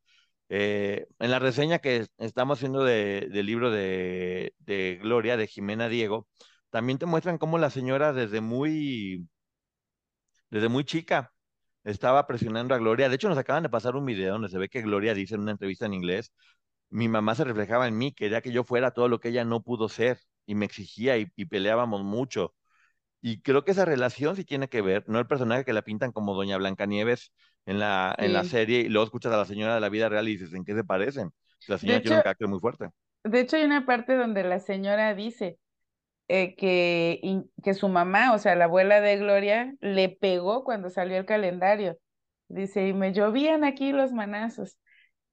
Eh, 0.48 1.06
en 1.18 1.30
la 1.30 1.38
reseña 1.38 1.80
que 1.80 2.06
estamos 2.18 2.58
haciendo 2.58 2.84
de, 2.84 3.28
del 3.32 3.46
libro 3.46 3.70
de, 3.70 4.54
Gloria, 5.02 5.36
de 5.36 5.46
Jimena 5.46 5.88
Diego, 5.88 6.28
también 6.70 6.98
te 6.98 7.06
muestran 7.06 7.38
cómo 7.38 7.58
la 7.58 7.70
señora 7.70 8.12
desde 8.12 8.40
muy, 8.40 9.28
desde 10.50 10.68
muy 10.68 10.84
chica 10.84 11.32
estaba 11.84 12.26
presionando 12.26 12.74
a 12.74 12.78
Gloria. 12.78 13.08
De 13.08 13.16
hecho, 13.16 13.28
nos 13.28 13.38
acaban 13.38 13.62
de 13.62 13.68
pasar 13.68 13.96
un 13.96 14.06
video 14.06 14.32
donde 14.34 14.48
se 14.48 14.58
ve 14.58 14.68
que 14.68 14.82
Gloria 14.82 15.14
dice 15.14 15.34
en 15.34 15.42
una 15.42 15.52
entrevista 15.52 15.86
en 15.86 15.94
inglés, 15.94 16.32
mi 16.90 17.08
mamá 17.08 17.34
se 17.34 17.44
reflejaba 17.44 17.88
en 17.88 17.98
mí, 17.98 18.12
quería 18.12 18.42
que 18.42 18.52
yo 18.52 18.64
fuera 18.64 18.92
todo 18.92 19.08
lo 19.08 19.20
que 19.20 19.30
ella 19.30 19.44
no 19.44 19.62
pudo 19.62 19.88
ser 19.88 20.20
y 20.46 20.54
me 20.54 20.66
exigía 20.66 21.18
y, 21.18 21.26
peleábamos 21.46 22.04
mucho. 22.04 22.54
Y 23.20 23.42
creo 23.42 23.64
que 23.64 23.72
esa 23.72 23.84
relación 23.84 24.36
sí 24.36 24.44
tiene 24.44 24.68
que 24.68 24.82
ver, 24.82 25.04
no 25.08 25.18
el 25.20 25.26
personaje 25.26 25.64
que 25.64 25.72
la 25.72 25.82
pintan 25.82 26.12
como 26.12 26.34
Doña 26.34 26.58
Blancanieves 26.58 27.32
en 27.66 27.78
la, 27.78 28.14
en 28.18 28.32
la 28.32 28.44
serie 28.44 28.80
y 28.80 28.88
luego 28.88 29.04
escuchas 29.04 29.32
a 29.32 29.36
la 29.36 29.44
señora 29.44 29.74
de 29.74 29.80
la 29.80 29.88
vida 29.88 30.08
real 30.08 30.28
y 30.28 30.32
dices, 30.32 30.54
¿en 30.54 30.64
qué 30.64 30.74
se 30.74 30.84
parecen? 30.84 31.32
La 31.66 31.78
señora 31.78 32.00
tiene 32.00 32.16
un 32.16 32.22
carácter 32.22 32.48
muy 32.48 32.60
fuerte. 32.60 32.88
De 33.24 33.40
hecho, 33.40 33.56
hay 33.56 33.64
una 33.64 33.84
parte 33.86 34.14
donde 34.14 34.44
la 34.44 34.60
señora 34.60 35.14
dice, 35.14 35.58
eh, 36.28 36.54
que, 36.56 37.42
que 37.62 37.74
su 37.74 37.88
mamá, 37.88 38.34
o 38.34 38.38
sea, 38.38 38.54
la 38.56 38.64
abuela 38.66 39.00
de 39.00 39.16
Gloria, 39.18 39.74
le 39.80 40.08
pegó 40.08 40.64
cuando 40.64 40.90
salió 40.90 41.16
el 41.18 41.26
calendario. 41.26 41.98
Dice, 42.48 42.88
y 42.88 42.92
me 42.92 43.12
llovían 43.12 43.64
aquí 43.64 43.92
los 43.92 44.12
manazos. 44.12 44.78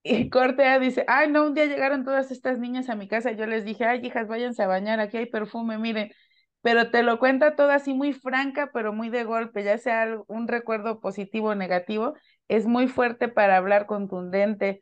Y 0.03 0.29
Cortea 0.29 0.79
dice, 0.79 1.05
ay, 1.07 1.29
no, 1.29 1.45
un 1.45 1.53
día 1.53 1.65
llegaron 1.65 2.03
todas 2.03 2.31
estas 2.31 2.59
niñas 2.59 2.89
a 2.89 2.95
mi 2.95 3.07
casa 3.07 3.31
yo 3.31 3.45
les 3.47 3.63
dije, 3.65 3.85
ay, 3.85 4.05
hijas, 4.05 4.27
váyanse 4.27 4.63
a 4.63 4.67
bañar, 4.67 4.99
aquí 4.99 5.17
hay 5.17 5.27
perfume, 5.27 5.77
miren. 5.77 6.11
Pero 6.63 6.89
te 6.91 7.03
lo 7.03 7.19
cuenta 7.19 7.57
todo 7.57 7.71
así 7.71 7.93
muy 7.93 8.13
franca, 8.13 8.71
pero 8.73 8.93
muy 8.93 9.09
de 9.09 9.25
golpe, 9.25 9.65
ya 9.65 9.77
sea 9.77 10.07
un 10.27 10.47
recuerdo 10.47 11.01
positivo 11.01 11.49
o 11.49 11.55
negativo, 11.55 12.13
es 12.47 12.65
muy 12.65 12.87
fuerte 12.87 13.27
para 13.27 13.57
hablar 13.57 13.85
contundente. 13.85 14.81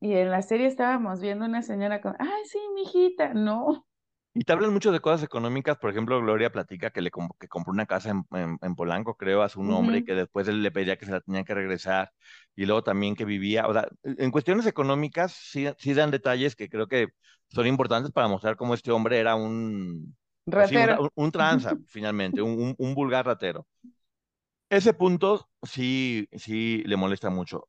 Y 0.00 0.14
en 0.14 0.30
la 0.30 0.40
serie 0.40 0.66
estábamos 0.66 1.20
viendo 1.20 1.44
una 1.44 1.60
señora 1.60 2.00
con, 2.00 2.16
ay, 2.18 2.44
sí, 2.46 2.58
mi 2.74 2.84
hijita, 2.84 3.34
no. 3.34 3.86
Y 4.32 4.44
te 4.44 4.52
hablan 4.54 4.72
mucho 4.72 4.92
de 4.92 5.00
cosas 5.00 5.22
económicas, 5.22 5.76
por 5.76 5.90
ejemplo, 5.90 6.18
Gloria 6.22 6.50
platica 6.50 6.88
que 6.90 7.02
le 7.02 7.10
que 7.38 7.48
compró 7.48 7.72
una 7.72 7.84
casa 7.84 8.10
en, 8.10 8.58
en, 8.62 8.74
Polanco, 8.74 9.16
creo, 9.16 9.42
a 9.42 9.50
su 9.50 9.62
nombre, 9.62 9.98
y 9.98 10.04
que 10.04 10.14
después 10.14 10.48
él 10.48 10.62
le 10.62 10.72
pedía 10.72 10.96
que 10.96 11.04
se 11.04 11.12
la 11.12 11.20
tenía 11.20 11.44
que 11.44 11.54
regresar, 11.54 12.12
y 12.56 12.64
luego 12.64 12.82
también 12.82 13.14
que 13.14 13.26
vivía, 13.26 13.68
o 13.68 13.74
sea, 13.74 13.86
en 14.02 14.30
cuestiones 14.30 14.66
económicas 14.66 15.32
sí, 15.34 15.68
sí 15.76 15.92
dan 15.92 16.10
detalles 16.10 16.56
que 16.56 16.70
creo 16.70 16.88
que 16.88 17.08
son 17.48 17.66
importantes 17.66 18.10
para 18.10 18.26
mostrar 18.26 18.56
cómo 18.56 18.74
este 18.74 18.90
hombre 18.90 19.20
era 19.20 19.36
un, 19.36 20.16
pues 20.44 20.70
un, 20.72 21.10
un, 21.14 21.32
tranza, 21.32 21.76
finalmente, 21.86 22.42
un, 22.42 22.74
un, 22.76 22.94
vulgar 22.94 23.26
ratero. 23.26 23.66
Ese 24.68 24.92
punto 24.92 25.48
sí, 25.62 26.28
sí 26.32 26.82
le 26.84 26.96
molesta 26.96 27.30
mucho. 27.30 27.68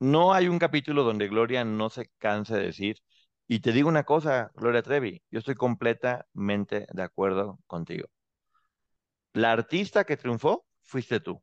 No 0.00 0.32
hay 0.32 0.48
un 0.48 0.58
capítulo 0.58 1.02
donde 1.02 1.28
Gloria 1.28 1.64
no 1.64 1.88
se 1.90 2.10
canse 2.18 2.56
de 2.56 2.64
decir, 2.64 2.98
y 3.46 3.60
te 3.60 3.72
digo 3.72 3.88
una 3.88 4.04
cosa, 4.04 4.50
Gloria 4.54 4.82
Trevi, 4.82 5.22
yo 5.30 5.38
estoy 5.38 5.54
completamente 5.54 6.86
de 6.90 7.02
acuerdo 7.02 7.58
contigo. 7.66 8.08
La 9.34 9.52
artista 9.52 10.04
que 10.04 10.16
triunfó 10.16 10.64
fuiste 10.82 11.20
tú. 11.20 11.42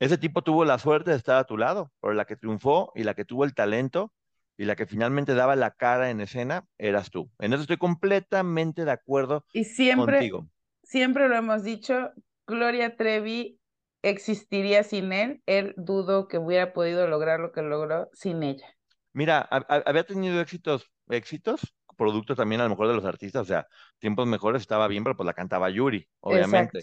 Ese 0.00 0.18
tipo 0.18 0.42
tuvo 0.42 0.64
la 0.64 0.78
suerte 0.78 1.10
de 1.12 1.16
estar 1.16 1.36
a 1.36 1.44
tu 1.44 1.56
lado, 1.56 1.92
pero 2.00 2.14
la 2.14 2.24
que 2.24 2.36
triunfó 2.36 2.92
y 2.94 3.04
la 3.04 3.14
que 3.14 3.24
tuvo 3.24 3.44
el 3.44 3.54
talento 3.54 4.12
y 4.56 4.64
la 4.64 4.76
que 4.76 4.86
finalmente 4.86 5.34
daba 5.34 5.56
la 5.56 5.70
cara 5.72 6.10
en 6.10 6.20
escena 6.20 6.66
eras 6.78 7.10
tú. 7.10 7.30
En 7.38 7.52
eso 7.52 7.62
estoy 7.62 7.76
completamente 7.76 8.84
de 8.84 8.90
acuerdo 8.90 9.44
y 9.52 9.64
siempre, 9.64 10.18
contigo. 10.18 10.46
Siempre 10.82 11.28
lo 11.28 11.36
hemos 11.36 11.62
dicho, 11.64 12.12
Gloria 12.46 12.96
Trevi 12.96 13.58
existiría 14.02 14.82
sin 14.82 15.12
él. 15.12 15.42
Él 15.46 15.74
dudo 15.76 16.28
que 16.28 16.38
hubiera 16.38 16.72
podido 16.72 17.06
lograr 17.08 17.40
lo 17.40 17.52
que 17.52 17.62
logró 17.62 18.08
sin 18.12 18.42
ella. 18.42 18.66
Mira, 19.12 19.40
había 19.40 20.04
tenido 20.04 20.40
éxitos, 20.40 20.90
éxitos, 21.08 21.74
producto 21.96 22.34
también 22.34 22.60
a 22.60 22.64
lo 22.64 22.70
mejor 22.70 22.88
de 22.88 22.94
los 22.94 23.04
artistas, 23.04 23.42
o 23.42 23.44
sea, 23.44 23.66
tiempos 23.98 24.26
mejores 24.26 24.62
estaba 24.62 24.88
bien, 24.88 25.04
pero 25.04 25.16
pues 25.16 25.26
la 25.26 25.34
cantaba 25.34 25.70
Yuri, 25.70 26.08
obviamente 26.20 26.80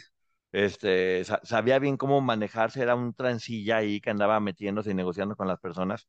este, 0.52 1.24
sabía 1.44 1.80
bien 1.80 1.98
cómo 1.98 2.22
manejarse, 2.22 2.82
era 2.82 2.96
un 2.96 3.14
transilla 3.14 3.78
ahí 3.78 4.02
que 4.02 4.10
andaba 4.10 4.40
metiéndose 4.40 4.92
y 4.92 4.94
negociando 4.94 5.36
con 5.36 5.48
las 5.48 5.60
personas, 5.60 6.08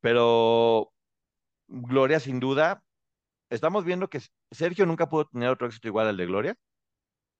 pero 0.00 0.92
Gloria 1.68 2.20
sin 2.20 2.40
duda, 2.40 2.82
estamos 3.50 3.84
viendo 3.84 4.08
que 4.10 4.20
Sergio 4.50 4.86
nunca 4.86 5.08
pudo 5.08 5.26
tener 5.28 5.50
otro 5.50 5.66
éxito 5.66 5.88
igual 5.88 6.08
al 6.08 6.16
de 6.16 6.26
Gloria, 6.26 6.56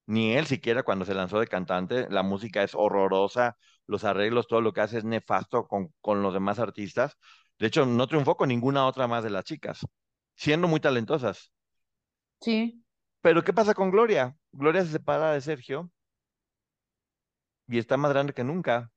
ni 0.06 0.34
él 0.34 0.46
siquiera 0.46 0.82
cuando 0.82 1.04
se 1.04 1.14
lanzó 1.14 1.40
de 1.40 1.46
cantante, 1.46 2.08
la 2.10 2.22
música 2.22 2.62
es 2.62 2.74
horrorosa, 2.74 3.56
los 3.86 4.04
arreglos, 4.04 4.48
todo 4.48 4.60
lo 4.60 4.72
que 4.72 4.80
hace 4.82 4.98
es 4.98 5.04
nefasto 5.04 5.66
con, 5.68 5.94
con 6.00 6.22
los 6.22 6.34
demás 6.34 6.58
artistas, 6.58 7.16
de 7.58 7.66
hecho 7.68 7.86
no 7.86 8.06
triunfó 8.08 8.36
con 8.36 8.48
ninguna 8.48 8.86
otra 8.86 9.06
más 9.08 9.24
de 9.24 9.30
las 9.30 9.44
chicas, 9.44 9.86
siendo 10.34 10.68
muy 10.68 10.80
talentosas. 10.80 11.52
Sí. 12.40 12.82
Pero 13.20 13.44
¿qué 13.44 13.52
pasa 13.52 13.74
con 13.74 13.90
Gloria? 13.90 14.36
Gloria 14.52 14.84
se 14.84 14.92
separa 14.92 15.32
de 15.32 15.40
Sergio 15.40 15.90
y 17.70 17.78
está 17.78 17.96
más 17.96 18.12
grande 18.12 18.32
que 18.32 18.44
nunca. 18.44 18.90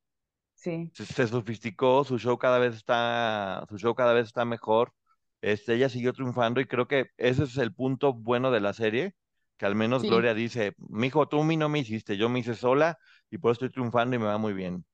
Sí. 0.54 0.90
Se, 0.94 1.26
sofisticó, 1.26 2.04
su 2.04 2.18
show 2.18 2.38
cada 2.38 2.58
vez 2.58 2.74
está, 2.74 3.64
su 3.68 3.78
show 3.78 3.94
cada 3.94 4.12
vez 4.12 4.26
está 4.26 4.44
mejor. 4.44 4.92
Este, 5.40 5.74
ella 5.74 5.88
siguió 5.88 6.12
triunfando 6.12 6.60
y 6.60 6.66
creo 6.66 6.88
que 6.88 7.10
ese 7.16 7.44
es 7.44 7.56
el 7.58 7.74
punto 7.74 8.14
bueno 8.14 8.50
de 8.50 8.60
la 8.60 8.72
serie, 8.72 9.14
que 9.58 9.66
al 9.66 9.74
menos 9.74 10.02
Gloria 10.02 10.32
dice, 10.32 10.74
mijo, 10.78 11.28
tú 11.28 11.42
a 11.42 11.44
mí 11.44 11.56
no 11.56 11.68
me 11.68 11.80
hiciste, 11.80 12.16
yo 12.16 12.28
me 12.28 12.38
hice 12.38 12.54
sola 12.54 12.98
y 13.30 13.38
por 13.38 13.50
eso 13.50 13.66
estoy 13.66 13.70
triunfando 13.70 14.16
y 14.16 14.18
me 14.18 14.24
va 14.24 14.38
muy 14.38 14.54
bien. 14.54 14.84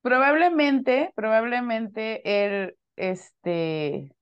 Probablemente, 0.00 1.12
probablemente 1.14 2.22
él, 2.24 2.76
este, 2.96 4.16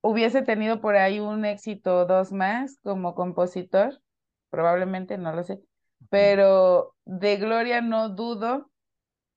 hubiese 0.00 0.42
tenido 0.42 0.80
por 0.80 0.96
ahí 0.96 1.20
un 1.20 1.44
éxito 1.44 1.98
o 1.98 2.06
dos 2.06 2.32
más 2.32 2.78
como 2.82 3.14
compositor, 3.14 4.00
probablemente, 4.48 5.18
no 5.18 5.32
lo 5.32 5.42
sé, 5.42 5.60
pero 6.10 6.94
de 7.04 7.36
Gloria 7.36 7.80
no 7.80 8.10
dudo 8.10 8.70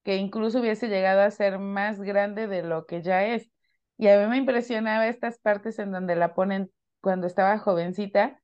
que 0.03 0.17
incluso 0.17 0.59
hubiese 0.59 0.87
llegado 0.87 1.21
a 1.21 1.31
ser 1.31 1.59
más 1.59 1.99
grande 1.99 2.47
de 2.47 2.63
lo 2.63 2.85
que 2.85 3.01
ya 3.01 3.25
es. 3.25 3.49
Y 3.97 4.07
a 4.07 4.19
mí 4.19 4.27
me 4.27 4.37
impresionaba 4.37 5.07
estas 5.07 5.39
partes 5.39 5.77
en 5.79 5.91
donde 5.91 6.15
la 6.15 6.33
ponen 6.33 6.71
cuando 7.01 7.27
estaba 7.27 7.57
jovencita, 7.57 8.41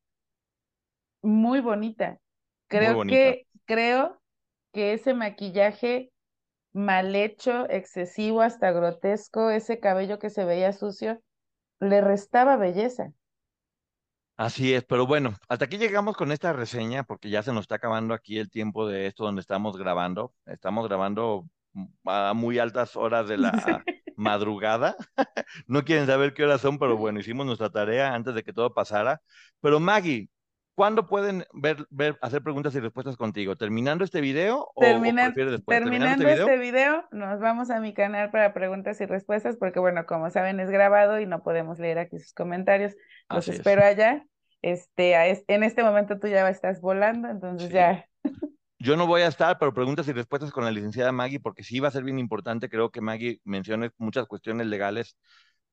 muy 1.21 1.59
bonita. 1.59 2.19
Creo 2.67 3.01
que, 3.03 3.47
creo 3.65 4.21
que 4.73 4.93
ese 4.93 5.13
maquillaje 5.13 6.11
mal 6.73 7.15
hecho, 7.15 7.69
excesivo, 7.69 8.41
hasta 8.41 8.71
grotesco, 8.71 9.49
ese 9.49 9.79
cabello 9.79 10.19
que 10.19 10.29
se 10.29 10.43
veía 10.43 10.73
sucio, 10.73 11.21
le 11.79 12.01
restaba 12.01 12.57
belleza. 12.57 13.13
Así 14.37 14.73
es, 14.73 14.83
pero 14.83 15.07
bueno, 15.07 15.33
hasta 15.47 15.65
aquí 15.65 15.77
llegamos 15.77 16.17
con 16.17 16.31
esta 16.33 16.51
reseña 16.51 17.03
porque 17.03 17.29
ya 17.29 17.41
se 17.41 17.53
nos 17.53 17.61
está 17.61 17.75
acabando 17.75 18.13
aquí 18.13 18.37
el 18.37 18.49
tiempo 18.49 18.85
de 18.87 19.07
esto 19.07 19.23
donde 19.23 19.39
estamos 19.39 19.77
grabando. 19.77 20.33
Estamos 20.45 20.87
grabando 20.87 21.45
a 22.05 22.33
muy 22.33 22.59
altas 22.59 22.95
horas 22.97 23.29
de 23.29 23.37
la 23.37 23.51
madrugada. 24.17 24.95
no 25.67 25.85
quieren 25.85 26.05
saber 26.07 26.33
qué 26.33 26.43
horas 26.43 26.59
son, 26.61 26.77
pero 26.79 26.97
bueno, 26.97 27.19
hicimos 27.21 27.45
nuestra 27.45 27.69
tarea 27.69 28.13
antes 28.13 28.35
de 28.35 28.43
que 28.43 28.51
todo 28.53 28.73
pasara. 28.73 29.21
Pero 29.61 29.79
Maggie, 29.79 30.29
¿cuándo 30.75 31.07
pueden 31.07 31.45
ver, 31.53 31.87
ver 31.89 32.17
hacer 32.21 32.43
preguntas 32.43 32.75
y 32.75 32.79
respuestas 32.79 33.17
contigo? 33.17 33.55
¿Terminando 33.55 34.03
este 34.03 34.21
video 34.21 34.69
o, 34.75 34.81
prefieres 34.81 35.51
después? 35.51 35.79
Terminando, 35.79 36.27
este, 36.27 36.41
este, 36.41 36.57
video? 36.57 37.05
nos 37.11 37.39
vamos 37.39 37.69
a 37.69 37.79
mi 37.79 37.93
canal 37.93 38.29
para 38.29 38.53
preguntas 38.53 38.99
y 39.01 39.05
respuestas 39.05 39.57
porque 39.57 39.79
bueno, 39.79 40.05
como 40.05 40.29
saben 40.29 40.59
es 40.59 40.69
grabado 40.69 41.19
y 41.19 41.25
no 41.25 41.41
podemos 41.41 41.79
leer 41.79 41.97
aquí 41.97 42.19
sus 42.19 42.33
comentarios. 42.33 42.95
Los 43.29 43.47
espero 43.47 43.83
allá. 43.83 44.23
Este, 44.61 45.15
en 45.47 45.63
este 45.63 45.83
momento 45.83 46.19
tú 46.19 46.27
ya 46.27 46.47
estás 46.49 46.81
volando, 46.81 47.29
entonces 47.29 47.69
ya. 47.69 48.05
Yo 48.79 48.97
no 48.97 49.07
voy 49.07 49.21
a 49.21 49.27
estar, 49.27 49.57
pero 49.57 49.73
preguntas 49.73 50.07
y 50.07 50.13
respuestas 50.13 50.51
con 50.51 50.63
la 50.63 50.71
licenciada 50.71 51.11
Maggie, 51.11 51.39
porque 51.39 51.63
sí 51.63 51.79
va 51.79 51.87
a 51.87 51.91
ser 51.91 52.03
bien 52.03 52.19
importante. 52.19 52.69
Creo 52.69 52.91
que 52.91 53.01
Maggie 53.01 53.39
mencione 53.43 53.91
muchas 53.97 54.27
cuestiones 54.27 54.67
legales 54.67 55.17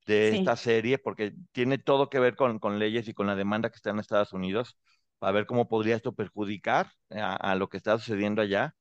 de 0.06 0.36
esta 0.36 0.56
Sí, 0.56 0.64
serie, 0.64 0.98
porque 0.98 1.34
tiene 1.52 1.78
todo 1.78 2.08
que 2.08 2.18
ver 2.18 2.36
con, 2.36 2.58
con 2.58 2.78
leyes 2.78 3.08
y 3.08 3.14
con 3.14 3.26
la 3.26 3.36
demanda 3.36 3.70
que 3.70 3.76
está 3.76 3.90
en 3.90 3.98
Estados 3.98 4.32
Unidos, 4.32 4.78
para 5.22 5.32
ver 5.32 5.46
cómo 5.46 5.68
podría 5.68 5.96
esto 5.96 6.14
perjudicar 6.16 6.90
a, 7.12 7.36
a 7.36 7.54
lo 7.56 7.68
que 7.70 7.76
está 7.78 7.96
sucediendo 7.98 8.42
allá, 8.42 8.74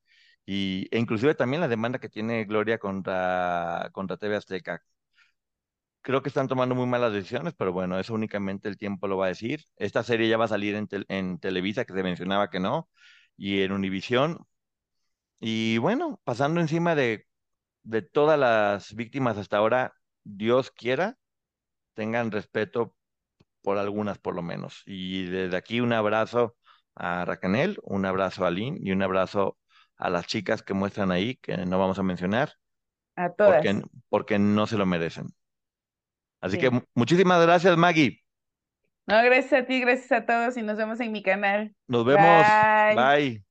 y, 0.45 0.87
e 0.91 0.99
inclusive 0.99 1.35
también 1.35 1.61
la 1.61 1.67
demanda 1.69 1.99
que 1.99 2.09
tiene 2.09 2.45
Gloria 2.45 2.79
contra, 2.79 3.89
contra 3.93 4.17
TV 4.17 4.35
Azteca. 4.37 4.83
Creo 6.03 6.23
que 6.23 6.29
están 6.29 6.47
tomando 6.47 6.73
muy 6.73 6.87
malas 6.87 7.13
decisiones, 7.13 7.53
pero 7.55 7.71
bueno, 7.73 7.99
eso 7.99 8.13
únicamente 8.15 8.67
el 8.67 8.77
tiempo 8.77 9.07
lo 9.07 9.17
va 9.17 9.25
a 9.25 9.27
decir. 9.29 9.63
Esta 9.77 10.01
serie 10.03 10.27
ya 10.29 10.37
va 10.37 10.45
a 10.45 10.47
salir 10.47 10.73
en, 10.75 10.87
tel- 10.87 11.05
en 11.09 11.37
Televisa, 11.39 11.85
que 11.85 11.93
se 11.93 12.01
mencionaba 12.03 12.49
que 12.49 12.59
no, 12.59 12.89
y 13.37 13.61
en 13.61 13.71
Univisión. 13.71 14.39
Y 15.39 15.77
bueno, 15.79 16.21
pasando 16.23 16.61
encima 16.61 16.95
de, 16.95 17.27
de 17.83 18.01
todas 18.03 18.39
las 18.39 18.95
víctimas 18.95 19.37
hasta 19.37 19.57
ahora, 19.57 19.93
Dios 20.23 20.71
quiera, 20.71 21.17
tengan 21.95 22.31
respeto 22.31 22.95
por 23.61 23.77
algunas 23.77 24.17
por 24.17 24.35
lo 24.35 24.41
menos. 24.41 24.83
Y 24.85 25.25
desde 25.25 25.57
aquí 25.57 25.79
un 25.81 25.93
abrazo 25.93 26.55
a 26.95 27.25
Racanel, 27.25 27.77
un 27.83 28.05
abrazo 28.05 28.45
a 28.45 28.51
Lynn 28.51 28.77
y 28.81 28.91
un 28.91 29.01
abrazo 29.01 29.57
a 29.97 30.09
las 30.09 30.27
chicas 30.27 30.63
que 30.63 30.73
muestran 30.73 31.11
ahí, 31.11 31.35
que 31.37 31.57
no 31.57 31.79
vamos 31.79 31.99
a 31.99 32.03
mencionar, 32.03 32.53
a 33.15 33.29
todas. 33.33 33.63
porque 34.09 34.39
no 34.39 34.67
se 34.67 34.77
lo 34.77 34.85
merecen. 34.85 35.27
Así 36.39 36.57
que 36.57 36.69
Sí. 36.69 36.81
muchísimas 36.95 37.41
gracias, 37.41 37.77
Maggie. 37.77 38.23
No, 39.07 39.21
gracias 39.23 39.63
a 39.63 39.65
ti, 39.65 39.79
gracias 39.81 40.11
a 40.11 40.25
todos 40.25 40.57
y 40.57 40.61
nos 40.61 40.77
vemos 40.77 40.99
en 40.99 41.11
mi 41.11 41.21
canal. 41.23 41.75
Nos 41.87 42.05
vemos. 42.05 42.45
Bye. 42.87 42.95
Bye. 42.95 43.50